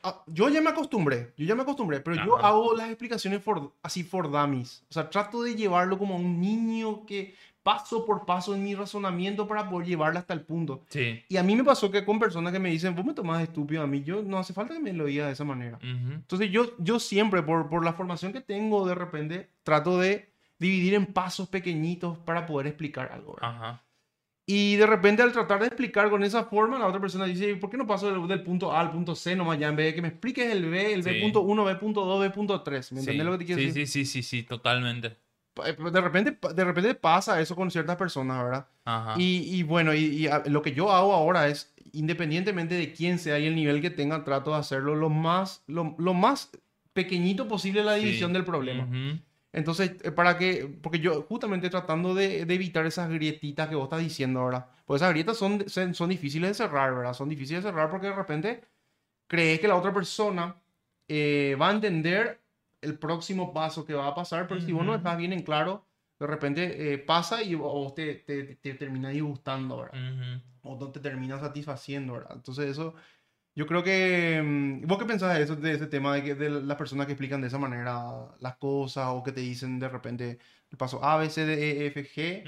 a- 0.04 0.24
yo 0.28 0.50
ya 0.50 0.62
me 0.62 0.70
acostumbré, 0.70 1.34
yo 1.38 1.46
ya 1.46 1.56
me 1.56 1.64
acostumbré, 1.64 2.00
pero 2.00 2.24
yo 2.24 2.38
Ajá. 2.38 2.50
hago 2.50 2.76
las 2.76 2.90
explicaciones 2.90 3.42
for- 3.44 3.74
así 3.82 4.04
for 4.04 4.30
dummies. 4.30 4.84
O 4.90 4.94
sea, 4.94 5.10
trato 5.10 5.42
de 5.42 5.56
llevarlo 5.56 5.98
como 5.98 6.14
a 6.16 6.18
un 6.18 6.40
niño 6.40 7.06
que 7.08 7.36
paso 7.64 8.06
por 8.06 8.26
paso 8.26 8.56
en 8.56 8.64
mi 8.64 8.74
razonamiento 8.76 9.48
para 9.48 9.70
poder 9.70 9.88
llevarlo 9.88 10.20
hasta 10.20 10.34
el 10.34 10.42
punto. 10.42 10.84
Sí. 10.90 11.22
Y 11.30 11.38
a 11.38 11.44
mí 11.44 11.56
me 11.56 11.64
pasó 11.64 11.92
que 11.92 12.04
con 12.04 12.20
personas 12.20 12.52
que 12.54 12.60
me 12.60 12.70
dicen, 12.70 12.96
vos 12.96 13.06
me 13.06 13.14
tomás 13.14 13.42
estúpido 13.44 13.84
a 13.84 13.88
mí, 13.88 14.04
yo 14.04 14.24
no 14.24 14.38
hace 14.40 14.54
falta 14.54 14.74
que 14.74 14.80
me 14.80 14.94
lo 14.94 15.06
digas 15.06 15.28
de 15.28 15.34
esa 15.34 15.44
manera. 15.44 15.78
Ujú. 15.78 16.14
Entonces 16.14 16.50
yo, 16.52 16.76
yo 16.80 17.00
siempre, 17.00 17.44
por, 17.44 17.70
por 17.70 17.86
la 17.86 17.94
formación 17.94 18.34
que 18.34 18.42
tengo, 18.42 18.88
de 18.88 18.96
repente 18.96 19.50
trato 19.64 20.00
de 20.00 20.32
dividir 20.58 20.94
en 20.96 21.08
pasos 21.08 21.48
pequeñitos 21.50 22.18
para 22.20 22.46
poder 22.46 22.68
explicar 22.68 23.12
algo. 23.12 23.36
Ajá. 23.42 23.84
Y 24.46 24.76
de 24.76 24.86
repente 24.88 25.22
al 25.22 25.32
tratar 25.32 25.60
de 25.60 25.68
explicar 25.68 26.10
con 26.10 26.24
esa 26.24 26.44
forma, 26.46 26.78
la 26.80 26.88
otra 26.88 27.00
persona 27.00 27.26
dice, 27.26 27.56
¿por 27.56 27.70
qué 27.70 27.78
no 27.78 27.86
paso 27.88 28.12
del, 28.12 28.28
del 28.28 28.44
punto 28.44 28.72
A 28.72 28.82
al 28.82 28.92
punto 28.92 29.16
C 29.16 29.36
nomás 29.36 29.58
ya? 29.60 29.70
En 29.70 29.76
vez 29.76 29.86
de 29.86 29.96
que 29.96 30.02
me 30.02 30.08
expliques 30.10 30.52
el 30.52 30.66
B, 30.70 30.94
el 30.94 31.04
Sí. 31.04 31.10
B.1, 31.12 31.64
B.2, 31.66 32.20
B.3. 32.20 32.74
¿Me 32.74 32.82
Sí. 32.84 32.96
entendés 32.98 33.26
lo 33.26 33.32
que 33.34 33.38
te 33.38 33.46
quiero 33.46 33.62
sí, 33.62 33.68
decir? 33.68 33.88
sí, 33.88 34.06
sí, 34.06 34.24
sí, 34.24 34.24
sí, 34.24 34.44
totalmente. 34.44 35.16
Eh, 35.66 35.76
De 35.92 36.02
repente, 36.02 36.38
de 36.54 36.64
repente 36.64 36.96
pasa 36.96 37.40
eso 37.42 37.56
con 37.56 37.70
ciertas 37.72 37.96
personas, 37.98 38.44
¿verdad? 38.44 38.68
Ajá. 38.86 39.16
Y, 39.20 39.56
y 39.56 39.64
bueno, 39.64 39.94
y, 39.94 40.00
y 40.06 40.28
a- 40.28 40.44
lo 40.46 40.62
que 40.62 40.74
yo 40.74 40.92
hago 40.92 41.14
ahora 41.14 41.48
es, 41.48 41.74
independientemente 41.94 42.76
de 42.76 42.94
quién 42.94 43.20
sea 43.20 43.38
y 43.40 43.46
el 43.48 43.56
nivel 43.56 43.82
que 43.82 43.90
tenga, 43.90 44.24
trato 44.24 44.52
de 44.52 44.58
hacerlo 44.58 44.96
lo 44.96 45.10
más, 45.10 45.64
lo, 45.68 45.96
lo 45.98 46.14
más 46.14 46.52
pequeñito 46.94 47.48
posible 47.48 47.84
la 47.84 47.96
Sí. 47.96 48.06
división 48.06 48.34
del 48.34 48.44
problema. 48.46 48.88
Entonces, 49.54 49.94
eh, 50.04 50.12
para 50.12 50.38
que, 50.38 50.66
porque 50.82 51.00
yo 51.00 51.24
justamente 51.24 51.70
tratando 51.70 52.14
de, 52.14 52.46
de 52.46 52.54
evitar 52.54 52.86
esas 52.86 53.10
grietitas 53.10 53.68
que 53.68 53.76
vos 53.76 53.84
estás 53.86 54.00
diciendo 54.00 54.40
ahora, 54.40 54.70
pues 54.86 55.02
esas 55.02 55.12
grietas 55.12 55.38
son, 55.38 55.68
son, 55.70 55.94
son 55.94 56.10
difíciles 56.10 56.50
de 56.50 56.54
cerrar, 56.54 56.96
¿verdad? 56.96 57.14
Son 57.14 57.28
difíciles 57.30 57.64
de 57.64 57.70
cerrar 57.70 57.90
porque 57.90 58.08
de 58.08 58.16
repente 58.16 58.62
crees 59.28 59.60
que 59.60 59.68
la 59.68 59.76
otra 59.76 59.94
persona 59.94 60.56
eh, 61.08 61.56
va 61.62 61.70
a 61.70 61.72
entender 61.72 62.41
el 62.82 62.98
próximo 62.98 63.54
paso 63.54 63.86
que 63.86 63.94
va 63.94 64.08
a 64.08 64.16
pasar, 64.16 64.48
pero 64.48 64.60
si 64.62 64.72
vos 64.72 64.86
no 64.86 64.92
estás 64.96 65.18
bien 65.18 65.34
en 65.34 65.44
claro, 65.44 65.86
de 66.20 66.28
repente 66.28 66.94
eh, 66.94 66.98
pasa 66.98 67.42
y 67.44 67.56
vos 67.56 67.94
te, 67.96 68.16
te, 68.16 68.56
te 68.56 68.74
termina 68.76 69.10
disgustando, 69.10 69.78
¿verdad? 69.78 69.94
O 70.64 70.78
no 70.80 70.92
te 70.92 71.00
termina 71.00 71.40
satisfaciendo, 71.40 72.14
¿verdad? 72.14 72.34
Entonces 72.36 72.70
eso, 72.70 72.94
yo 73.56 73.66
creo 73.66 73.84
que... 73.84 74.42
mm, 74.44 74.88
¿Vos 74.88 74.98
qué 75.00 75.06
pensás 75.06 75.36
de 75.36 75.44
eso, 75.44 75.56
de 75.56 75.74
ese 75.74 75.88
tema 75.88 76.14
de, 76.16 76.24
que, 76.24 76.36
de 76.36 76.50
las 76.50 76.78
personas 76.78 77.06
que 77.08 77.14
explican 77.14 77.42
de 77.42 77.48
esa 77.48 77.58
manera 77.58 78.28
las 78.40 78.56
cosas 78.58 79.08
o 79.10 79.24
que 79.24 79.32
te 79.32 79.42
dicen 79.42 79.80
de 79.80 79.90
repente 79.90 80.38
el 80.70 80.78
paso 80.78 81.04
A, 81.04 81.18
B, 81.18 81.30
C, 81.30 81.46
D, 81.46 81.54
E, 81.84 81.88
F, 81.88 82.04
G? 82.04 82.44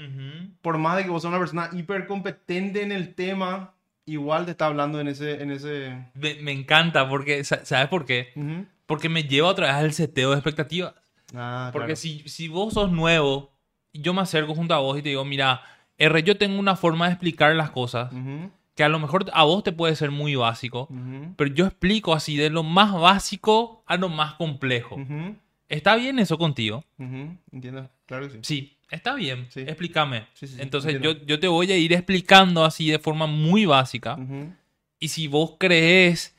Por 0.62 0.78
más 0.78 0.96
de 0.96 1.02
que 1.04 1.10
vos 1.10 1.20
seas 1.22 1.30
una 1.30 1.40
persona 1.40 1.68
hiper 1.72 2.06
competente 2.06 2.82
en 2.82 2.92
el 2.92 3.14
tema, 3.14 3.74
igual 4.06 4.44
te 4.46 4.52
está 4.52 4.66
hablando 4.66 5.00
en 5.00 5.08
ese... 5.08 5.42
En 5.42 5.50
ese... 5.50 6.10
Me, 6.14 6.36
me 6.36 6.52
encanta 6.52 7.08
porque, 7.08 7.42
sa- 7.44 7.64
¿sabes 7.64 7.88
por 7.88 8.04
qué? 8.06 8.28
Ujú. 8.36 8.66
Porque 8.86 9.08
me 9.08 9.24
lleva 9.24 9.48
otra 9.48 9.66
vez 9.68 9.76
al 9.76 9.92
seteo 9.92 10.30
de 10.30 10.36
expectativas. 10.36 10.94
Ah, 11.34 11.70
Porque 11.72 11.86
claro. 11.94 11.96
si, 11.96 12.20
si 12.28 12.48
vos 12.48 12.74
sos 12.74 12.90
nuevo, 12.92 13.52
yo 13.92 14.12
me 14.14 14.20
acerco 14.20 14.54
junto 14.54 14.74
a 14.74 14.78
vos 14.78 14.98
y 14.98 15.02
te 15.02 15.08
digo, 15.10 15.24
mira, 15.24 15.62
R, 15.98 16.22
yo 16.22 16.36
tengo 16.36 16.58
una 16.58 16.76
forma 16.76 17.06
de 17.06 17.12
explicar 17.12 17.54
las 17.56 17.70
cosas 17.70 18.12
Ujú, 18.12 18.50
que 18.74 18.84
a 18.84 18.88
lo 18.88 18.98
mejor 18.98 19.24
a 19.32 19.44
vos 19.44 19.62
te 19.64 19.72
puede 19.72 19.94
ser 19.96 20.10
muy 20.10 20.34
básico, 20.34 20.88
ujú, 20.90 21.34
pero 21.36 21.54
yo 21.54 21.66
explico 21.66 22.12
así 22.12 22.36
de 22.36 22.50
lo 22.50 22.62
más 22.62 22.92
básico 22.92 23.82
a 23.86 23.96
lo 23.96 24.08
más 24.08 24.34
complejo. 24.34 24.96
ujú, 24.96 25.36
¿Está 25.68 25.96
bien 25.96 26.18
eso 26.18 26.36
contigo? 26.38 26.84
Entiendo, 27.50 27.88
claro 28.06 28.26
que 28.26 28.34
sí. 28.34 28.38
Sí, 28.42 28.76
está 28.90 29.14
bien. 29.14 29.46
Sí. 29.50 29.60
Explícame. 29.60 30.26
Sí, 30.34 30.46
sí, 30.46 30.56
Entonces 30.58 31.00
yo, 31.00 31.12
yo 31.24 31.40
te 31.40 31.48
voy 31.48 31.70
a 31.72 31.76
ir 31.76 31.92
explicando 31.92 32.64
así 32.64 32.90
de 32.90 32.98
forma 32.98 33.26
muy 33.26 33.64
básica. 33.64 34.18
Y 35.00 35.08
si 35.08 35.26
vos 35.26 35.54
crees 35.58 36.33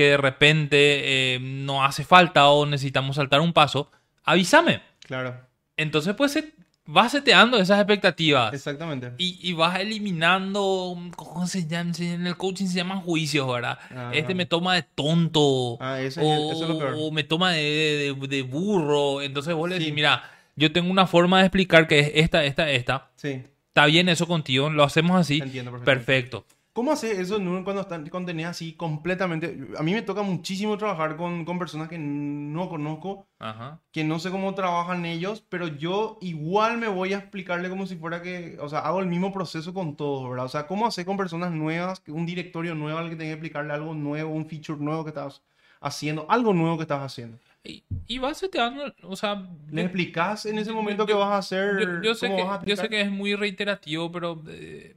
que 0.00 0.10
de 0.10 0.16
repente 0.16 1.34
eh, 1.34 1.38
no 1.40 1.84
hace 1.84 2.04
falta 2.04 2.48
o 2.48 2.64
necesitamos 2.66 3.16
saltar 3.16 3.40
un 3.40 3.52
paso, 3.52 3.90
avísame. 4.24 4.80
Claro, 5.06 5.36
Entonces, 5.76 6.14
pues 6.14 6.32
se- 6.32 6.54
vas 6.86 7.12
seteando 7.12 7.58
esas 7.58 7.78
expectativas 7.78 8.52
exactamente. 8.54 9.12
y, 9.18 9.38
y 9.42 9.52
vas 9.52 9.78
eliminando, 9.78 10.96
¿cómo 11.16 11.46
se 11.46 11.66
llama? 11.66 11.92
En 11.98 12.26
el 12.26 12.36
coaching 12.36 12.66
se 12.66 12.74
llaman 12.76 13.00
juicios, 13.00 13.46
¿verdad? 13.52 13.78
Ah. 13.94 14.10
Este 14.14 14.34
me 14.34 14.46
toma 14.46 14.74
de 14.74 14.82
tonto 14.82 15.76
Ah, 15.80 16.00
ese- 16.00 16.20
o, 16.20 16.52
eso 16.52 16.62
es 16.64 16.68
lo 16.68 16.78
peor. 16.78 16.94
o 16.98 17.10
me 17.10 17.24
toma 17.24 17.52
de, 17.52 18.14
de- 18.18 18.26
de 18.28 18.42
burro. 18.42 19.22
Entonces 19.22 19.54
vos 19.54 19.68
le 19.68 19.76
Sí. 19.76 19.80
decís, 19.80 19.94
mira, 19.94 20.22
yo 20.56 20.72
tengo 20.72 20.90
una 20.90 21.06
forma 21.06 21.38
de 21.40 21.46
explicar 21.46 21.86
que 21.86 21.98
es 22.00 22.10
esta, 22.14 22.44
esta, 22.44 22.70
esta. 22.70 23.10
Sí, 23.16 23.42
Está 23.68 23.86
bien 23.86 24.08
eso 24.08 24.26
contigo, 24.26 24.68
lo 24.68 24.82
hacemos 24.82 25.18
así. 25.20 25.38
entiendo. 25.40 25.78
Perfecto. 25.84 26.44
¿Cómo 26.80 26.92
haces 26.92 27.18
eso 27.18 27.36
cuando, 27.62 27.82
están, 27.82 28.08
cuando 28.08 28.28
tenés 28.28 28.46
así 28.46 28.72
completamente... 28.72 29.68
A 29.76 29.82
mí 29.82 29.92
me 29.92 30.00
toca 30.00 30.22
muchísimo 30.22 30.78
trabajar 30.78 31.18
con, 31.18 31.44
con 31.44 31.58
personas 31.58 31.88
que 31.90 31.98
no 31.98 32.70
conozco, 32.70 33.26
Ajá. 33.38 33.80
que 33.92 34.02
no 34.02 34.18
sé 34.18 34.30
cómo 34.30 34.54
trabajan 34.54 35.04
ellos, 35.04 35.44
pero 35.46 35.66
yo 35.66 36.16
igual 36.22 36.78
me 36.78 36.88
voy 36.88 37.12
a 37.12 37.18
explicarle 37.18 37.68
como 37.68 37.86
si 37.86 37.96
fuera 37.96 38.22
que... 38.22 38.56
O 38.62 38.68
sea, 38.70 38.78
hago 38.78 39.00
el 39.00 39.08
mismo 39.08 39.30
proceso 39.30 39.74
con 39.74 39.94
todos, 39.94 40.30
¿verdad? 40.30 40.46
O 40.46 40.48
sea, 40.48 40.66
¿cómo 40.66 40.86
hacer 40.86 41.04
con 41.04 41.18
personas 41.18 41.52
nuevas, 41.52 42.02
un 42.08 42.24
directorio 42.24 42.74
nuevo 42.74 42.98
al 42.98 43.10
que 43.10 43.16
tenés 43.16 43.32
que 43.32 43.32
explicarle 43.34 43.74
algo 43.74 43.92
nuevo, 43.92 44.32
un 44.32 44.46
feature 44.46 44.82
nuevo 44.82 45.04
que 45.04 45.10
estás 45.10 45.42
haciendo, 45.82 46.24
algo 46.30 46.54
nuevo 46.54 46.78
que 46.78 46.84
estás 46.84 47.02
haciendo? 47.02 47.36
Y, 47.62 47.82
y 48.06 48.16
vas 48.16 48.38
seteando, 48.38 48.94
o 49.02 49.16
sea... 49.16 49.46
¿Le 49.70 49.82
explicas 49.82 50.46
en 50.46 50.58
ese 50.58 50.72
momento 50.72 51.02
yo- 51.02 51.08
que 51.08 51.12
vas 51.12 51.28
a 51.28 51.36
hacer? 51.36 51.78
Yo, 51.78 52.02
yo 52.02 52.14
sé 52.14 52.28
que, 52.34 52.46
yo 52.64 52.74
sé 52.74 52.88
que 52.88 53.02
es 53.02 53.10
muy 53.10 53.34
reiterativo, 53.34 54.10
pero 54.10 54.42
eh, 54.48 54.96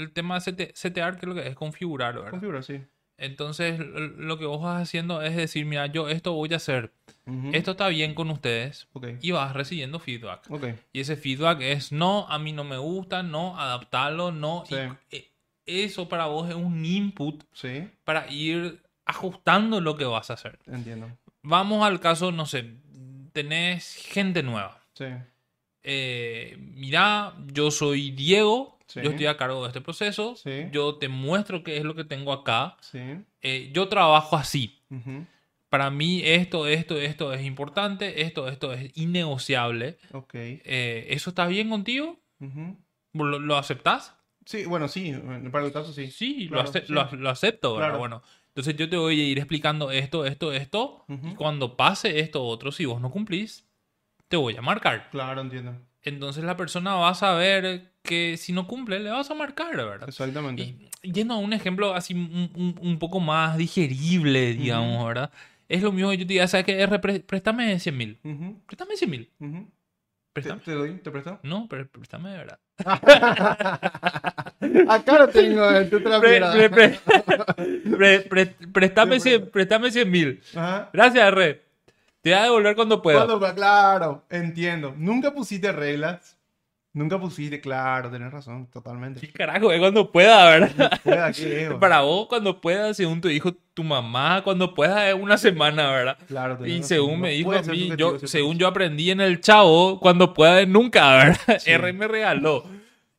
el 0.00 0.12
tema 0.12 0.34
de 0.36 0.40
sete- 0.40 0.72
setear, 0.74 1.14
que 1.18 1.26
es 1.26 1.28
lo 1.28 1.34
que 1.34 1.46
es 1.48 1.54
configurar, 1.54 2.14
¿verdad? 2.14 2.30
Configura, 2.30 2.62
sí. 2.62 2.80
Entonces, 3.18 3.78
lo 3.78 4.38
que 4.38 4.46
vos 4.46 4.62
vas 4.62 4.80
haciendo 4.82 5.20
es 5.20 5.36
decir, 5.36 5.66
mira, 5.66 5.86
yo 5.86 6.08
esto 6.08 6.32
voy 6.32 6.50
a 6.54 6.56
hacer, 6.56 6.90
esto 7.52 7.72
está 7.72 7.88
bien 7.88 8.14
con 8.14 8.30
ustedes, 8.30 8.88
y 9.20 9.30
vas 9.32 9.52
recibiendo 9.52 9.98
feedback. 9.98 10.50
ok. 10.50 10.64
Y 10.94 11.00
ese 11.00 11.16
feedback 11.16 11.60
es, 11.60 11.92
no, 11.92 12.26
a 12.28 12.38
mí 12.38 12.52
no 12.52 12.64
me 12.64 12.78
gusta, 12.78 13.22
no, 13.22 13.60
adaptarlo, 13.60 14.32
no. 14.32 14.64
Sí. 14.66 14.74
Y, 15.10 15.16
eh, 15.16 15.30
eso 15.66 16.08
para 16.08 16.26
vos 16.26 16.48
es 16.48 16.54
un 16.56 16.82
input 16.84 17.44
Sí, 17.52 17.86
para 18.04 18.28
ir 18.32 18.82
ajustando 19.04 19.80
lo 19.82 19.96
que 19.96 20.04
vas 20.06 20.30
a 20.30 20.34
hacer. 20.34 20.58
Entiendo. 20.66 21.10
Vamos 21.42 21.84
al 21.86 22.00
caso, 22.00 22.32
no 22.32 22.46
sé, 22.46 22.72
tenés 23.32 23.96
gente 23.96 24.42
nueva. 24.42 24.80
Sí. 24.94 25.04
Eh, 25.82 26.56
mira, 26.58 27.34
yo 27.52 27.70
soy 27.70 28.10
Diego, 28.10 28.78
Sí. 28.92 29.00
yo 29.02 29.10
estoy 29.10 29.26
a 29.26 29.36
cargo 29.36 29.62
de 29.62 29.68
este 29.68 29.80
proceso, 29.80 30.34
Sí. 30.36 30.66
yo 30.72 30.96
te 30.96 31.08
muestro 31.08 31.62
qué 31.62 31.76
es 31.76 31.84
lo 31.84 31.94
que 31.94 32.04
tengo 32.04 32.32
acá, 32.32 32.76
Sí. 32.80 32.98
Eh, 33.42 33.70
yo 33.72 33.88
trabajo 33.88 34.36
así. 34.36 34.80
Ujú. 34.90 35.24
Para 35.68 35.90
mí 35.90 36.22
esto, 36.24 36.66
esto, 36.66 36.98
esto 37.00 37.32
es 37.32 37.44
importante, 37.44 38.22
esto, 38.22 38.48
esto 38.48 38.72
es 38.72 38.90
innegociable. 38.96 39.98
Ok. 40.12 40.34
Eh, 40.34 41.06
¿Eso 41.10 41.30
está 41.30 41.46
bien 41.46 41.70
contigo? 41.70 42.18
Ujú. 42.40 42.76
¿Lo, 43.12 43.38
lo 43.38 43.56
aceptás? 43.56 44.16
Sí, 44.44 44.64
bueno, 44.64 44.88
sí. 44.88 45.14
Para 45.52 45.66
el 45.66 45.72
caso 45.72 45.92
sí. 45.92 46.10
Sí, 46.10 46.48
Claro, 46.48 46.64
lo, 46.64 46.68
ace- 46.70 46.84
lo, 46.88 47.08
lo 47.16 47.30
acepto. 47.30 47.76
Claro. 47.76 47.98
Bueno, 47.98 48.22
entonces 48.48 48.74
yo 48.76 48.88
te 48.88 48.96
voy 48.96 49.20
a 49.20 49.24
ir 49.24 49.38
explicando 49.38 49.90
esto, 49.92 50.26
esto, 50.26 50.52
esto. 50.52 51.04
Ujú. 51.08 51.28
Y 51.28 51.34
cuando 51.36 51.76
pase 51.76 52.18
esto 52.18 52.42
otro, 52.44 52.72
si 52.72 52.84
vos 52.86 53.00
no 53.00 53.10
cumplís, 53.12 53.64
te 54.28 54.36
voy 54.36 54.56
a 54.56 54.62
marcar. 54.62 55.08
Claro, 55.10 55.40
entiendo. 55.40 55.76
Entonces 56.02 56.42
la 56.42 56.56
persona 56.56 56.94
va 56.94 57.10
a 57.10 57.14
saber 57.14 57.89
que 58.02 58.36
si 58.36 58.52
no 58.52 58.66
cumple, 58.66 58.98
le 59.00 59.10
vas 59.10 59.30
a 59.30 59.34
marcar, 59.34 59.76
¿verdad? 59.76 60.08
Exactamente. 60.08 60.62
Y 61.02 61.12
yendo 61.12 61.34
a 61.34 61.38
un 61.38 61.52
ejemplo 61.52 61.94
así 61.94 62.14
un, 62.14 62.50
un- 62.54 62.78
un 62.80 62.98
poco 62.98 63.20
más 63.20 63.56
digerible, 63.56 64.54
digamos, 64.54 64.96
Ujú. 64.96 65.06
¿verdad? 65.06 65.30
Es 65.68 65.82
lo 65.82 65.92
mismo 65.92 66.10
que 66.10 66.18
yo 66.18 66.26
te 66.26 66.32
diga, 66.32 66.48
¿sabes 66.48 66.66
qué? 66.66 66.80
R, 66.80 66.98
pre- 66.98 67.20
préstame 67.20 67.78
100 67.78 67.96
mil. 67.96 68.18
Ujú, 68.24 68.60
Préstame 68.66 68.96
100 68.96 69.10
mil. 69.10 69.30
ujú. 69.38 69.64
¿Te, 70.32 70.42
Préstame. 70.42 70.60
te 70.64 70.72
doy? 70.72 70.94
¿Te 70.98 71.10
presto? 71.10 71.38
No, 71.42 71.66
pero 71.68 71.88
préstame 71.88 72.30
de 72.30 72.36
verdad. 72.38 72.58
Acá 74.88 75.18
lo 75.18 75.28
tengo, 75.28 75.66
tú 75.90 76.00
te 76.00 76.08
la 76.08 76.20
Pre- 76.20 76.40
pre- 77.98 78.20
pre- 78.20 78.46
préstame 78.72 79.20
100 79.20 79.50
préstame 79.50 79.90
100 79.90 80.10
mil. 80.10 80.40
Gracias, 80.92 81.28
R. 81.32 81.62
Te 82.22 82.30
voy 82.30 82.38
a 82.38 82.42
devolver 82.44 82.76
cuando 82.76 83.00
pueda. 83.02 83.24
Cuando- 83.26 83.54
claro, 83.54 84.24
entiendo. 84.30 84.94
Nunca 84.96 85.32
pusiste 85.32 85.72
reglas. 85.72 86.36
Nunca 86.92 87.20
pusiste, 87.20 87.60
claro, 87.60 88.10
tenés 88.10 88.32
razón, 88.32 88.66
¿Qué 88.66 88.72
totalmente. 88.72 89.32
carajo? 89.32 89.70
Es 89.70 89.78
cuando 89.78 90.10
pueda, 90.10 90.44
¿verdad? 90.50 91.00
Pueda, 91.04 91.32
qué 91.32 91.64
ego. 91.66 91.78
Para 91.78 92.00
vos, 92.00 92.26
cuando 92.26 92.60
pueda, 92.60 92.92
según 92.94 93.20
tu 93.20 93.28
hijo, 93.28 93.52
tu 93.74 93.84
mamá, 93.84 94.42
cuando 94.42 94.74
pueda, 94.74 95.08
es 95.08 95.14
una 95.14 95.38
semana, 95.38 95.88
¿verdad? 95.92 96.18
Claro, 96.26 96.56
tenés 96.56 96.70
Y 96.72 96.74
razón. 96.78 96.88
según 96.88 97.12
No 97.12 97.18
me 97.18 97.30
dijo 97.30 97.52
a 97.52 97.62
mí, 97.62 97.92
yo, 97.96 98.18
según 98.18 98.58
yo 98.58 98.66
aprendí 98.66 99.12
en 99.12 99.20
el 99.20 99.40
chavo, 99.40 100.00
cuando 100.00 100.34
pueda, 100.34 100.66
nunca, 100.66 101.14
¿verdad? 101.16 101.38
Sí. 101.60 101.70
R 101.70 101.92
me 101.92 102.08
regaló. 102.08 102.64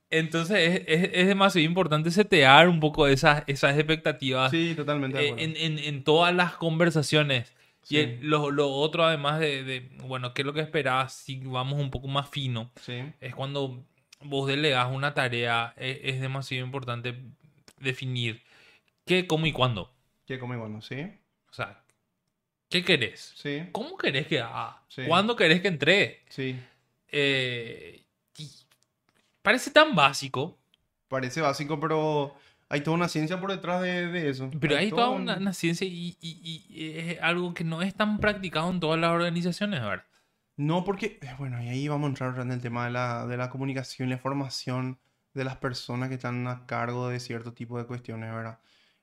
Entonces 0.10 0.58
es, 0.86 1.04
es- 1.04 1.10
es 1.14 1.28
demasiado 1.28 1.66
importante 1.66 2.12
setear 2.12 2.68
un 2.68 2.82
poco 2.82 3.08
esas, 3.08 3.44
esas 3.48 3.78
expectativas 3.78 4.52
Sí, 4.52 4.74
totalmente 4.76 5.30
eh, 5.30 5.34
en, 5.38 5.56
en- 5.56 5.80
en 5.80 6.04
todas 6.04 6.36
las 6.36 6.56
conversaciones. 6.56 7.54
Sí. 7.92 7.98
Y 7.98 8.00
el- 8.00 8.20
lo, 8.30 8.52
lo 8.52 8.70
otro, 8.70 9.04
además 9.06 9.40
de, 9.40 9.64
de, 9.64 9.90
bueno, 10.04 10.34
¿qué 10.34 10.42
es 10.44 10.46
lo 10.46 10.54
que 10.54 10.62
esperas? 10.62 11.14
Si 11.14 11.38
vamos 11.40 11.80
un 11.80 11.92
poco 11.92 12.08
más 12.08 12.30
fino, 12.30 12.72
Sí, 12.82 13.04
es 13.22 13.36
cuando 13.36 13.84
vos 14.22 14.48
delegas 14.48 14.92
una 14.92 15.14
tarea, 15.14 15.74
e- 15.78 16.02
es, 16.06 16.22
demasiado 16.22 16.66
importante 16.66 17.16
definir 17.80 18.42
qué, 19.06 19.28
cómo 19.28 19.46
y 19.48 19.52
cuándo. 19.54 19.94
que 20.26 20.40
como 20.40 20.54
igual, 20.54 20.74
¿no? 20.74 20.82
Sí, 20.82 21.02
O 21.50 21.54
sea, 21.54 21.84
¿qué 22.70 22.84
querés? 22.84 23.34
sí, 23.36 23.64
¿Cómo 23.72 23.98
querés 23.98 24.28
que 24.28 24.40
haga? 24.40 24.82
Sí. 24.90 25.04
¿Cuándo 25.08 25.36
querés 25.36 25.62
que 25.62 25.68
entregue? 25.70 26.24
sí. 26.30 26.60
Eh, 27.10 28.06
y 28.38 28.50
parece 29.42 29.72
tan 29.72 29.96
básico, 29.96 30.58
Parece 31.08 31.42
básico, 31.42 31.80
pero 31.80 32.36
hay 32.72 32.82
toda 32.82 32.96
una 32.98 33.08
ciencia 33.08 33.40
por 33.40 33.52
detrás 33.52 33.82
de, 33.82 34.08
de 34.08 34.30
eso. 34.30 34.50
pero 34.60 34.78
hay 34.78 34.90
todo 34.90 35.00
toda 35.02 35.10
un- 35.12 35.22
una, 35.24 35.38
una 35.38 35.54
ciencia 35.54 35.86
y, 35.88 36.18
y- 36.22 36.66
y 36.70 36.90
es 36.98 37.22
algo 37.22 37.54
que 37.54 37.64
no 37.64 37.82
es 37.82 37.94
tan 37.94 38.18
practicado 38.20 38.70
en 38.72 38.80
todas 38.80 39.00
las 39.00 39.12
organizaciones, 39.12 39.82
¿verdad? 39.82 40.06
No, 40.58 40.84
porque, 40.84 41.20
eh, 41.22 41.36
bueno, 41.38 41.62
y 41.64 41.70
ahí 41.70 41.88
vamos 41.88 42.06
a 42.08 42.10
entrar 42.10 42.40
en 42.40 42.52
el 42.52 42.62
tema 42.62 42.86
de 42.86 42.92
la, 42.92 43.26
de 43.28 43.38
la 43.38 43.50
comunicación 43.50 44.08
y 44.08 44.12
la 44.12 44.18
formación 44.18 45.00
de 45.34 45.44
las 45.46 45.58
personas 45.58 46.10
que 46.10 46.16
están 46.16 46.46
a 46.48 46.66
cargo 46.66 47.08
de 47.10 47.20
cierto 47.20 47.54
tipo 47.54 47.78
de 47.78 47.86
cuestiones, 47.86 48.32
¿verdad? 48.34 48.60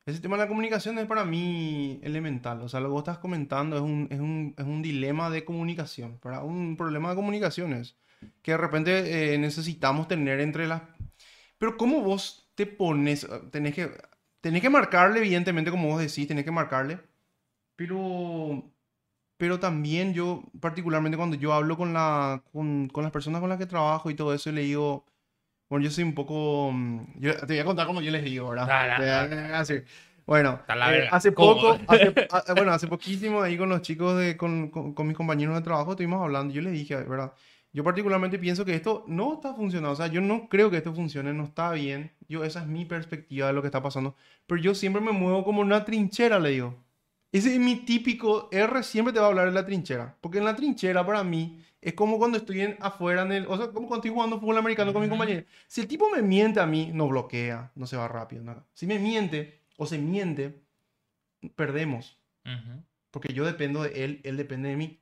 Ese 0.06 0.20
tema 0.20 0.36
de 0.36 0.44
la 0.44 0.48
comunicación 0.48 0.98
es 0.98 1.06
para 1.06 1.24
mí 1.24 2.00
elemental. 2.02 2.62
O 2.62 2.68
sea, 2.68 2.80
lo 2.80 2.86
que 2.88 2.92
vos 2.92 3.00
estás 3.02 3.18
comentando 3.18 3.76
es 3.76 3.82
un, 3.82 4.08
es 4.10 4.20
un, 4.20 4.54
es 4.56 4.64
un 4.64 4.80
dilema 4.82 5.28
de 5.30 5.44
comunicación, 5.44 6.18
¿verdad? 6.24 6.44
Un 6.44 6.76
problema 6.76 7.10
de 7.10 7.16
comunicaciones 7.16 7.96
que 8.42 8.52
de 8.52 8.56
repente 8.58 9.34
eh, 9.34 9.38
necesitamos 9.38 10.08
tener 10.08 10.40
entre 10.40 10.66
las... 10.66 10.82
Pero 11.58 11.76
¿cómo 11.76 12.00
vos 12.00 12.47
te 12.59 12.66
pones? 12.66 13.24
eh, 13.24 13.28
Tenés 13.52 13.74
que, 13.74 13.90
tenés 14.42 14.62
que 14.62 14.70
marcarle, 14.70 15.20
evidentemente, 15.20 15.70
como 15.72 15.88
vos 15.90 16.00
decís, 16.02 16.28
tenés 16.28 16.44
que 16.44 16.52
marcarle. 16.52 17.00
Pero 17.76 18.64
pero 19.38 19.61
también 19.61 20.14
yo, 20.14 20.42
particularmente 20.61 21.16
cuando 21.18 21.36
yo 21.36 21.52
hablo 21.54 21.76
con, 21.76 21.92
la, 21.94 22.42
con, 22.52 22.88
con 22.88 23.04
las 23.04 23.12
personas 23.12 23.40
con 23.40 23.50
las 23.50 23.59
que 23.59 23.66
trabajo 23.66 24.11
y 24.11 24.14
todo 24.16 24.34
eso, 24.34 24.52
le 24.52 24.62
digo, 24.62 25.06
bueno, 25.68 25.84
yo 25.84 25.90
soy 25.90 26.04
un 26.04 26.14
poco, 26.14 26.70
mm, 26.72 27.20
yo 27.20 27.36
te 27.38 27.46
voy 27.54 27.59
a 27.61 27.64
contar 27.66 27.86
como 27.86 28.00
yo 28.02 28.11
les 28.11 28.24
digo, 28.24 28.50
¿verdad? 28.50 28.76
Dale. 28.94 29.54
así. 29.54 29.74
Bueno, 30.26 30.61
eh, 30.84 31.06
hace 31.11 31.32
poco, 31.32 31.84
hace- 31.88 32.16
a- 32.30 32.54
bueno, 32.54 32.72
hace 32.72 32.88
poquísimo 32.88 33.42
ahí 33.42 33.56
con 33.59 33.68
los 33.70 33.82
chicos, 33.82 34.18
de, 34.18 34.36
con, 34.36 34.70
con, 34.70 34.94
con 34.94 35.06
mis 35.09 35.16
compañeros 35.16 35.56
de 35.56 35.62
trabajo, 35.62 35.92
estuvimos 35.92 36.22
hablando, 36.22 36.54
yo 36.54 36.62
les 36.62 36.72
dije, 36.72 36.96
¿verdad? 36.96 37.32
Yo 37.72 37.84
particularmente 37.84 38.38
pienso 38.38 38.64
que 38.64 38.74
esto 38.74 39.04
no 39.06 39.34
está 39.34 39.54
funcionando, 39.54 39.92
o 39.92 39.96
sea, 39.96 40.06
yo 40.06 40.20
no 40.20 40.48
creo 40.48 40.70
que 40.70 40.78
esto 40.78 40.94
funcione, 40.94 41.32
no 41.34 41.44
está 41.44 41.70
bien, 41.72 42.10
yo, 42.28 42.42
esa 42.42 42.62
es 42.62 42.66
mi 42.66 42.84
perspectiva 42.84 43.46
de 43.46 43.52
lo 43.52 43.60
que 43.60 43.68
está 43.68 43.82
pasando, 43.82 44.16
pero 44.46 44.60
yo 44.60 44.74
siempre 44.74 45.02
me 45.02 45.12
muevo 45.12 45.44
como 45.44 45.60
una 45.60 45.84
trinchera, 45.84 46.38
le 46.38 46.50
digo. 46.50 46.74
Ese 47.30 47.52
es 47.52 47.60
mi 47.60 47.76
típico 47.76 48.48
R, 48.50 48.82
siempre 48.82 49.12
te 49.12 49.20
va 49.20 49.26
a 49.26 49.28
hablar 49.28 49.46
de 49.46 49.52
la 49.52 49.66
trinchera. 49.66 50.16
Porque 50.20 50.38
en 50.38 50.44
la 50.44 50.56
trinchera, 50.56 51.04
para 51.04 51.22
mí, 51.22 51.62
es 51.80 51.92
como 51.94 52.18
cuando 52.18 52.38
estoy 52.38 52.62
en, 52.62 52.76
afuera, 52.80 53.22
en 53.22 53.32
el, 53.32 53.46
o 53.46 53.56
sea, 53.56 53.66
como 53.66 53.86
cuando 53.86 53.96
estoy 53.96 54.10
jugando 54.10 54.40
fútbol 54.40 54.58
americano 54.58 54.92
con 54.92 55.02
mi 55.02 55.08
compañero. 55.08 55.44
Si 55.66 55.82
el 55.82 55.88
tipo 55.88 56.08
me 56.10 56.22
miente 56.22 56.58
a 56.60 56.66
mí, 56.66 56.90
no 56.92 57.06
bloquea, 57.06 57.70
no 57.74 57.86
se 57.86 57.96
va 57.96 58.08
rápido. 58.08 58.42
nada. 58.42 58.66
Si 58.72 58.86
me 58.86 58.98
miente 58.98 59.60
o 59.76 59.86
se 59.86 59.98
miente, 59.98 60.58
perdemos. 61.54 62.18
Ujú. 62.44 62.82
Porque 63.10 63.32
yo 63.32 63.44
dependo 63.44 63.82
de 63.82 64.04
él, 64.04 64.20
él 64.24 64.36
depende 64.36 64.70
de 64.70 64.76
mí. 64.76 64.98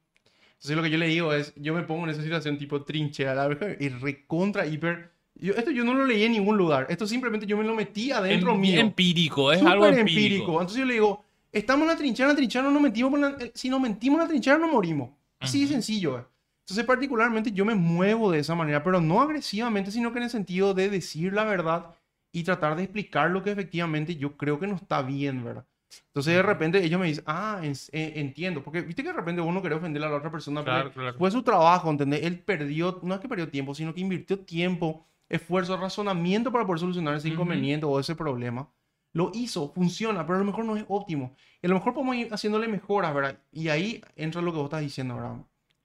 Entonces 0.57 0.77
lo 0.77 0.83
que 0.83 0.91
yo 0.91 0.99
le 0.99 1.07
digo 1.07 1.33
es, 1.33 1.53
yo 1.57 1.75
me 1.75 1.83
pongo 1.83 2.05
en 2.05 2.11
esa 2.11 2.23
situación 2.23 2.59
tipo 2.59 2.83
trinchera, 2.83 3.35
la 3.35 3.47
verdad, 3.47 3.77
y 3.79 3.89
recontra, 3.89 4.67
hiper... 4.67 5.13
Yo, 5.35 5.53
esto 5.53 5.71
yo 5.71 5.85
no 5.85 5.93
lo 5.93 6.07
leí 6.07 6.23
en 6.25 6.33
ningún 6.33 6.57
lugar. 6.57 6.87
Esto 6.89 7.07
simplemente 7.07 7.47
yo 7.47 7.59
me 7.59 7.65
lo 7.65 7.75
metí 7.75 8.11
adentro 8.11 8.53
Em- 8.55 8.61
mío. 8.61 8.81
Empírico, 8.81 9.53
es 9.53 9.59
Súper 9.59 9.73
algo 9.73 9.87
empírico. 9.87 10.01
empírico. 10.01 10.53
Entonces 10.53 10.79
yo 10.79 10.85
le 10.87 10.95
digo, 10.95 11.25
estamos 11.53 11.83
en 11.83 11.89
la 11.89 11.97
trinchera, 11.97 12.31
en 12.31 12.35
la 12.35 12.37
trinchera 12.37 12.65
no 12.65 12.71
nos 12.71 12.83
mentimos, 12.83 13.11
por 13.11 13.21
la- 13.21 13.37
eh, 13.39 13.53
si 13.55 13.69
nos 13.69 13.81
mentimos 13.81 14.17
en 14.17 14.23
la 14.23 14.29
trinchera 14.29 14.57
no 14.59 14.69
morimos. 14.69 15.11
Así 15.39 15.61
de 15.63 15.69
sencillo. 15.69 16.19
eh. 16.19 16.25
Entonces 16.65 16.85
particularmente 16.87 17.53
yo 17.53 17.65
me 17.67 17.75
muevo 17.75 18.33
de 18.33 18.39
esa 18.39 18.55
manera, 18.55 18.83
pero 18.83 19.01
no 19.01 19.21
agresivamente, 19.21 19.91
sino 19.91 20.11
que 20.13 20.19
en 20.19 20.25
el 20.25 20.31
sentido 20.31 20.73
de 20.75 20.89
decir 20.89 21.33
la 21.35 21.45
verdad 21.45 21.95
y 22.33 22.43
tratar 22.43 22.75
de 22.75 22.85
explicar 22.85 23.31
lo 23.31 23.43
que 23.43 23.51
efectivamente 23.53 24.17
yo 24.17 24.37
creo 24.37 24.59
que 24.59 24.67
no 24.67 24.75
está 24.77 25.03
bien, 25.03 25.45
¿verdad? 25.45 25.65
Entonces 26.09 26.35
de 26.35 26.43
repente 26.43 26.83
ellos 26.85 27.01
me 27.01 27.07
dicen, 27.07 27.25
ah, 27.27 27.61
en- 27.63 27.73
eh, 27.93 28.13
entiendo, 28.17 28.63
porque 28.63 28.81
viste 28.83 29.03
que 29.03 29.09
de 29.11 29.15
repente 29.15 29.41
uno 29.41 29.61
quiere 29.61 29.77
ofender 29.77 30.03
a 30.05 30.09
la 30.11 30.17
otra 30.17 30.31
persona, 30.31 30.63
pero 30.65 30.77
Claro, 30.77 30.91
fue 31.19 31.31
su 31.31 31.43
trabajo, 31.43 31.91
¿entendés? 31.91 32.23
Él 32.25 32.39
perdió, 32.41 32.99
no 33.03 33.15
es 33.15 33.21
que 33.21 33.29
perdió 33.29 33.49
tiempo, 33.49 33.75
sino 33.75 33.93
que 33.95 34.01
invirtió 34.01 34.39
tiempo, 34.41 35.07
esfuerzo, 35.29 35.77
razonamiento 35.77 36.53
para 36.53 36.65
poder 36.67 36.81
solucionar 36.81 37.15
ese 37.17 37.29
inconveniente 37.35 37.87
o 37.87 37.99
ese 38.01 38.15
problema. 38.15 38.69
Lo 39.13 39.31
hizo, 39.35 39.73
funciona, 39.73 40.27
pero 40.27 40.37
a 40.37 40.39
lo 40.41 40.45
mejor 40.45 40.65
no 40.65 40.77
es 40.77 40.85
óptimo. 40.89 41.35
Y 41.63 41.67
a 41.67 41.69
lo 41.71 41.77
mejor 41.77 41.95
podemos 41.95 42.17
ir 42.17 42.29
haciéndole 42.33 42.69
mejoras, 42.69 43.15
¿verdad? 43.15 43.39
Y 43.51 43.69
ahí 43.69 44.03
entra 44.15 44.43
lo 44.43 44.53
que 44.53 44.59
vos 44.59 44.67
estás 44.67 44.83
diciendo, 44.83 45.15
¿verdad? 45.17 45.37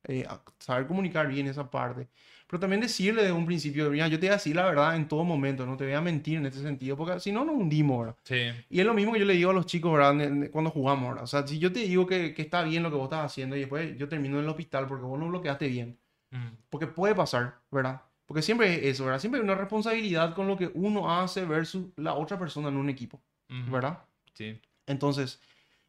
Eh, 0.08 0.26
saber 0.60 0.88
comunicar 0.88 1.28
bien 1.28 1.48
esa 1.48 1.70
parte. 1.70 2.08
Pero 2.48 2.60
también 2.60 2.82
decirle 2.82 3.22
desde 3.22 3.34
un 3.34 3.46
principio, 3.46 3.90
mira, 3.90 4.08
yo 4.08 4.20
te 4.20 4.26
voy 4.26 4.32
a 4.32 4.38
decir 4.38 4.56
la 4.56 4.66
verdad 4.66 4.96
en 4.96 5.08
todo 5.08 5.24
momento, 5.24 5.66
no 5.66 5.78
te 5.78 5.86
voy 5.86 5.94
a 5.94 6.02
mentir 6.02 6.38
en 6.38 6.46
este 6.48 6.60
sentido, 6.60 6.98
porque 6.98 7.20
si 7.20 7.32
no 7.32 7.46
nos 7.46 7.56
hundimos, 7.56 8.00
¿verdad? 8.00 8.16
Sí. 8.24 8.66
Y 8.70 8.80
es 8.80 8.86
lo 8.86 8.94
mismo 8.94 9.14
que 9.14 9.20
yo 9.20 9.26
le 9.26 9.36
digo 9.36 9.52
a 9.52 9.54
los 9.54 9.66
chicos, 9.66 9.94
¿verdad? 9.94 10.50
Cuando 10.52 10.70
jugamos, 10.70 11.10
¿verdad? 11.10 11.24
O 11.24 11.28
sea, 11.28 11.48
si 11.48 11.60
yo 11.60 11.72
te 11.72 11.80
digo 11.80 12.06
que, 12.06 12.34
que 12.34 12.42
está 12.42 12.64
bien 12.64 12.84
lo 12.84 12.90
que 12.90 12.98
vos 12.98 13.06
estás 13.06 13.26
haciendo 13.26 13.56
y 13.56 13.62
después 13.62 13.98
yo 13.98 14.10
termino 14.10 14.38
en 14.38 14.44
el 14.44 14.50
hospital 14.50 14.88
porque 14.88 15.06
vos 15.06 15.18
no 15.18 15.30
bloqueaste 15.30 15.68
bien. 15.68 15.98
Mm. 16.32 16.48
Porque 16.70 16.88
puede 16.88 17.16
pasar, 17.16 17.60
¿verdad? 17.72 18.02
Porque 18.26 18.42
siempre 18.42 18.74
es 18.74 18.96
eso, 18.96 19.06
¿verdad? 19.06 19.20
Siempre 19.20 19.40
hay 19.40 19.46
una 19.46 19.56
responsabilidad 19.56 20.34
con 20.34 20.48
lo 20.48 20.58
que 20.58 20.72
uno 20.74 21.12
hace 21.12 21.46
versus 21.46 21.88
la 21.96 22.16
otra 22.16 22.40
persona 22.40 22.70
en 22.70 22.78
un 22.78 22.90
equipo, 22.90 23.22
Ujú. 23.50 23.72
¿verdad? 23.72 24.00
Sí. 24.34 24.60
Entonces, 24.88 25.42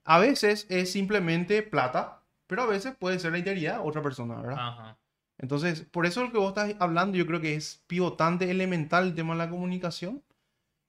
a 0.05 0.19
veces 0.19 0.67
es 0.69 0.93
simplemente 0.93 1.63
plata, 1.63 2.22
pero 2.53 2.65
a 2.65 2.67
veces 2.67 2.95
puede 2.99 3.19
ser 3.19 3.33
la 3.33 3.39
integridad 3.39 3.79
de 3.81 3.89
otra 3.89 4.03
persona, 4.03 4.35
¿verdad? 4.37 4.57
Ajá. 4.59 4.99
Entonces, 5.39 5.87
por 5.91 6.05
eso 6.05 6.23
lo 6.23 6.31
que 6.31 6.37
vos 6.37 6.49
estás 6.49 6.77
hablando, 6.81 7.17
yo 7.17 7.27
creo 7.27 7.41
que 7.41 7.55
es 7.55 7.83
pivotante, 7.87 8.51
elemental 8.51 9.05
el 9.07 9.15
tema 9.15 9.33
de 9.33 9.39
la 9.39 9.49
comunicación. 9.49 10.23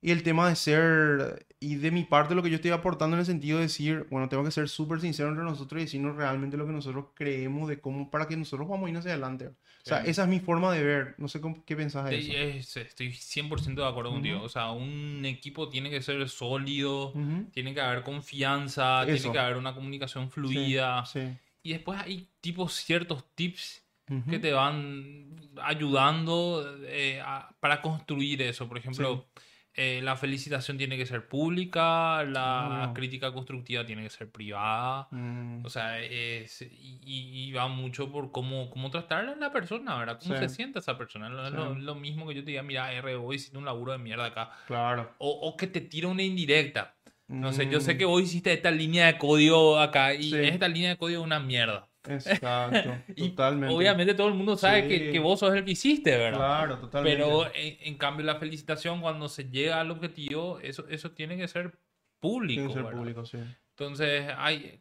Y 0.06 0.12
el 0.12 0.22
tema 0.22 0.50
de 0.50 0.58
ser, 0.58 1.48
y 1.62 1.76
de 1.76 1.90
mi 1.90 2.04
parte 2.04 2.36
lo 2.36 2.44
que 2.44 2.50
yo 2.50 2.58
estoy 2.58 2.72
aportando 2.72 3.16
en 3.16 3.22
el 3.22 3.26
sentido 3.26 3.60
de 3.60 3.64
decir, 3.64 4.06
bueno, 4.12 4.28
tengo 4.28 4.44
que 4.44 4.52
ser 4.52 4.68
súper 4.68 5.00
sincero 5.00 5.30
entre 5.30 5.46
nosotros 5.46 5.80
y 5.82 5.86
decirnos 5.86 6.18
realmente 6.18 6.58
lo 6.58 6.66
que 6.66 6.74
nosotros 6.74 7.06
creemos 7.14 7.70
de 7.70 7.80
cómo, 7.80 8.12
para 8.12 8.28
que 8.28 8.36
nosotros 8.36 8.68
vamos 8.68 8.88
a 8.88 8.90
ir 8.92 8.98
hacia 8.98 9.12
adelante. 9.12 9.48
O 9.48 9.56
sea, 9.86 10.04
Sí. 10.04 10.10
esa 10.10 10.24
es 10.24 10.28
mi 10.28 10.42
forma 10.42 10.74
de 10.74 10.84
ver. 10.84 11.16
No 11.18 11.30
sé 11.30 11.40
cómo- 11.40 11.64
qué 11.66 11.78
pensás 11.78 12.10
de 12.10 12.22
Sí, 12.22 12.36
eso. 12.36 12.82
es- 12.82 12.88
estoy 12.88 13.14
100% 13.14 13.82
de 13.82 13.88
acuerdo 13.88 14.12
contigo. 14.12 14.36
Ujú. 14.40 14.46
O 14.46 14.50
sea, 14.50 14.72
un 14.72 15.22
equipo 15.24 15.70
tiene 15.70 15.90
que 15.90 16.02
ser 16.02 16.28
sólido, 16.28 17.12
Ujú. 17.12 17.46
tiene 17.54 17.74
que 17.74 17.80
haber 17.80 18.04
confianza, 18.04 19.04
Eso. 19.04 19.14
tiene 19.22 19.32
que 19.32 19.40
haber 19.40 19.56
una 19.56 19.74
comunicación 19.74 20.30
fluida. 20.30 21.06
Sí. 21.06 21.22
Y 21.64 21.72
después 21.72 22.00
hay 22.02 22.28
tipos 22.42 22.74
ciertos 22.74 23.24
tips 23.36 23.84
Ujú. 24.10 24.30
que 24.30 24.38
te 24.40 24.52
van 24.52 25.34
ayudando 25.62 26.78
eh, 26.86 27.22
a- 27.26 27.50
para 27.60 27.82
construir 27.82 28.42
eso. 28.42 28.68
Por 28.68 28.78
ejemplo, 28.78 29.28
eh, 29.76 30.02
la 30.04 30.16
felicitación 30.18 30.78
tiene 30.78 30.98
que 30.98 31.06
ser 31.06 31.28
pública, 31.28 32.24
la 32.26 32.84
Ah. 32.84 32.94
crítica 32.94 33.32
constructiva 33.32 33.86
tiene 33.86 34.04
que 34.04 34.10
ser 34.10 34.30
privada. 34.30 35.08
Mm, 35.12 35.66
O 35.66 35.70
sea, 35.70 36.00
es, 36.02 36.62
y, 36.62 37.00
y- 37.04 37.52
va 37.54 37.68
mucho 37.70 38.12
por 38.12 38.32
cómo, 38.32 38.70
cómo 38.70 38.92
tratar 38.92 39.26
a 39.30 39.36
la 39.36 39.52
persona, 39.52 39.98
¿verdad? 39.98 40.20
Cómo 40.22 40.36
Sí. 40.36 40.42
se 40.42 40.50
siente 40.50 40.80
esa 40.80 40.98
persona. 40.98 41.28
Es 41.46 41.50
Sí. 41.52 41.56
lo, 41.56 41.74
lo 41.76 41.96
mismo 41.96 42.28
que 42.28 42.36
yo 42.36 42.44
te 42.44 42.52
diga, 42.52 42.62
mira, 42.62 42.92
R, 42.94 43.16
vos 43.16 43.34
hiciste 43.36 43.58
un 43.58 43.66
laburo 43.66 43.94
de 43.94 43.98
mierda 44.00 44.26
acá. 44.26 44.52
claro. 44.68 45.12
O, 45.18 45.30
o 45.32 45.56
que 45.58 45.68
te 45.68 45.80
tira 45.82 46.08
una 46.10 46.24
indirecta. 46.24 46.94
No 47.34 47.52
sé, 47.54 47.70
yo 47.70 47.80
sé 47.82 47.96
Mm, 47.96 47.98
que 47.98 48.06
vos 48.06 48.22
hiciste 48.22 48.54
esta 48.54 48.72
línea 48.72 49.08
de 49.08 49.18
código 49.18 49.80
acá 49.80 50.14
y 50.14 50.30
Sí. 50.30 50.36
esta 50.38 50.68
línea 50.68 50.90
de 50.92 50.98
código 50.98 51.22
es 51.22 51.26
una 51.26 51.40
mierda. 51.40 51.90
Exacto, 52.08 52.96
Y 53.16 53.30
totalmente. 53.30 53.74
Obviamente 53.74 54.14
todo 54.14 54.28
el 54.28 54.34
mundo 54.34 54.58
sabe 54.58 54.88
que, 54.88 55.10
que 55.12 55.20
vos 55.20 55.40
sos 55.40 55.56
el 55.56 55.64
que 55.66 55.72
hiciste, 55.72 56.12
¿verdad? 56.18 56.38
Claro, 56.38 56.80
totalmente. 56.80 57.18
Pero 57.18 57.46
en, 57.56 57.78
en 57.82 57.96
cambio 57.98 58.26
la 58.26 58.36
felicitación 58.36 59.02
cuando 59.02 59.30
se 59.30 59.46
llega 59.50 59.80
al 59.80 59.90
objetivo, 59.92 60.60
eso, 60.60 60.88
eso 60.90 61.12
tiene 61.12 61.38
que 61.38 61.48
ser 61.48 61.78
público. 62.20 62.56
Tiene 62.62 62.68
que 62.68 62.74
ser 62.74 62.84
¿verdad? 62.84 62.98
público, 62.98 63.26
sí. 63.26 63.38
Entonces 63.70 64.26
hay, 64.38 64.80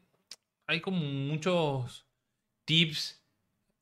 hay 0.66 0.80
como 0.80 0.98
muchos 0.98 2.06
tips 2.64 3.22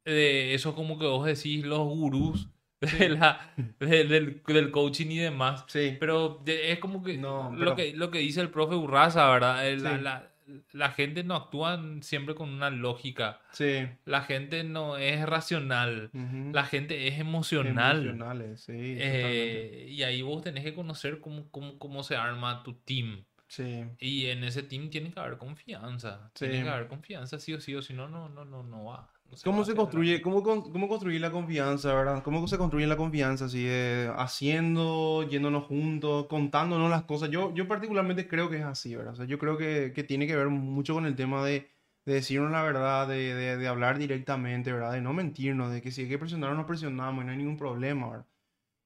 de 0.05 0.55
eso 0.55 0.75
como 0.75 0.99
que 0.99 1.07
vos 1.07 1.27
decís 1.27 1.65
los 1.65 1.81
gurús 1.81 2.49
de 2.81 3.09
la, 3.11 3.53
de- 3.79 4.05
del, 4.05 4.43
del 4.47 4.71
coaching 4.71 5.09
y 5.11 5.19
demás. 5.19 5.65
Sí. 5.69 5.97
Pero 6.01 6.43
es 6.47 6.79
como 6.79 7.03
que 7.03 7.17
No, 7.19 7.53
lo 7.53 7.59
pero- 7.59 7.77
que 7.77 7.93
lo 7.95 8.11
que 8.11 8.19
dice 8.21 8.41
el 8.41 8.51
profe 8.51 8.75
Urraza, 8.75 9.29
¿verdad? 9.31 9.69
Eh, 9.69 9.77
La, 9.79 9.97
Sí. 9.97 10.03
la- 10.03 10.27
la 10.73 10.91
gente 10.91 11.23
no 11.23 11.37
actúa 11.37 11.81
siempre 12.01 12.35
con 12.35 12.49
una 12.49 12.71
lógica. 12.71 13.41
Sí. 13.53 13.87
La 14.05 14.23
gente 14.23 14.65
no 14.65 14.97
es 14.97 15.25
racional. 15.25 16.11
Ujú. 16.13 16.51
La 16.53 16.65
gente 16.65 17.07
es 17.07 17.21
emocional. 17.21 17.99
Emocionales, 17.99 18.63
sí. 18.63 18.73
Eh, 18.77 19.87
y 19.91 20.03
ahí 20.03 20.23
vos 20.23 20.43
tenés 20.43 20.65
que 20.65 20.75
conocer 20.75 21.21
cómo, 21.21 21.49
cómo, 21.53 21.79
cómo 21.79 22.03
se 22.03 22.17
arma 22.17 22.65
tu 22.65 22.75
team. 22.75 23.25
Sí. 23.47 23.85
Y 24.01 24.27
en 24.27 24.43
ese 24.43 24.63
team 24.65 24.91
tiene 24.91 25.13
que 25.13 25.21
haber 25.21 25.37
confianza. 25.39 26.31
Sí. 26.35 26.47
Tiene 26.49 26.65
que 26.65 26.69
haber 26.71 26.89
confianza, 26.89 27.39
sí 27.39 27.53
o 27.55 27.61
sí, 27.61 27.75
o 27.77 27.83
si 27.83 27.95
no, 27.95 28.09
no, 28.09 28.29
no, 28.29 28.45
no, 28.45 28.63
no 28.65 28.85
va. 28.87 29.09
No 29.31 29.37
¿Cómo 29.45 29.65
se 29.65 29.77
construye, 29.77 30.21
cómo, 30.23 30.43
cómo 30.43 30.89
construir 30.89 31.21
la 31.21 31.31
confianza, 31.31 31.95
verdad? 31.95 32.23
¿Cómo 32.25 32.47
se 32.49 32.59
construye 32.59 32.87
la 32.89 32.97
confianza? 32.97 33.45
Así 33.45 33.63
de 33.65 34.13
haciendo, 34.17 35.23
yéndonos 35.29 35.65
juntos, 35.67 36.27
contándonos 36.27 36.91
las 36.91 37.05
cosas. 37.05 37.31
Yo, 37.31 37.55
yo 37.55 37.69
particularmente 37.69 38.27
creo 38.27 38.51
que 38.51 38.57
es 38.59 38.65
así, 38.65 38.97
¿verdad? 38.97 39.13
O 39.13 39.17
sea, 39.17 39.27
yo 39.27 39.39
creo 39.39 39.57
que, 39.57 39.93
que 39.95 40.03
tiene 40.03 40.27
que 40.27 40.35
ver 40.35 40.49
mucho 40.49 40.95
con 40.95 41.07
el 41.07 41.15
tema 41.15 41.45
de, 41.45 41.71
de 42.05 42.15
decirnos 42.15 42.51
la 42.51 42.63
verdad, 42.65 43.07
de, 43.07 43.35
de, 43.35 43.57
de 43.57 43.69
hablar 43.69 43.99
directamente, 43.99 44.73
¿verdad? 44.73 44.93
De 44.93 45.01
no 45.01 45.13
mentirnos, 45.13 45.71
de 45.73 45.81
que 45.81 45.93
si 45.93 46.03
hay 46.03 46.09
que 46.09 46.19
presionar, 46.19 46.55
nos 46.57 46.67
presionamos 46.67 47.23
y 47.23 47.27
no 47.27 47.31
hay 47.33 47.39
ningún 47.39 47.57
problema, 47.57 48.11
¿verdad? 48.11 48.27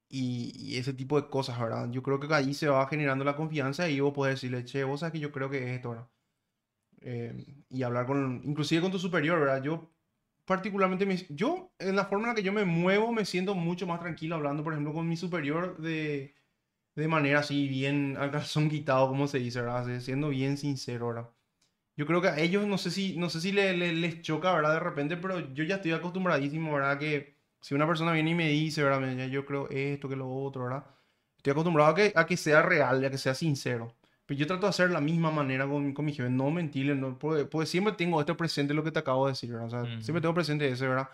Y, 0.08 0.52
y 0.56 0.78
ese 0.78 0.94
tipo 0.94 1.20
de 1.20 1.28
cosas, 1.30 1.60
¿verdad? 1.60 1.90
Yo 1.90 2.02
creo 2.02 2.20
que 2.20 2.32
ahí 2.34 2.54
se 2.54 2.68
va 2.68 2.86
generando 2.88 3.24
la 3.24 3.36
confianza 3.36 3.88
y 3.90 4.00
vos 4.00 4.14
podés 4.14 4.36
decirle, 4.36 4.64
che, 4.64 4.84
vos 4.84 5.00
sabes 5.00 5.12
que 5.14 5.20
yo 5.20 5.32
creo 5.32 5.50
que 5.50 5.58
es 5.64 5.70
esto, 5.76 5.90
¿verdad? 5.90 6.08
Eh, 7.00 7.46
y 7.70 7.82
hablar 7.82 8.06
con, 8.06 8.40
inclusive 8.44 8.82
con 8.82 8.90
tu 8.92 8.98
superior, 8.98 9.38
¿verdad? 9.40 9.62
Yo 9.62 9.93
particularmente, 10.44 11.06
me- 11.06 11.26
yo 11.30 11.72
en 11.78 11.96
la 11.96 12.04
forma 12.06 12.24
en 12.24 12.28
la 12.30 12.34
que 12.34 12.42
yo 12.42 12.52
me 12.52 12.64
muevo 12.64 13.12
me 13.12 13.24
siento 13.24 13.54
mucho 13.54 13.86
más 13.86 14.00
tranquilo 14.00 14.36
hablando, 14.36 14.62
por 14.64 14.72
ejemplo, 14.74 14.92
con 14.94 15.08
mi 15.08 15.16
superior 15.16 15.78
de, 15.78 16.34
de 16.96 17.08
manera 17.08 17.40
así 17.40 17.68
bien 17.68 18.16
al 18.18 18.30
calzón 18.32 18.70
quitado, 18.70 19.08
como 19.08 19.28
se 19.28 19.38
dice, 19.40 19.60
¿verdad? 19.62 19.88
Así, 19.90 20.04
Siendo 20.06 20.30
bien 20.30 20.56
sincero, 20.58 21.08
¿verdad? 21.08 21.30
Yo 21.96 22.06
creo 22.06 22.20
que 22.22 22.28
a 22.28 22.38
ellos 22.40 22.66
no 22.66 22.78
sé 22.78 22.90
si, 22.90 23.16
no 23.18 23.30
sé 23.30 23.40
si 23.40 23.52
le- 23.52 23.76
le- 23.76 23.92
les 23.94 24.22
choca, 24.22 24.52
¿verdad? 24.54 24.74
De 24.74 24.80
repente, 24.80 25.16
pero 25.16 25.40
yo 25.54 25.64
ya 25.64 25.76
estoy 25.76 25.92
acostumbradísimo, 25.92 26.72
¿verdad? 26.74 26.98
Que 26.98 27.36
si 27.60 27.74
una 27.74 27.86
persona 27.86 28.12
viene 28.12 28.30
y 28.32 28.34
me 28.34 28.48
dice, 28.48 28.82
¿verdad? 28.82 29.28
Yo 29.28 29.46
creo 29.46 29.68
esto, 29.70 30.08
que 30.08 30.16
lo 30.16 30.28
otro, 30.30 30.64
¿verdad? 30.64 30.84
Estoy 31.36 31.52
acostumbrado 31.52 31.90
a 31.92 31.94
que, 31.94 32.12
a 32.16 32.26
que 32.26 32.36
sea 32.36 32.62
real, 32.62 33.04
a 33.04 33.10
que 33.10 33.18
sea 33.18 33.34
sincero. 33.34 33.94
Pero 34.26 34.38
yo 34.40 34.46
trato 34.46 34.62
de 34.62 34.70
hacer 34.70 34.90
la 34.90 35.00
misma 35.00 35.30
manera 35.30 35.66
con, 35.68 35.92
con 35.92 36.04
mi 36.04 36.12
jefe, 36.12 36.30
no 36.30 36.50
mentirle, 36.50 36.94
no, 36.94 37.18
porque, 37.18 37.44
porque 37.44 37.66
siempre 37.66 37.92
tengo 37.94 38.20
esto 38.20 38.36
presente, 38.36 38.72
lo 38.74 38.82
que 38.84 38.90
te 38.92 38.98
acabo 39.00 39.26
de 39.26 39.32
decir, 39.32 39.50
¿verdad? 39.52 39.66
O 39.66 39.70
sea, 39.70 39.82
Ujú. 39.82 40.02
siempre 40.02 40.20
tengo 40.22 40.34
presente 40.34 40.68
ese, 40.68 40.86
¿verdad? 40.88 41.08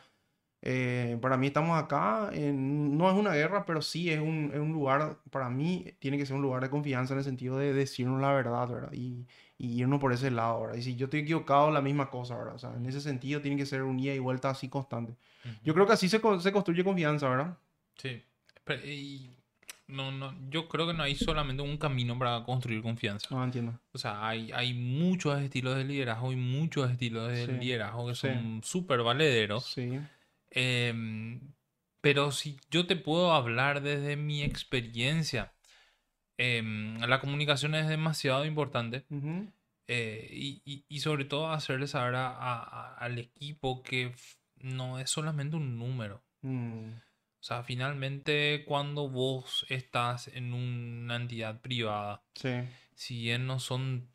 Eh, 0.63 1.17
para 1.23 1.39
mí 1.39 1.47
estamos 1.47 1.79
acá, 1.83 2.29
en- 2.35 2.97
no 2.99 3.09
es 3.11 3.17
una 3.17 3.33
guerra, 3.35 3.65
pero 3.65 3.81
sí 3.81 4.11
es 4.11 4.21
un, 4.21 4.51
es 4.53 4.61
un 4.61 4.73
lugar, 4.73 5.19
para 5.31 5.49
mí 5.49 5.87
tiene 6.01 6.19
que 6.19 6.27
ser 6.27 6.37
un 6.37 6.43
lugar 6.43 6.63
de 6.63 6.69
confianza 6.71 7.15
en 7.15 7.19
el 7.19 7.25
sentido 7.25 7.57
de 7.57 7.73
decirnos 7.73 8.21
la 8.21 8.33
verdad, 8.33 8.69
¿verdad? 8.69 8.93
Y, 8.93 9.27
y 9.57 9.81
irnos 9.81 10.01
por 10.01 10.13
ese 10.13 10.31
lado, 10.31 10.61
¿verdad? 10.63 10.77
Y 10.77 10.83
si 10.83 10.97
yo 10.97 11.07
estoy 11.07 11.21
equivocado, 11.21 11.71
la 11.71 11.81
misma 11.81 12.11
cosa, 12.11 12.37
¿verdad? 12.37 12.55
O 12.57 12.59
sea, 12.59 12.75
en 12.77 12.85
ese 12.87 13.01
sentido 13.01 13.41
tiene 13.41 13.57
que 13.57 13.65
ser 13.67 13.83
un 13.83 13.99
ida 13.99 14.15
y 14.15 14.19
vuelta 14.19 14.51
así 14.51 14.69
constante. 14.69 15.17
Ujú. 15.45 15.55
Yo 15.65 15.73
creo 15.75 15.87
que 15.87 15.95
así 15.95 16.09
se, 16.11 16.21
se 16.41 16.53
construye 16.53 16.85
confianza, 16.85 17.29
¿verdad? 17.31 17.57
Sí. 17.97 18.23
Pero, 18.65 18.85
y 18.87 19.40
no, 19.91 20.11
no, 20.13 20.35
yo 20.51 20.69
creo 20.69 20.87
que 20.87 20.95
no 20.95 21.03
hay 21.03 21.15
solamente 21.17 21.63
un 21.63 21.77
camino 21.79 22.19
para 22.19 22.43
construir 22.45 22.83
confianza. 22.83 23.29
No 23.31 23.43
entiendo. 23.45 23.79
O 23.93 23.99
sea, 23.99 24.27
hay, 24.27 24.51
hay 24.53 24.75
muchos 24.75 25.41
estilos 25.41 25.77
de 25.77 25.85
liderazgo 25.85 26.33
y 26.33 26.37
muchos 26.37 26.91
estilos 26.91 27.29
de 27.31 27.47
Sí, 27.47 27.53
liderazgo 27.53 28.07
que 28.09 28.15
sí. 28.15 28.29
son 28.29 28.61
súper 28.65 29.03
valederos. 29.03 29.65
Sí. 29.67 29.99
Em, 30.51 31.41
pero 32.01 32.33
si 32.33 32.59
yo 32.71 32.87
te 32.87 32.97
puedo 32.97 33.33
hablar 33.33 33.83
desde 33.83 34.17
mi 34.17 34.43
experiencia, 34.43 35.53
em, 36.39 36.99
la 37.01 37.21
comunicación 37.21 37.75
es 37.75 37.89
demasiado 37.89 38.45
importante 38.45 39.05
eh, 39.87 40.29
y, 40.33 40.63
y- 40.65 40.85
y 40.89 41.01
sobre 41.01 41.25
todo 41.25 41.51
hacerle 41.51 41.87
saber 41.89 42.15
a- 42.15 42.29
a- 42.31 42.63
a- 42.63 42.95
al 42.99 43.19
equipo 43.19 43.83
que 43.83 44.15
no 44.57 44.99
es 44.99 45.11
solamente 45.11 45.57
un 45.57 45.79
número. 45.79 46.23
Mm, 46.43 46.91
O 47.41 47.43
sea, 47.43 47.63
finalmente 47.63 48.65
cuando 48.67 49.09
vos 49.09 49.65
estás 49.71 50.29
en 50.29 50.53
una 50.53 51.17
entidad 51.17 51.61
privada, 51.61 52.23
Sí. 52.35 52.51
si 52.95 53.19
bien 53.23 53.47
no 53.47 53.59
son 53.61 54.11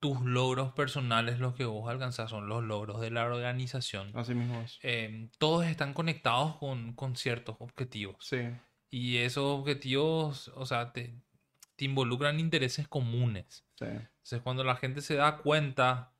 tus 0.00 0.20
logros 0.22 0.72
personales 0.72 1.38
los 1.38 1.54
que 1.54 1.64
vos 1.64 1.88
alcanzás, 1.88 2.30
son 2.30 2.48
los 2.48 2.64
logros 2.64 3.00
de 3.00 3.10
la 3.10 3.24
organización. 3.24 4.10
Así 4.14 4.34
mismo 4.34 4.60
es. 4.60 4.78
eh, 4.82 5.28
todos 5.38 5.64
están 5.66 5.94
conectados 5.94 6.56
con, 6.56 6.94
con 6.94 7.16
ciertos 7.16 7.56
objetivos. 7.60 8.16
Sí. 8.20 8.40
Y 8.90 9.18
esos 9.18 9.44
objetivos, 9.60 10.48
o 10.56 10.66
sea, 10.66 10.92
te, 10.92 11.14
te 11.76 11.84
involucran 11.84 12.40
intereses 12.40 12.88
comunes. 12.88 13.64
Sí. 13.78 13.86
Entonces, 13.86 14.42
cuando 14.42 14.64
la 14.64 14.76
gente 14.76 15.00
se 15.00 15.14
da 15.14 15.38
cuenta 15.38 16.11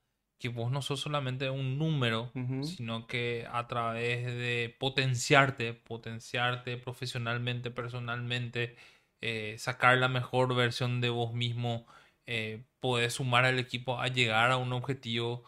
que 0.43 0.49
vos 0.49 0.73
no 0.73 0.83
sos 0.83 0.99
solamente 0.99 1.49
un 1.51 1.79
número, 1.79 2.33
sino 2.65 3.07
que 3.07 3.47
a 3.49 3.69
través 3.69 4.27
de 4.27 4.75
potenciarte, 4.77 5.73
potenciarte 5.73 6.77
profesionalmente, 6.79 7.71
personalmente, 7.71 8.75
eh, 9.21 9.55
sacar 9.59 9.97
la 9.99 10.09
mejor 10.09 10.53
versión 10.57 11.01
de 11.01 11.11
vos 11.11 11.33
mismo, 11.33 11.87
eh, 12.27 12.65
podés 12.81 13.13
sumar 13.15 13.45
al 13.45 13.61
equipo 13.61 14.01
a 14.01 14.09
llegar 14.09 14.51
a 14.51 14.57
un 14.57 14.73
objetivo. 14.73 15.45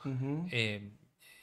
Eh, 0.52 0.92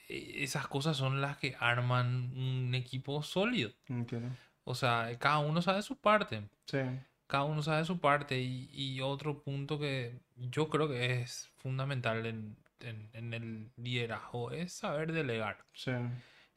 e- 0.08 0.42
esas 0.42 0.66
cosas 0.66 0.96
son 0.96 1.20
las 1.20 1.36
que 1.36 1.54
arman 1.60 2.32
un 2.34 2.74
equipo 2.74 3.22
sólido. 3.22 3.70
Entiendo. 3.86 4.34
O 4.64 4.74
sea, 4.74 5.14
cada 5.18 5.40
uno 5.40 5.60
sabe 5.60 5.82
su 5.82 5.96
parte. 5.96 6.48
Sí. 6.64 6.78
Cada 7.26 7.44
uno 7.44 7.62
sabe 7.62 7.84
su 7.84 7.98
parte. 8.00 8.40
Y, 8.40 8.70
y 8.72 9.02
otro 9.02 9.42
punto 9.42 9.78
que 9.78 10.20
yo 10.36 10.70
creo 10.70 10.88
que 10.88 11.20
es 11.20 11.50
fundamental 11.58 12.24
en, 12.24 12.56
en- 12.84 13.10
en 13.12 13.34
el 13.34 13.72
liderazgo 13.76 14.50
es 14.52 14.72
saber 14.72 15.12
delegar. 15.12 15.64
Sí. 15.72 15.92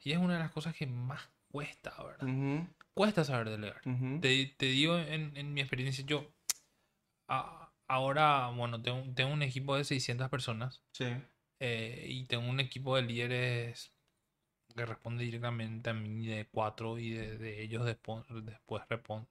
Y 0.04 0.12
es 0.12 0.18
una 0.18 0.34
de 0.34 0.40
las 0.40 0.52
cosas 0.52 0.74
que 0.74 0.86
más 0.86 1.28
cuesta, 1.50 1.94
¿verdad? 2.02 2.26
Cuesta 2.94 3.24
saber 3.24 3.50
delegar. 3.50 3.80
Te, 4.20 4.54
te 4.56 4.66
digo 4.66 4.98
en, 4.98 5.36
en 5.36 5.52
mi 5.54 5.60
experiencia, 5.60 6.04
yo 6.06 6.32
a- 7.28 7.72
ahora, 7.88 8.48
bueno, 8.50 8.80
tengo, 8.82 9.02
tengo 9.14 9.32
un 9.32 9.42
equipo 9.42 9.76
de 9.76 9.84
600 9.84 10.28
personas 10.28 10.82
Sí. 10.92 11.06
eh, 11.60 12.04
y 12.08 12.24
tengo 12.26 12.48
un 12.48 12.60
equipo 12.60 12.96
de 12.96 13.02
líderes 13.02 13.92
que 14.74 14.84
responde 14.84 15.24
directamente 15.24 15.90
a 15.90 15.94
mí 15.94 16.26
de 16.26 16.46
4 16.50 16.98
y 16.98 17.10
de, 17.10 17.38
de 17.38 17.62
ellos 17.62 17.84
después 17.86 18.24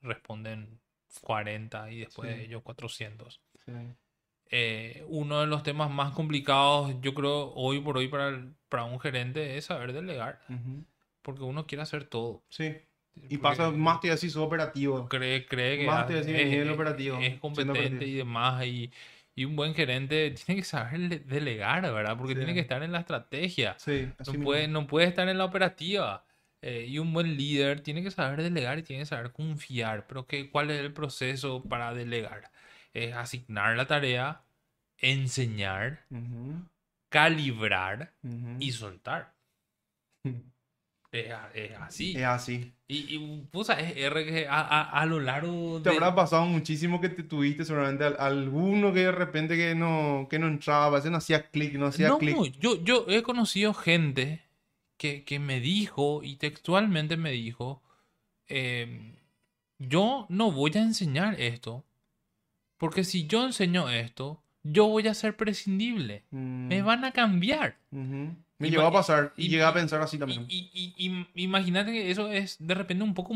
responden 0.01 0.79
40 1.21 1.91
y 1.91 1.99
después 1.99 2.29
Sí. 2.31 2.35
de 2.37 2.45
ellos 2.45 2.63
400. 2.63 3.41
Sí. 3.65 3.71
Eh, 4.51 5.03
uno 5.07 5.41
de 5.41 5.47
los 5.47 5.63
temas 5.63 5.89
más 5.89 6.11
complicados, 6.13 6.93
yo 7.01 7.13
creo, 7.13 7.51
hoy 7.55 7.79
por 7.79 7.97
hoy 7.97 8.07
para, 8.07 8.29
el- 8.29 8.53
para 8.69 8.83
un 8.85 8.99
gerente 8.99 9.57
es 9.57 9.65
saber 9.65 9.91
delegar, 9.93 10.39
porque 11.21 11.41
uno 11.43 11.65
quiere 11.65 11.81
hacer 11.81 12.05
todo. 12.05 12.43
Sí. 12.49 12.75
Y 13.29 13.37
pasa 13.37 13.71
más 13.71 13.99
que 13.99 14.11
así, 14.11 14.29
sos 14.29 14.43
operativo. 14.45 15.07
cree, 15.07 15.45
cree 15.47 15.79
que 15.79 15.85
Más 15.85 16.05
te 16.07 16.19
es, 16.19 16.25
nivel 16.27 16.67
es- 16.67 16.73
operativo, 16.73 17.15
es 17.17 17.23
siendo 17.23 17.39
competente 17.41 18.05
y 18.05 18.13
demás. 18.15 18.65
Y, 18.65 18.91
y 19.33 19.45
un 19.45 19.55
buen 19.55 19.73
gerente 19.73 20.31
tiene 20.45 20.61
que 20.61 20.65
saber 20.65 20.99
le- 20.99 21.19
delegar, 21.19 21.81
¿verdad? 21.81 22.17
Porque 22.17 22.33
Sí. 22.33 22.39
tiene 22.39 22.53
que 22.53 22.59
estar 22.59 22.83
en 22.83 22.91
la 22.91 22.99
estrategia. 22.99 23.75
Sí, 23.79 24.09
No 24.25 24.31
mismo. 24.33 24.43
puede, 24.45 24.67
no 24.67 24.85
puede 24.87 25.07
estar 25.07 25.27
en 25.29 25.37
la 25.37 25.45
operativa. 25.45 26.25
Eh, 26.61 26.85
y 26.89 26.99
un 26.99 27.13
buen 27.13 27.37
líder 27.37 27.81
tiene 27.81 28.01
que 28.03 28.11
saber 28.11 28.41
delegar 28.43 28.79
y 28.79 28.83
tiene 28.83 29.03
que 29.03 29.05
saber 29.07 29.31
confiar. 29.31 30.07
Pero 30.07 30.25
¿qué, 30.27 30.49
¿cuál 30.49 30.71
es 30.71 30.79
el 30.81 30.93
proceso 30.93 31.63
para 31.63 31.93
delegar? 31.93 32.51
Es 32.95 33.13
asignar 33.13 33.75
la 33.75 33.85
tarea, 33.87 34.41
enseñar, 34.97 36.05
calibrar 37.09 38.13
y 38.59 38.71
soltar. 38.71 39.33
Es, 41.11 41.33
es 41.53 41.71
así. 41.79 42.15
Es 42.15 42.23
así. 42.23 42.73
Y, 42.87 43.15
y 43.15 43.47
vos 43.51 43.67
sabés, 43.67 43.95
R, 43.97 44.25
que 44.25 44.47
a, 44.47 44.61
a- 44.61 44.89
a 45.01 45.05
lo 45.05 45.19
largo 45.19 45.81
Te 45.81 45.89
habrá 45.89 46.13
pasado 46.15 46.45
muchísimo 46.45 47.01
que 47.01 47.09
te 47.09 47.23
tuviste 47.23 47.65
seguramente 47.65 48.03
al- 48.05 48.17
alguno 48.19 48.93
que 48.93 48.99
de 49.01 49.11
repente 49.11 49.55
que 49.57 49.75
no, 49.75 50.27
que 50.29 50.39
no 50.39 50.47
entraba, 50.47 50.99
no 51.01 51.17
hacía 51.17 51.49
clic, 51.49 51.73
no 51.75 51.87
hacía 51.87 52.09
No, 52.09 52.17
clic. 52.19 52.57
yo, 52.59 52.81
yo 52.83 53.05
he 53.09 53.23
conocido 53.23 53.73
gente 53.73 54.41
que, 54.97 55.23
que 55.25 55.39
me 55.39 55.59
dijo, 55.59 56.21
y 56.23 56.37
textualmente 56.37 57.17
me 57.17 57.31
dijo, 57.31 57.81
eh, 58.47 59.15
yo 59.79 60.27
no 60.29 60.51
voy 60.51 60.71
a 60.75 60.81
enseñar 60.81 61.39
esto, 61.39 61.83
porque 62.77 63.03
si 63.03 63.27
yo 63.27 63.45
enseño 63.45 63.89
esto, 63.89 64.41
yo 64.63 64.87
voy 64.87 65.07
a 65.07 65.13
ser 65.13 65.35
prescindible. 65.37 66.23
Mm, 66.31 66.67
Me 66.67 66.81
van 66.81 67.05
a 67.05 67.11
cambiar. 67.11 67.77
ujú. 67.91 68.35
Me 68.57 68.69
Ima- 68.69 68.71
llegó 68.77 68.87
a 68.87 68.91
pasar 68.93 69.33
y, 69.35 69.45
y- 69.47 69.49
llegué 69.49 69.63
a 69.63 69.73
pensar 69.73 70.01
así 70.01 70.17
también. 70.17 70.45
y- 70.47 70.69
y- 70.73 70.93
y 71.35 71.43
imagínate 71.43 71.91
que 71.91 72.09
eso 72.09 72.29
es 72.31 72.55
de 72.59 72.73
repente 72.73 73.03
un 73.03 73.13
poco 73.13 73.33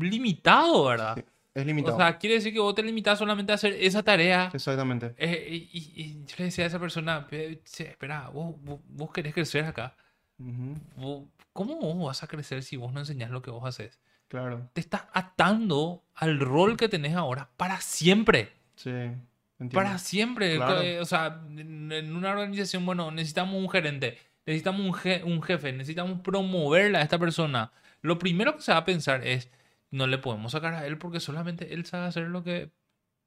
limitado, 0.00 0.84
¿verdad? 0.86 1.14
Sí, 1.16 1.24
es 1.54 1.66
limitado. 1.66 1.96
O 1.96 1.98
sea, 2.00 2.18
quiere 2.18 2.34
decir 2.36 2.52
que 2.52 2.58
vos 2.58 2.74
te 2.74 2.82
limitas 2.82 3.18
solamente 3.18 3.52
a 3.52 3.54
hacer 3.54 3.72
esa 3.74 4.02
tarea. 4.02 4.50
Exactamente. 4.52 5.14
Eh, 5.18 5.68
y, 5.72 6.24
yo 6.26 6.34
le 6.38 6.44
decía 6.46 6.64
a 6.64 6.66
esa 6.68 6.78
persona, 6.80 7.26
"Pe- 7.26 7.62
che, 7.64 7.90
espera, 7.90 8.28
vos, 8.28 8.56
vos, 8.62 8.80
vos 8.88 9.10
querés 9.12 9.32
crecer 9.34 9.64
acá. 9.64 9.96
Ujú, 10.38 10.74
Vos- 10.96 11.24
¿Cómo 11.52 11.76
vos 11.76 12.06
vas 12.08 12.22
a 12.22 12.26
crecer 12.26 12.62
si 12.62 12.76
vos 12.76 12.92
no 12.92 13.00
enseñás 13.00 13.30
lo 13.30 13.40
que 13.40 13.50
vos 13.50 13.64
haces? 13.64 13.98
Claro. 14.28 14.68
Te 14.74 14.80
estás 14.82 15.04
atando 15.14 16.04
al 16.14 16.38
rol 16.40 16.76
que 16.76 16.88
tenés 16.90 17.14
ahora 17.14 17.48
para 17.56 17.80
siempre. 17.80 18.50
Sí. 18.76 18.90
entiendo. 18.90 19.74
Para 19.74 19.98
siempre. 19.98 20.56
Claro. 20.56 21.02
O 21.02 21.04
sea, 21.04 21.40
en 21.56 22.14
una 22.16 22.30
organización, 22.30 22.84
bueno, 22.86 23.10
necesitamos 23.10 23.54
un 23.54 23.68
gerente, 23.70 24.18
necesitamos 24.44 24.80
un, 24.82 24.92
je- 24.92 25.24
un 25.24 25.42
jefe, 25.42 25.72
necesitamos 25.72 26.20
promoverla 26.20 26.98
a 27.00 27.02
esta 27.02 27.18
persona. 27.18 27.72
Lo 28.02 28.18
primero 28.18 28.54
que 28.56 28.62
se 28.62 28.72
va 28.72 28.78
a 28.78 28.84
pensar 28.84 29.26
es, 29.26 29.50
no 29.90 30.06
le 30.06 30.18
podemos 30.18 30.52
sacar 30.52 30.74
a 30.74 30.86
él 30.86 30.98
porque 30.98 31.20
solamente 31.20 31.72
él 31.74 31.84
sabe 31.86 32.06
hacer 32.06 32.24
lo 32.28 32.44
que 32.44 32.70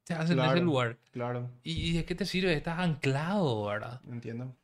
se 0.04 0.14
hace 0.14 0.32
en 0.32 0.38
ese 0.38 0.48
Claro. 0.50 0.60
lugar. 0.64 0.98
Claro. 1.12 1.50
¿Y, 1.62 1.72
y 1.90 1.92
de 1.94 2.04
qué 2.04 2.14
te 2.14 2.24
sirve? 2.26 2.52
Estás 2.54 2.78
anclado, 2.78 3.66
¿verdad? 3.66 4.00
Entiendo. 4.10 4.56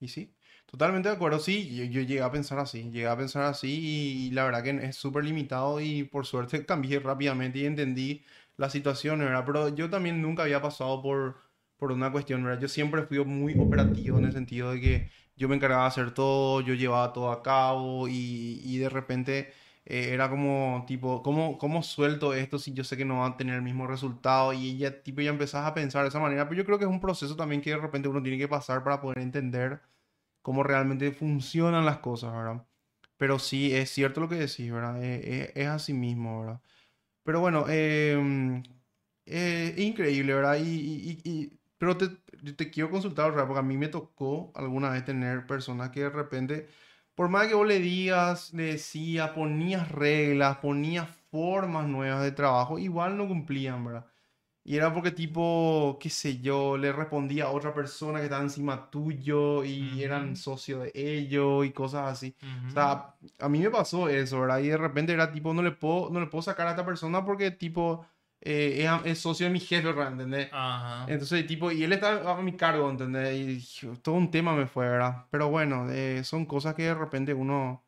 Y 0.00 0.08
sí, 0.08 0.30
totalmente 0.66 1.08
de 1.08 1.14
acuerdo. 1.14 1.38
Sí, 1.38 1.74
yo, 1.74 1.84
yo 1.84 2.02
llegué 2.02 2.20
a 2.22 2.30
pensar 2.30 2.58
así, 2.58 2.82
llegué 2.90 3.06
a 3.06 3.16
pensar 3.16 3.44
así 3.44 4.26
y, 4.28 4.30
la 4.32 4.44
verdad 4.44 4.62
que 4.62 4.70
es 4.70 4.96
súper 4.96 5.24
limitado 5.24 5.80
y 5.80 6.04
por 6.04 6.26
suerte 6.26 6.66
cambié 6.66 6.98
rápidamente 7.00 7.60
y 7.60 7.66
entendí 7.66 8.22
la 8.56 8.70
situación, 8.70 9.20
¿verdad? 9.20 9.44
Pero 9.46 9.68
yo 9.74 9.90
también 9.90 10.22
nunca 10.22 10.42
había 10.44 10.62
pasado 10.62 11.02
por, 11.02 11.36
por 11.76 11.92
una 11.92 12.12
cuestión, 12.12 12.44
¿verdad? 12.44 12.60
Yo 12.60 12.68
siempre 12.68 13.02
fui 13.04 13.22
muy 13.24 13.54
operativo 13.58 14.18
en 14.18 14.26
el 14.26 14.32
sentido 14.32 14.72
de 14.72 14.80
que 14.80 15.10
yo 15.36 15.48
me 15.48 15.56
encargaba 15.56 15.82
de 15.84 15.88
hacer 15.88 16.12
todo, 16.14 16.60
yo 16.60 16.74
llevaba 16.74 17.12
todo 17.12 17.30
a 17.32 17.42
cabo 17.42 18.08
y, 18.08 18.60
y 18.64 18.78
de 18.78 18.88
repente 18.88 19.52
eh, 19.84 20.10
era 20.12 20.30
como 20.30 20.84
tipo, 20.86 21.22
¿cómo, 21.22 21.58
¿cómo 21.58 21.82
suelto 21.82 22.32
esto 22.34 22.58
si 22.58 22.72
yo 22.72 22.84
sé 22.84 22.96
que 22.96 23.04
no 23.04 23.18
va 23.20 23.26
a 23.28 23.36
tener 23.36 23.54
el 23.56 23.62
mismo 23.62 23.86
resultado? 23.86 24.52
Y 24.52 24.78
ya 24.78 25.02
tipo 25.02 25.20
ya 25.20 25.30
empezás 25.30 25.66
a 25.66 25.74
pensar 25.74 26.02
de 26.02 26.08
esa 26.08 26.20
manera, 26.20 26.48
pero 26.48 26.58
yo 26.58 26.64
creo 26.64 26.78
que 26.78 26.84
es 26.84 26.90
un 26.90 27.00
proceso 27.00 27.36
también 27.36 27.60
que 27.60 27.70
de 27.70 27.76
repente 27.78 28.08
uno 28.08 28.22
tiene 28.22 28.38
que 28.38 28.48
pasar 28.48 28.82
para 28.84 29.00
poder 29.00 29.18
entender 29.18 29.82
cómo 30.42 30.62
realmente 30.62 31.12
funcionan 31.12 31.84
las 31.86 31.98
cosas, 31.98 32.32
¿verdad? 32.32 32.66
Pero 33.16 33.38
sí, 33.38 33.74
es 33.74 33.90
cierto 33.90 34.20
lo 34.20 34.28
que 34.28 34.36
decís, 34.36 34.72
¿verdad? 34.72 35.02
Eh, 35.02 35.20
eh, 35.24 35.52
es 35.56 35.68
así 35.68 35.92
mismo, 35.94 36.40
¿verdad? 36.42 36.60
Pero 37.24 37.40
bueno, 37.40 37.64
eh, 37.68 38.62
eh, 39.26 39.74
increíble, 39.78 40.34
¿verdad? 40.34 40.58
Y- 40.60 41.58
pero 41.78 41.96
te, 41.98 42.08
te 42.54 42.70
quiero 42.70 42.90
consultar, 42.90 43.30
¿verdad? 43.32 43.46
Porque 43.46 43.60
a 43.60 43.62
mí 43.62 43.76
me 43.76 43.88
tocó 43.88 44.52
alguna 44.54 44.90
vez 44.90 45.04
tener 45.04 45.46
personas 45.46 45.90
que 45.90 46.00
de 46.00 46.10
repente, 46.10 46.68
por 47.14 47.28
más 47.28 47.48
que 47.48 47.54
vos 47.54 47.66
le 47.66 47.80
digas, 47.80 48.52
le 48.54 48.64
decías, 48.74 49.30
ponías 49.30 49.90
reglas, 49.90 50.58
ponías 50.58 51.08
formas 51.30 51.86
nuevas 51.88 52.22
de 52.22 52.32
trabajo, 52.32 52.78
igual 52.78 53.16
no 53.18 53.28
cumplían, 53.28 53.84
¿verdad? 53.84 54.06
Y 54.66 54.76
era 54.76 54.92
porque 54.94 55.10
tipo, 55.10 55.98
qué 56.00 56.08
sé 56.10 56.40
yo, 56.40 56.76
le 56.78 56.90
respondía 56.92 57.44
a 57.44 57.50
otra 57.50 57.74
persona 57.74 58.18
que 58.18 58.24
estaba 58.24 58.42
encima 58.42 58.90
tuyo 58.90 59.62
y 59.64 60.02
eran 60.02 60.34
Ujú. 60.34 60.36
socios 60.36 60.84
de 60.84 60.92
ellos 60.94 61.66
y 61.66 61.72
cosas 61.72 62.10
así. 62.12 62.34
O 62.66 62.70
Ujú. 62.70 62.70
sea, 62.70 63.14
a 63.40 63.48
mí 63.50 63.60
me 63.60 63.70
pasó 63.70 64.08
eso, 64.08 64.40
¿verdad? 64.40 64.60
Y 64.60 64.68
de 64.68 64.76
repente 64.78 65.12
era 65.12 65.30
tipo, 65.32 65.52
no 65.52 65.62
le 65.62 65.72
puedo, 65.72 66.08
no 66.10 66.18
le 66.20 66.26
puedo 66.28 66.42
sacar 66.42 66.66
a 66.66 66.70
esta 66.70 66.84
persona 66.86 67.24
porque 67.24 67.50
tipo, 67.50 68.06
eh, 68.40 68.86
es, 69.04 69.06
es 69.12 69.18
socio 69.20 69.46
de 69.46 69.52
mi 69.52 69.60
jefe, 69.60 69.86
¿verdad? 69.92 70.12
¿Entendés? 70.12 70.50
Ajá. 70.50 71.04
Entonces, 71.06 71.46
tipo, 71.46 71.70
y 71.70 71.84
él 71.84 71.92
está 71.92 72.30
a 72.32 72.40
mi 72.42 72.56
cargo, 72.56 72.88
¿entendés? 72.90 73.82
Y 73.82 73.86
todo 73.98 74.14
un 74.14 74.30
tema 74.30 74.54
me 74.54 74.66
fue, 74.66 74.88
¿verdad? 74.88 75.26
Pero 75.30 75.50
bueno, 75.50 75.90
eh, 75.90 76.24
son 76.24 76.46
cosas 76.46 76.74
que 76.74 76.84
de 76.84 76.94
repente 76.94 77.34
uno 77.34 77.84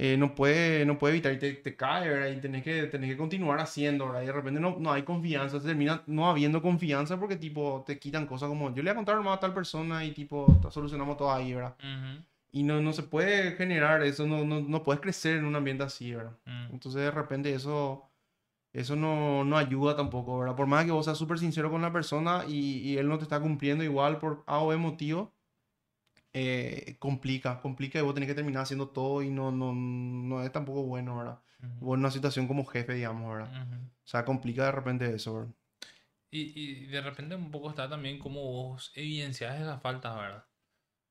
eh, 0.00 0.16
no 0.16 0.36
puede, 0.36 0.86
no 0.86 0.96
puede 0.96 1.14
evitar 1.14 1.32
y 1.32 1.38
te, 1.38 1.54
te 1.54 1.74
cae, 1.74 2.08
¿verdad? 2.08 2.28
Y 2.28 2.40
tenés 2.40 2.62
que, 2.62 2.84
tenés 2.84 3.10
que 3.10 3.16
continuar 3.16 3.58
haciendo, 3.58 4.06
¿verdad? 4.06 4.22
Y 4.22 4.26
de 4.26 4.32
repente 4.32 4.60
no, 4.60 4.76
no 4.78 4.92
hay 4.92 5.02
confianza, 5.02 5.58
se 5.58 5.66
termina 5.66 6.04
no 6.06 6.30
habiendo 6.30 6.62
confianza 6.62 7.18
porque, 7.18 7.34
tipo, 7.34 7.82
te 7.84 7.98
quitan 7.98 8.24
cosas 8.24 8.48
como, 8.48 8.72
yo 8.72 8.76
le 8.76 8.82
voy 8.82 8.90
a 8.92 8.94
contar 8.94 9.20
a 9.20 9.40
tal 9.40 9.52
persona 9.52 10.04
y, 10.04 10.12
tipo, 10.12 10.60
solucionamos 10.70 11.16
todo 11.16 11.32
ahí, 11.32 11.52
¿verdad? 11.52 11.74
Ujú. 11.80 12.24
Y 12.52 12.62
no, 12.62 12.80
no 12.80 12.92
se 12.92 13.02
puede 13.02 13.56
generar 13.56 14.04
eso, 14.04 14.24
no, 14.24 14.44
no, 14.44 14.60
no 14.60 14.84
puedes 14.84 15.00
crecer 15.00 15.38
en 15.38 15.44
un 15.44 15.56
ambiente 15.56 15.82
así, 15.82 16.14
¿verdad? 16.14 16.36
Mm. 16.46 16.74
Entonces 16.74 17.02
de 17.02 17.10
repente 17.10 17.52
eso, 17.52 18.08
eso 18.72 18.94
no, 18.94 19.44
no 19.44 19.56
ayuda 19.58 19.96
tampoco, 19.96 20.38
¿verdad? 20.38 20.54
Por 20.54 20.68
más 20.68 20.84
que 20.84 20.92
vos 20.92 21.06
seas 21.06 21.18
súper 21.18 21.40
sincero 21.40 21.72
con 21.72 21.82
la 21.82 21.92
persona 21.92 22.44
y, 22.46 22.78
y 22.88 22.98
él 22.98 23.08
no 23.08 23.18
te 23.18 23.24
está 23.24 23.40
cumpliendo 23.40 23.82
igual 23.82 24.18
por 24.18 24.44
A 24.46 24.60
o 24.60 24.68
B 24.68 24.76
motivo, 24.76 25.34
eh, 26.32 26.96
complica, 26.98 27.60
complica 27.60 27.98
y 27.98 28.02
vos 28.02 28.14
tenés 28.14 28.28
que 28.28 28.34
terminar 28.34 28.62
haciendo 28.62 28.88
todo 28.88 29.22
y 29.22 29.30
no, 29.30 29.50
no, 29.50 29.72
no 29.72 30.42
es 30.42 30.52
tampoco 30.52 30.82
bueno, 30.84 31.16
¿verdad? 31.18 31.40
Ujú. 31.62 31.86
Vos 31.86 31.94
en 31.94 32.00
una 32.00 32.10
situación 32.10 32.46
como 32.46 32.64
jefe, 32.66 32.94
digamos, 32.94 33.32
¿verdad? 33.32 33.50
Ujú. 33.50 33.74
O 33.84 34.06
sea, 34.06 34.24
complica 34.24 34.64
de 34.64 34.72
repente 34.72 35.14
eso, 35.14 35.34
¿verdad? 35.34 35.54
Y, 36.30 36.60
y 36.60 36.86
de 36.86 37.00
repente 37.00 37.34
un 37.34 37.50
poco 37.50 37.70
está 37.70 37.88
también 37.88 38.18
como 38.18 38.42
vos 38.42 38.92
evidencias 38.94 39.58
esas 39.60 39.80
faltas, 39.80 40.14
¿verdad? 40.16 40.44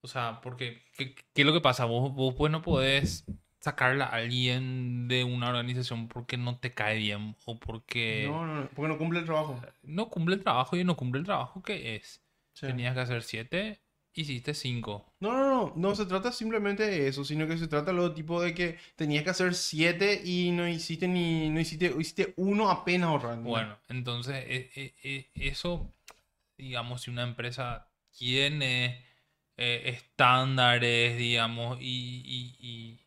O 0.02 0.08
sea, 0.08 0.40
porque, 0.42 0.84
¿qué, 0.96 1.16
qué 1.16 1.42
es 1.42 1.46
lo 1.46 1.54
que 1.54 1.62
pasa? 1.62 1.86
Vos, 1.86 2.14
vos 2.14 2.36
pues 2.38 2.52
no 2.52 2.62
podés 2.62 3.26
sacarle 3.60 4.04
a 4.04 4.08
alguien 4.08 5.08
de 5.08 5.24
una 5.24 5.50
organización 5.50 6.08
porque 6.08 6.38
no 6.38 6.60
te 6.60 6.74
cae 6.76 6.98
bien 7.00 7.36
o 7.46 7.60
porque 7.60 8.28
No, 8.30 8.46
no, 8.46 8.62
no, 8.62 8.70
porque 8.70 8.88
no 8.90 8.98
cumple 9.00 9.20
el 9.20 9.26
trabajo. 9.26 9.60
no 9.82 10.10
cumple 10.10 10.36
el 10.36 10.44
trabajo 10.44 10.78
y 10.78 10.84
no 10.84 10.96
cumple 10.96 11.20
el 11.20 11.26
trabajo 11.26 11.64
que 11.64 11.96
es. 11.96 12.24
Sí. 12.54 12.68
Tenías 12.68 12.94
que 12.94 13.00
hacer 13.02 13.24
siete, 13.24 13.82
hiciste 14.22 14.54
cinco. 14.54 15.14
No, 15.20 15.32
no, 15.34 15.48
no, 15.50 15.74
no 15.76 15.96
se 15.96 16.06
trata 16.06 16.32
simplemente 16.32 16.84
de 16.88 17.08
eso, 17.08 17.24
sino 17.26 17.48
que 17.48 17.58
se 17.58 17.68
trata 17.68 17.92
lo 17.92 18.14
tipo 18.14 18.42
de 18.42 18.54
que 18.54 18.78
tenías 18.96 19.24
que 19.24 19.30
hacer 19.32 19.56
siete 19.56 20.22
y 20.24 20.52
no 20.52 20.68
hiciste 20.68 21.08
ni, 21.08 21.50
no 21.50 21.60
hiciste, 21.60 21.94
hiciste 22.00 22.34
uno 22.38 22.70
apenas 22.70 23.10
ahorrando. 23.10 23.50
Bueno, 23.50 23.78
entonces 23.90 24.36
e- 24.48 24.72
e- 24.76 24.94
e- 25.04 25.30
eso, 25.36 25.92
digamos, 26.58 27.02
si 27.02 27.10
una 27.12 27.24
empresa 27.24 27.90
tiene 28.18 29.04
eh, 29.58 29.84
estándares, 29.86 31.18
digamos, 31.18 31.80
y, 31.82 32.22
y- 32.26 32.56
y- 32.60 33.00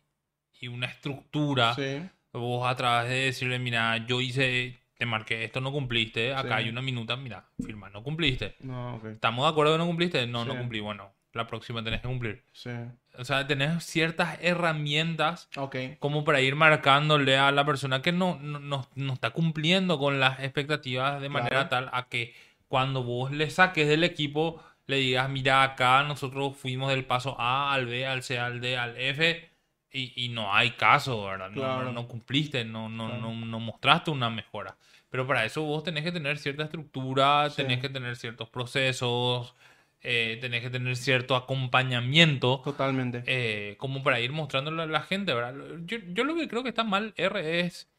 y 0.59 0.67
una 0.67 0.87
estructura, 0.87 1.75
Sí, 1.75 2.01
vos 2.33 2.69
a 2.69 2.75
través 2.75 3.09
de 3.09 3.15
decirle, 3.21 3.57
mira, 3.57 4.05
yo 4.05 4.19
hice, 4.21 4.80
te 5.01 5.07
marqué 5.07 5.43
esto, 5.43 5.61
no 5.61 5.71
cumpliste, 5.71 6.31
acá 6.31 6.57
Sí. 6.59 6.63
hay 6.65 6.69
una 6.69 6.83
minuta, 6.83 7.15
mira, 7.17 7.43
firma, 7.65 7.89
no 7.89 8.03
cumpliste. 8.03 8.55
no, 8.59 8.97
ok, 8.97 9.05
¿Estamos 9.05 9.43
de 9.47 9.49
acuerdo 9.49 9.71
que 9.73 9.79
no 9.79 9.87
cumpliste? 9.87 10.27
No, 10.27 10.45
no 10.45 10.55
cumplí. 10.55 10.79
Bueno, 10.79 11.11
la 11.33 11.47
próxima 11.47 11.83
tenés 11.83 12.01
que 12.01 12.07
cumplir. 12.07 12.43
sí, 12.51 12.69
O 13.17 13.25
sea, 13.25 13.47
tenés 13.47 13.83
ciertas 13.83 14.37
herramientas 14.43 15.49
como 15.97 16.23
para 16.23 16.39
ir 16.41 16.55
marcándole 16.55 17.35
a 17.35 17.51
la 17.51 17.65
persona 17.65 18.03
que 18.03 18.11
no, 18.11 18.37
no, 18.41 18.59
no- 18.59 18.87
no 18.93 19.13
está 19.13 19.31
cumpliendo 19.31 19.97
con 19.97 20.19
las 20.19 20.39
expectativas 20.41 21.19
de 21.19 21.29
manera 21.29 21.67
tal 21.67 21.89
a 21.93 22.07
que 22.07 22.35
cuando 22.67 23.03
vos 23.03 23.31
le 23.31 23.49
saques 23.49 23.87
del 23.87 24.03
equipo, 24.03 24.63
le 24.85 24.97
digas, 24.97 25.29
mira, 25.31 25.63
acá 25.63 26.03
nosotros 26.03 26.55
fuimos 26.57 26.91
del 26.91 27.05
paso 27.05 27.35
A 27.39 27.73
al 27.73 27.87
B, 27.87 28.05
al 28.05 28.21
C, 28.21 28.37
al 28.37 28.61
D, 28.61 28.77
al 28.77 28.95
F, 28.97 29.49
y, 29.91 30.13
y 30.25 30.29
no 30.29 30.53
hay 30.53 30.71
caso, 30.71 31.25
¿verdad? 31.25 31.49
No, 31.49 31.55
Claro. 31.61 31.85
no, 31.85 31.91
no 31.93 32.07
cumpliste, 32.07 32.63
no, 32.65 32.87
no, 32.89 33.07
Claro. 33.07 33.21
no, 33.33 33.45
no 33.45 33.59
mostraste 33.59 34.11
una 34.11 34.29
mejora. 34.29 34.77
Pero 35.09 35.27
para 35.27 35.43
eso 35.45 35.63
vos 35.63 35.83
tenés 35.83 36.03
que 36.03 36.11
tener 36.11 36.37
cierta 36.37 36.63
estructura, 36.63 37.49
Sí. 37.49 37.57
tenés 37.57 37.79
que 37.79 37.89
tener 37.89 38.15
ciertos 38.15 38.49
procesos, 38.49 39.53
eh, 40.01 40.37
tenés 40.41 40.61
que 40.61 40.69
tener 40.69 40.95
cierto 40.95 41.35
acompañamiento 41.35 42.61
totalmente. 42.63 43.23
eh, 43.25 43.75
como 43.77 44.01
para 44.03 44.19
ir 44.19 44.31
mostrándole 44.31 44.83
a 44.83 44.85
la 44.85 45.01
gente, 45.01 45.33
¿verdad? 45.33 45.55
Yo, 45.85 45.97
yo 46.13 46.23
lo 46.23 46.35
que 46.35 46.47
creo 46.47 46.63
que 46.63 46.69
está 46.69 46.83
mal, 46.83 47.13
R, 47.17 47.59
es 47.59 47.89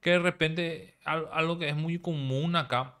que 0.00 0.10
de 0.10 0.18
repente 0.18 0.96
al- 1.04 1.28
algo 1.32 1.58
que 1.58 1.68
es 1.68 1.76
muy 1.76 1.98
común 1.98 2.56
acá 2.56 2.94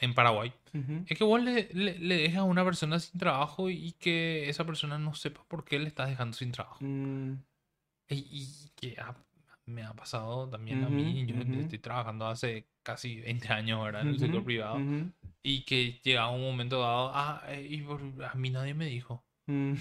en 0.00 0.14
Paraguay 0.14 0.52
Ujú. 0.72 1.04
es 1.06 1.18
que 1.18 1.24
vos 1.24 1.40
le, 1.42 1.68
le, 1.72 1.98
le 1.98 2.16
dejas 2.16 2.38
a 2.38 2.44
una 2.44 2.64
persona 2.64 2.98
sin 2.98 3.18
trabajo 3.20 3.68
y 3.70 3.92
que 3.92 4.48
esa 4.48 4.64
persona 4.64 4.98
no 4.98 5.14
sepa 5.14 5.42
por 5.46 5.64
qué 5.64 5.78
le 5.78 5.88
estás 5.88 6.08
dejando 6.08 6.36
sin 6.36 6.52
trabajo. 6.52 6.78
Mm, 6.82 7.34
Y, 8.10 8.48
que 8.76 8.96
ha- 8.98 9.14
me 9.66 9.82
ha 9.82 9.92
pasado 9.92 10.48
también 10.48 10.82
a 10.84 10.88
mí. 10.88 11.26
Yo 11.26 11.36
ujú. 11.36 11.60
estoy 11.60 11.78
trabajando 11.78 12.26
hace 12.26 12.66
casi 12.82 13.20
20 13.20 13.52
años 13.52 13.78
ahora 13.78 14.00
en 14.00 14.08
el 14.08 14.18
sector 14.18 14.42
privado. 14.44 14.80
Y 15.42 15.62
que 15.62 16.00
llega 16.02 16.28
un 16.28 16.42
momento 16.42 16.80
dado, 16.80 17.12
ah, 17.14 17.42
eh, 17.48 17.66
y 17.70 17.78
por- 17.82 18.00
a 18.24 18.34
mí 18.34 18.50
nadie 18.50 18.74
me 18.74 18.86
dijo. 18.86 19.24
Mm, 19.46 19.74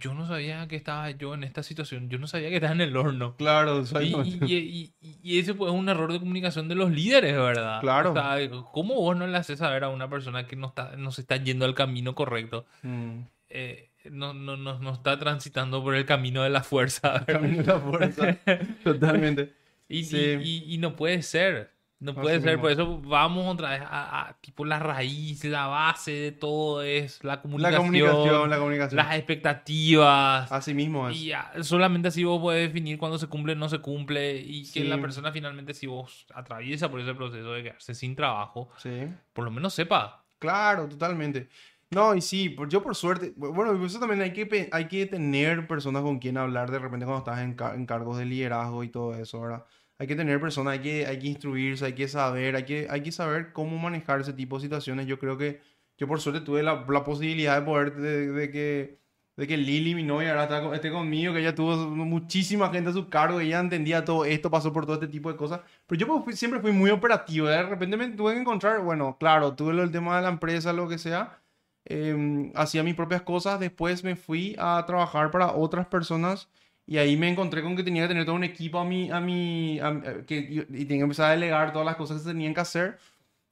Yo 0.00 0.14
no 0.14 0.26
sabía 0.26 0.66
que 0.68 0.76
estaba 0.76 1.10
yo 1.10 1.34
en 1.34 1.44
esta 1.44 1.62
situación. 1.62 2.08
Yo 2.08 2.18
no 2.18 2.26
sabía 2.26 2.48
que 2.50 2.56
estaba 2.56 2.72
en 2.72 2.80
el 2.80 2.96
horno. 2.96 3.36
Claro, 3.36 3.82
y- 4.00 4.38
y- 4.46 4.94
y- 5.00 5.18
y 5.22 5.38
ese 5.38 5.54
pues 5.54 5.72
es 5.72 5.78
un 5.78 5.88
error 5.88 6.12
de 6.12 6.18
comunicación 6.20 6.68
de 6.68 6.74
los 6.76 6.90
líderes, 6.90 7.34
¿verdad? 7.34 7.80
Claro. 7.80 8.10
O 8.10 8.14
sea, 8.14 8.36
¿cómo 8.72 8.94
vos 8.94 9.16
no 9.16 9.26
le 9.26 9.36
haces 9.36 9.58
saber 9.58 9.84
a 9.84 9.88
una 9.90 10.08
persona 10.08 10.46
que 10.46 10.56
no, 10.56 10.68
está, 10.68 10.96
no 10.96 11.10
se 11.12 11.20
está 11.22 11.36
yendo 11.36 11.64
al 11.64 11.74
camino 11.74 12.14
correcto? 12.14 12.64
Mm. 12.82 13.20
Eh, 13.48 13.90
no, 14.10 14.34
no, 14.34 14.56
no, 14.56 14.78
no 14.78 14.92
está 14.92 15.18
transitando 15.18 15.82
por 15.82 15.94
el 15.94 16.04
camino 16.06 16.42
de 16.42 16.50
la 16.50 16.62
fuerza. 16.62 17.12
¿verdad? 17.12 17.26
Camino 17.26 17.58
de 17.62 17.64
la 17.64 17.78
fuerza. 17.80 18.38
Totalmente. 18.84 19.52
Y, 19.88 20.04
Sí. 20.04 20.16
y- 20.16 20.42
y- 20.42 20.74
y 20.74 20.78
no 20.78 20.96
puede 20.96 21.22
ser. 21.22 21.70
No 22.00 22.10
Así 22.12 22.20
puede 22.20 22.40
ser. 22.40 22.46
mismo. 22.56 22.62
Por 22.62 22.72
eso 22.72 22.98
vamos 23.02 23.46
otra 23.54 23.70
vez 23.70 23.82
a, 23.82 24.28
a, 24.28 24.32
tipo 24.40 24.64
la 24.64 24.80
raíz, 24.80 25.44
la 25.44 25.66
base 25.68 26.10
de 26.10 26.32
todo 26.32 26.82
es 26.82 27.22
la 27.22 27.36
La 27.36 27.42
comunicación, 27.42 27.80
comunicación, 27.82 28.50
la 28.50 28.58
comunicación. 28.58 28.96
las 28.96 29.14
expectativas. 29.16 30.50
Así 30.50 30.74
mismo 30.74 31.08
es. 31.08 31.16
Y 31.16 31.26
ya, 31.26 31.52
solamente 31.62 32.08
así 32.08 32.24
vos 32.24 32.40
puedes 32.40 32.66
definir 32.68 32.98
cuándo 32.98 33.18
se 33.18 33.28
cumple 33.28 33.54
no 33.54 33.68
se 33.68 33.78
cumple. 33.78 34.36
Y 34.40 34.62
que 34.62 34.80
Sí. 34.80 34.84
la 34.84 35.00
persona 35.00 35.30
finalmente, 35.32 35.74
si 35.74 35.86
vos 35.86 36.26
atraviesa 36.34 36.90
por 36.90 37.00
ese 37.00 37.14
proceso 37.14 37.52
de 37.52 37.62
quedarse 37.62 37.94
sin 37.94 38.16
trabajo, 38.16 38.68
Sí. 38.78 39.08
por 39.32 39.44
lo 39.44 39.50
menos 39.50 39.74
sepa. 39.74 40.24
Claro, 40.38 40.88
totalmente. 40.88 41.48
No, 41.94 42.14
y 42.14 42.22
sí, 42.22 42.56
yo 42.70 42.82
por 42.82 42.94
suerte, 42.96 43.34
bu- 43.36 43.52
bueno, 43.54 43.84
eso 43.84 44.00
también 44.00 44.22
hay 44.22 44.32
que, 44.32 44.68
hay 44.72 44.88
que 44.88 45.04
tener 45.04 45.66
personas 45.66 46.02
con 46.02 46.18
quien 46.18 46.38
hablar 46.38 46.70
de 46.70 46.78
repente 46.78 47.04
cuando 47.04 47.18
estás 47.18 47.40
en, 47.40 47.54
en 47.78 47.84
cargos 47.86 48.16
de 48.16 48.24
liderazgo 48.24 48.82
y 48.82 48.88
todo 48.88 49.14
eso, 49.14 49.42
¿verdad? 49.42 49.66
Hay 49.98 50.06
que 50.06 50.16
tener 50.16 50.40
personas, 50.40 50.72
hay 50.72 50.80
que, 50.80 51.06
hay 51.06 51.18
que 51.18 51.26
instruirse, 51.26 51.84
hay 51.84 51.92
que 51.94 52.08
saber, 52.08 52.56
hay 52.56 52.64
que, 52.64 52.86
hay 52.88 53.02
que 53.02 53.12
saber 53.12 53.52
cómo 53.52 53.76
manejar 53.78 54.20
ese 54.22 54.32
tipo 54.32 54.56
de 54.56 54.62
situaciones. 54.62 55.06
Yo 55.06 55.18
creo 55.18 55.36
que 55.36 55.60
yo 55.98 56.08
por 56.08 56.18
suerte 56.20 56.40
tuve 56.40 56.62
la, 56.62 56.82
la 56.88 57.04
posibilidad 57.04 57.60
de 57.60 57.66
poder, 57.66 57.94
de, 57.94 58.32
de 58.32 58.50
que, 58.50 58.98
de 59.36 59.46
que 59.46 59.56
Lili, 59.58 59.94
mi 59.94 60.02
novia, 60.02 60.30
ahora 60.30 60.44
está 60.44 60.74
esté 60.74 60.90
conmigo, 60.90 61.34
que 61.34 61.40
ella 61.40 61.54
tuvo 61.54 61.76
muchísima 61.76 62.70
gente 62.70 62.88
a 62.90 62.92
su 62.94 63.08
cargo, 63.10 63.38
ella 63.40 63.60
entendía 63.60 64.02
todo 64.04 64.24
esto, 64.24 64.50
pasó 64.50 64.72
por 64.72 64.84
todo 64.86 64.94
este 64.94 65.08
tipo 65.08 65.30
de 65.30 65.36
cosas. 65.36 65.60
Pero 65.86 65.98
yo 66.06 66.24
pues, 66.24 66.38
siempre 66.38 66.60
fui 66.60 66.72
muy 66.72 66.90
operativo, 66.90 67.48
de 67.48 67.62
repente 67.62 67.96
me 67.98 68.08
tuve 68.10 68.32
que 68.34 68.40
encontrar, 68.40 68.80
bueno, 68.80 69.16
claro, 69.18 69.54
tuve 69.54 69.72
el 69.82 69.90
tema 69.90 70.16
de 70.16 70.22
la 70.22 70.28
empresa, 70.30 70.72
lo 70.72 70.88
que 70.88 70.98
sea, 70.98 71.38
em, 71.84 72.52
hacía 72.54 72.82
mis 72.82 72.94
propias 72.94 73.22
cosas, 73.22 73.60
después 73.60 74.04
me 74.04 74.16
fui 74.16 74.54
a 74.58 74.84
trabajar 74.86 75.30
para 75.30 75.52
otras 75.54 75.86
personas 75.86 76.48
y 76.86 76.98
ahí 76.98 77.16
me 77.16 77.28
encontré 77.28 77.62
con 77.62 77.76
que 77.76 77.82
tenía 77.84 78.02
que 78.02 78.08
tener 78.08 78.24
todo 78.24 78.34
un 78.36 78.44
equipo 78.44 78.78
a 78.78 78.84
mi, 78.84 79.10
a 79.10 79.20
mi, 79.20 79.78
a 79.80 79.90
eh, 80.04 80.24
que 80.26 80.36
y 80.68 80.84
tenía 80.86 80.98
que 80.98 81.02
empezar 81.02 81.30
a 81.30 81.32
delegar 81.32 81.72
todas 81.72 81.86
las 81.86 81.96
cosas 81.96 82.22
que 82.22 82.28
tenían 82.30 82.54
que 82.54 82.60
hacer. 82.60 82.98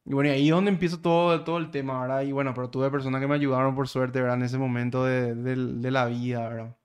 Y 0.04 0.14
bueno, 0.14 0.30
y 0.30 0.32
ahí 0.34 0.48
es 0.48 0.54
donde 0.54 0.70
empieza 0.70 1.00
todo, 1.02 1.44
todo 1.44 1.58
el 1.58 1.70
tema, 1.70 2.00
¿verdad? 2.02 2.22
Y 2.22 2.32
bueno, 2.32 2.54
pero 2.54 2.70
tuve 2.70 2.90
personas 2.90 3.20
que 3.20 3.28
me 3.28 3.34
ayudaron 3.36 3.74
por 3.76 3.88
suerte, 3.88 4.20
¿verdad? 4.20 4.38
En 4.38 4.44
ese 4.44 4.58
momento 4.58 5.04
de, 5.04 5.34
del- 5.34 5.82
de 5.82 5.90
la 5.92 6.06
vida, 6.06 6.48
¿verdad? 6.48 6.76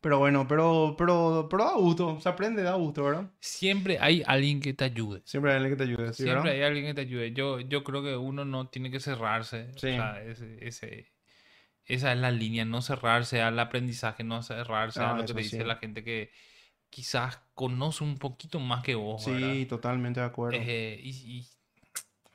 Pero 0.00 0.18
bueno, 0.18 0.46
pero, 0.48 0.94
pero, 0.96 1.46
pero 1.50 1.64
da 1.64 1.74
gusto, 1.74 2.20
se 2.20 2.28
aprende, 2.28 2.62
da 2.62 2.74
gusto, 2.74 3.04
¿verdad? 3.04 3.30
Siempre 3.40 3.98
hay 4.00 4.22
alguien 4.26 4.60
que 4.60 4.72
te 4.74 4.84
ayude. 4.84 5.22
Siempre 5.24 5.50
hay 5.52 5.56
alguien 5.58 5.72
que 5.76 5.84
te 5.84 5.90
ayude, 5.90 6.12
¿sí, 6.12 6.22
Siempre 6.22 6.50
verdad? 6.50 6.54
hay 6.56 6.62
alguien 6.62 6.86
que 6.86 6.94
te 6.94 7.00
ayude. 7.02 7.32
Yo, 7.32 7.60
yo 7.60 7.84
creo 7.84 8.02
que 8.02 8.16
uno 8.16 8.44
no 8.44 8.68
tiene 8.68 8.90
que 8.90 9.00
cerrarse. 9.00 9.70
Sí. 9.76 9.88
O 9.88 9.92
sea, 9.96 10.22
ese, 10.22 10.66
ese- 10.66 11.06
esa 11.86 12.12
es 12.12 12.18
la 12.18 12.30
línea, 12.30 12.64
no 12.64 12.82
cerrarse 12.82 13.42
al 13.42 13.58
aprendizaje, 13.58 14.24
no 14.24 14.42
cerrarse 14.42 15.00
a 15.00 15.12
Ah, 15.12 15.16
lo 15.16 15.26
que 15.26 15.34
te 15.34 15.40
dice 15.40 15.58
sí. 15.58 15.64
la 15.64 15.76
gente 15.76 16.04
que 16.04 16.30
quizás 16.90 17.40
conoce 17.54 18.04
un 18.04 18.18
poquito 18.18 18.60
más 18.60 18.82
que 18.84 18.94
vos. 18.94 19.24
Sí, 19.24 19.32
¿verdad? 19.32 19.68
totalmente 19.68 20.20
de 20.20 20.26
acuerdo. 20.26 20.58
Eh, 20.60 21.00
y, 21.02 21.10
y 21.38 21.48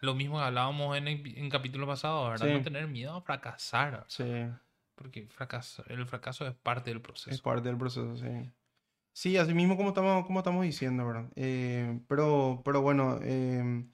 lo 0.01 0.16
mismo 0.16 0.38
que 0.38 0.43
hablábamos 0.45 0.97
en 0.97 1.07
el 1.07 1.38
en 1.38 1.49
capítulo 1.49 1.88
pasado, 1.88 2.30
¿verdad? 2.30 2.47
No 2.47 2.61
tener 2.61 2.88
miedo 2.88 3.13
a 3.16 3.22
fracasar. 3.22 4.05
Sí, 4.07 4.24
Porque 4.96 5.28
fracaso, 5.28 5.84
el 5.88 6.06
fracaso 6.08 6.48
es 6.48 6.56
parte 6.56 6.89
del 6.91 6.98
es 6.98 7.04
proceso. 7.04 7.43
parte 7.43 7.68
del 7.68 7.78
proceso, 7.78 8.16
sí. 8.18 8.52
Sí, 9.14 9.38
así 9.38 9.54
mismo 9.54 9.78
como 9.78 9.89
estamos, 9.89 10.26
como 10.26 10.39
estamos 10.39 10.64
diciendo, 10.66 11.06
¿verdad? 11.08 11.32
Eh, 11.36 12.02
pero, 12.08 12.62
pero 12.66 12.82
bueno, 12.82 13.20
eh, 13.24 13.86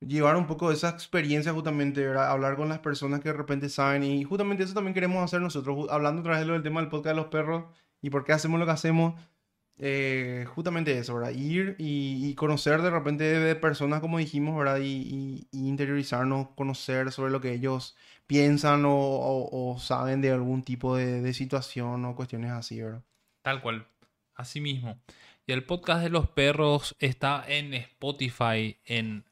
llevar 0.00 0.36
un 0.36 0.46
poco 0.46 0.68
de 0.68 0.74
esa 0.74 0.90
experiencia 0.90 1.52
justamente, 1.52 2.04
¿verdad? 2.04 2.30
Hablar 2.30 2.56
con 2.56 2.68
las 2.68 2.80
personas 2.80 3.20
que 3.20 3.28
de 3.30 3.34
repente 3.34 3.68
saben 3.68 4.02
y 4.04 4.24
justamente 4.24 4.64
eso 4.64 4.74
también 4.74 4.94
queremos 4.94 5.22
hacer 5.24 5.40
nosotros, 5.40 5.86
hablando 5.90 6.20
otra 6.22 6.38
vez 6.38 6.46
del 6.46 6.62
tema 6.62 6.80
del 6.80 6.90
podcast 6.90 7.16
de 7.16 7.22
los 7.22 7.30
perros 7.30 7.64
y 8.00 8.10
por 8.10 8.24
qué 8.24 8.32
hacemos 8.32 8.58
lo 8.60 8.66
que 8.66 8.72
hacemos. 8.72 9.20
eh, 9.78 10.46
justamente 10.54 10.98
eso, 10.98 11.14
¿verdad? 11.16 11.32
Ir 11.32 11.76
y, 11.78 12.34
conocer 12.36 12.82
de 12.82 12.90
repente 12.90 13.24
de 13.24 13.56
personas, 13.56 14.00
como 14.00 14.18
dijimos, 14.18 14.56
¿verdad? 14.58 14.78
Y 14.82 15.48
interiorizarnos, 15.52 16.50
conocer 16.56 17.12
sobre 17.12 17.32
lo 17.32 17.40
que 17.40 17.52
ellos 17.54 17.96
piensan 18.32 18.84
o, 18.86 18.94
o- 18.94 19.72
o 19.74 19.78
saben 19.78 20.22
de 20.22 20.30
algún 20.30 20.62
tipo 20.62 20.96
de, 20.96 21.20
de 21.20 21.34
situación 21.34 22.04
o 22.06 22.14
cuestiones 22.16 22.50
así, 22.52 22.80
¿verdad? 22.80 23.02
Tal 23.42 23.60
cual. 23.60 23.86
Así 24.34 24.60
mismo. 24.60 24.98
Y 25.46 25.52
el 25.52 25.64
podcast 25.64 26.02
de 26.02 26.08
los 26.08 26.28
perros 26.28 26.96
está 26.98 27.44
en 27.46 27.74
Spotify, 27.74 28.78
en 28.86 29.24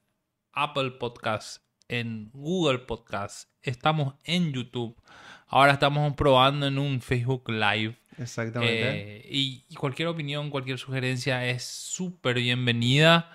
Apple 0.53 0.91
Podcasts, 0.93 1.63
en 1.89 2.31
Google 2.35 2.81
Podcasts. 2.81 3.49
Estamos 3.63 4.15
en 4.25 4.53
YouTube. 4.53 5.01
Ahora 5.47 5.73
estamos 5.73 6.15
probando 6.15 6.67
en 6.67 6.79
un 6.79 7.01
Facebook 7.01 7.49
Live. 7.49 7.97
Exactamente. 8.19 9.17
Eh, 9.21 9.29
y, 9.31 9.65
y 9.69 9.75
cualquier 9.77 10.09
opinión, 10.09 10.51
cualquier 10.51 10.79
sugerencia 10.79 11.47
es 11.47 11.65
súper 11.65 12.37
bienvenida. 12.37 13.31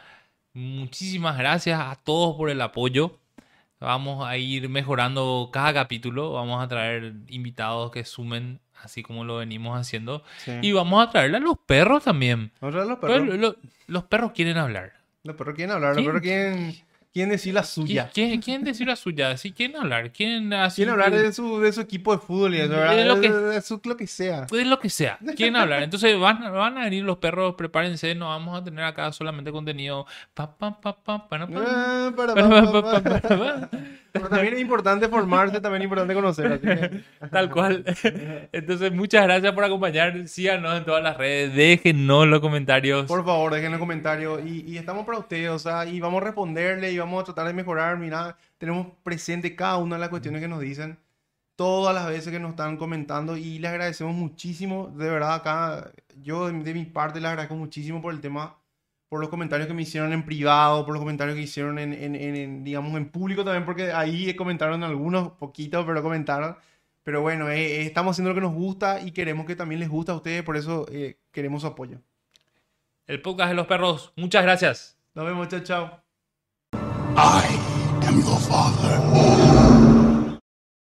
Muchísimas 0.53 1.37
gracias 1.37 1.79
a 1.81 1.95
todos 1.95 2.35
por 2.37 2.49
el 2.49 2.61
apoyo. 2.61 3.19
Vamos 3.79 4.25
a 4.25 4.37
ir 4.37 4.69
mejorando 4.69 5.49
cada 5.51 5.73
capítulo. 5.73 6.31
Vamos 6.33 6.63
a 6.63 6.67
traer 6.67 7.13
invitados 7.27 7.91
que 7.91 8.03
sumen, 8.05 8.59
así 8.81 9.03
como 9.03 9.23
lo 9.25 9.37
venimos 9.37 9.79
haciendo. 9.79 10.23
Sí. 10.37 10.51
Y 10.61 10.71
vamos 10.71 11.05
a 11.05 11.11
traerle 11.11 11.37
a 11.37 11.41
los 11.41 11.57
perros 11.65 12.03
también. 12.03 12.51
Vamos 12.61 12.75
a 12.75 12.81
hablar 12.81 12.83
de 12.83 12.89
los 12.89 12.99
Pero 12.99 13.13
perros. 13.25 13.39
lo- 13.39 13.69
los 13.87 14.03
perros 14.05 14.31
quieren 14.31 14.57
hablar. 14.57 14.93
Los 15.23 15.35
perros 15.35 15.55
quieren 15.55 15.73
hablar, 15.75 15.89
los 15.89 15.97
¿Quién- 15.97 16.05
perros 16.07 16.21
quieren, 16.21 16.75
quieren 17.15 17.29
decir 17.29 17.53
la 17.53 17.63
suya. 17.63 18.09
¿Quieren, 18.13 18.41
quieren 18.41 18.65
decir 18.65 18.85
la 18.85 18.97
suya? 18.97 19.37
Sí, 19.37 19.53
quieren 19.53 19.77
hablar. 19.77 20.11
Quieren 20.11 20.51
así. 20.51 20.75
Quieren 20.81 20.91
hablar 20.95 21.11
de 21.13 21.31
su, 21.31 21.61
de 21.61 21.71
su 21.71 21.79
equipo 21.79 22.11
de 22.11 22.17
fútbol 22.19 22.53
y 22.55 22.59
eso, 22.59 22.73
De 22.73 23.05
lo 23.05 23.21
que- 23.21 23.31
De, 23.31 23.41
de 23.41 23.61
su, 23.61 23.79
lo 23.85 23.95
que 23.95 24.05
sea. 24.05 24.41
de 24.51 24.65
lo 24.65 24.77
que 24.79 24.89
sea, 24.89 25.17
quieren 25.37 25.55
hablar. 25.55 25.81
Entonces 25.83 26.19
van, 26.19 26.41
van 26.53 26.77
a 26.77 26.83
venir 26.83 27.05
los 27.05 27.17
perros, 27.19 27.55
prepárense, 27.55 28.13
no 28.15 28.27
vamos 28.27 28.59
a 28.59 28.63
tener 28.65 28.83
acá 28.83 29.09
solamente 29.13 29.49
contenido. 29.53 30.05
pa, 30.33 30.57
pa, 30.57 30.79
pa, 30.81 30.93
pa, 31.01 31.29
para, 31.29 31.47
pa. 31.47 31.63
Ah, 31.65 32.11
para, 32.13 32.33
Para, 32.33 32.49
pa, 32.49 32.81
pa, 32.81 33.01
pa, 33.01 33.19
pa, 33.21 33.29
pa. 33.29 33.69
Pero 34.15 34.29
también 34.29 34.53
es 34.53 34.61
importante 34.61 35.07
formarse, 35.09 35.59
también 35.59 35.81
es 35.81 35.85
importante 35.85 36.13
conocer. 36.13 36.53
así 36.53 36.61
que- 36.61 37.03
Tal 37.31 37.49
cual. 37.51 37.83
Entonces, 38.51 38.91
muchas 38.91 39.23
gracias 39.23 39.53
por 39.53 39.63
acompañar. 39.63 40.27
Síganos 40.27 40.77
en 40.77 40.85
todas 40.85 41.03
las 41.03 41.17
redes. 41.17 41.53
Déjenos 41.53 42.27
los 42.27 42.39
comentarios. 42.39 43.05
Por 43.05 43.25
favor, 43.25 43.53
dejen 43.53 43.71
los 43.71 43.79
comentarios 43.79 44.41
y, 44.45 44.61
y 44.65 44.77
estamos 44.77 45.05
para 45.05 45.17
ustedes, 45.19 45.49
o 45.49 45.59
sea, 45.59 45.85
y 45.85 45.99
vamos 45.99 46.21
a 46.21 46.25
responderle 46.25 46.91
y 46.91 46.97
vamos 46.97 47.21
a 47.21 47.25
tratar 47.25 47.47
de 47.47 47.53
mejorar. 47.53 47.97
Mira, 47.97 48.37
tenemos 48.57 48.87
presente 49.03 49.55
cada 49.55 49.77
una 49.77 49.95
de 49.95 49.99
las 49.99 50.09
cuestiones 50.09 50.41
que 50.41 50.47
nos 50.47 50.61
dicen, 50.61 50.97
todas 51.55 51.93
las 51.93 52.07
veces 52.07 52.31
que 52.31 52.39
nos 52.39 52.51
están 52.51 52.77
comentando 52.77 53.37
y 53.37 53.59
les 53.59 53.71
agradecemos 53.71 54.13
muchísimo, 54.13 54.93
de 54.95 55.09
verdad, 55.09 55.35
acá, 55.35 55.91
yo 56.21 56.47
de, 56.47 56.53
de 56.63 56.73
mi 56.73 56.85
parte 56.85 57.19
les 57.19 57.29
agradezco 57.29 57.55
muchísimo 57.55 58.01
por 58.01 58.13
el 58.13 58.21
tema, 58.21 58.55
por 59.09 59.19
los 59.21 59.29
comentarios 59.29 59.67
que 59.67 59.73
me 59.73 59.83
hicieron 59.83 60.11
en 60.13 60.25
privado, 60.25 60.85
por 60.85 60.93
los 60.93 61.01
comentarios 61.01 61.35
que 61.35 61.43
hicieron 61.43 61.77
en, 61.79 61.93
en- 61.93 62.15
en- 62.15 62.35
en, 62.35 62.63
digamos, 62.63 62.95
en 62.97 63.09
público 63.09 63.43
también, 63.43 63.65
porque 63.65 63.91
ahí 63.93 64.33
comentaron 64.35 64.83
algunos, 64.83 65.33
poquitos, 65.33 65.85
pero 65.85 66.01
comentaron. 66.03 66.57
Pero 67.03 67.21
bueno, 67.21 67.49
eh, 67.49 67.81
eh, 67.81 67.85
estamos 67.85 68.11
haciendo 68.15 68.29
lo 68.31 68.35
que 68.35 68.41
nos 68.41 68.53
gusta 68.53 68.99
y 69.01 69.11
queremos 69.11 69.45
que 69.45 69.55
también 69.55 69.79
les 69.79 69.89
guste 69.89 70.11
a 70.11 70.15
ustedes, 70.15 70.41
por 70.43 70.57
eso 70.57 70.87
eh, 70.91 71.19
queremos 71.31 71.61
su 71.61 71.67
apoyo. 71.67 71.99
El 73.05 73.21
podcast 73.21 73.49
de 73.49 73.55
los 73.55 73.67
perros. 73.67 74.11
Muchas 74.15 74.41
gracias. 74.43 74.97
Nos 75.13 75.25
vemos, 75.25 75.47
chao, 75.49 75.59
chao. 75.59 76.01
I 77.17 77.45
am 78.07 78.19
your 78.21 78.39
father. 78.39 79.74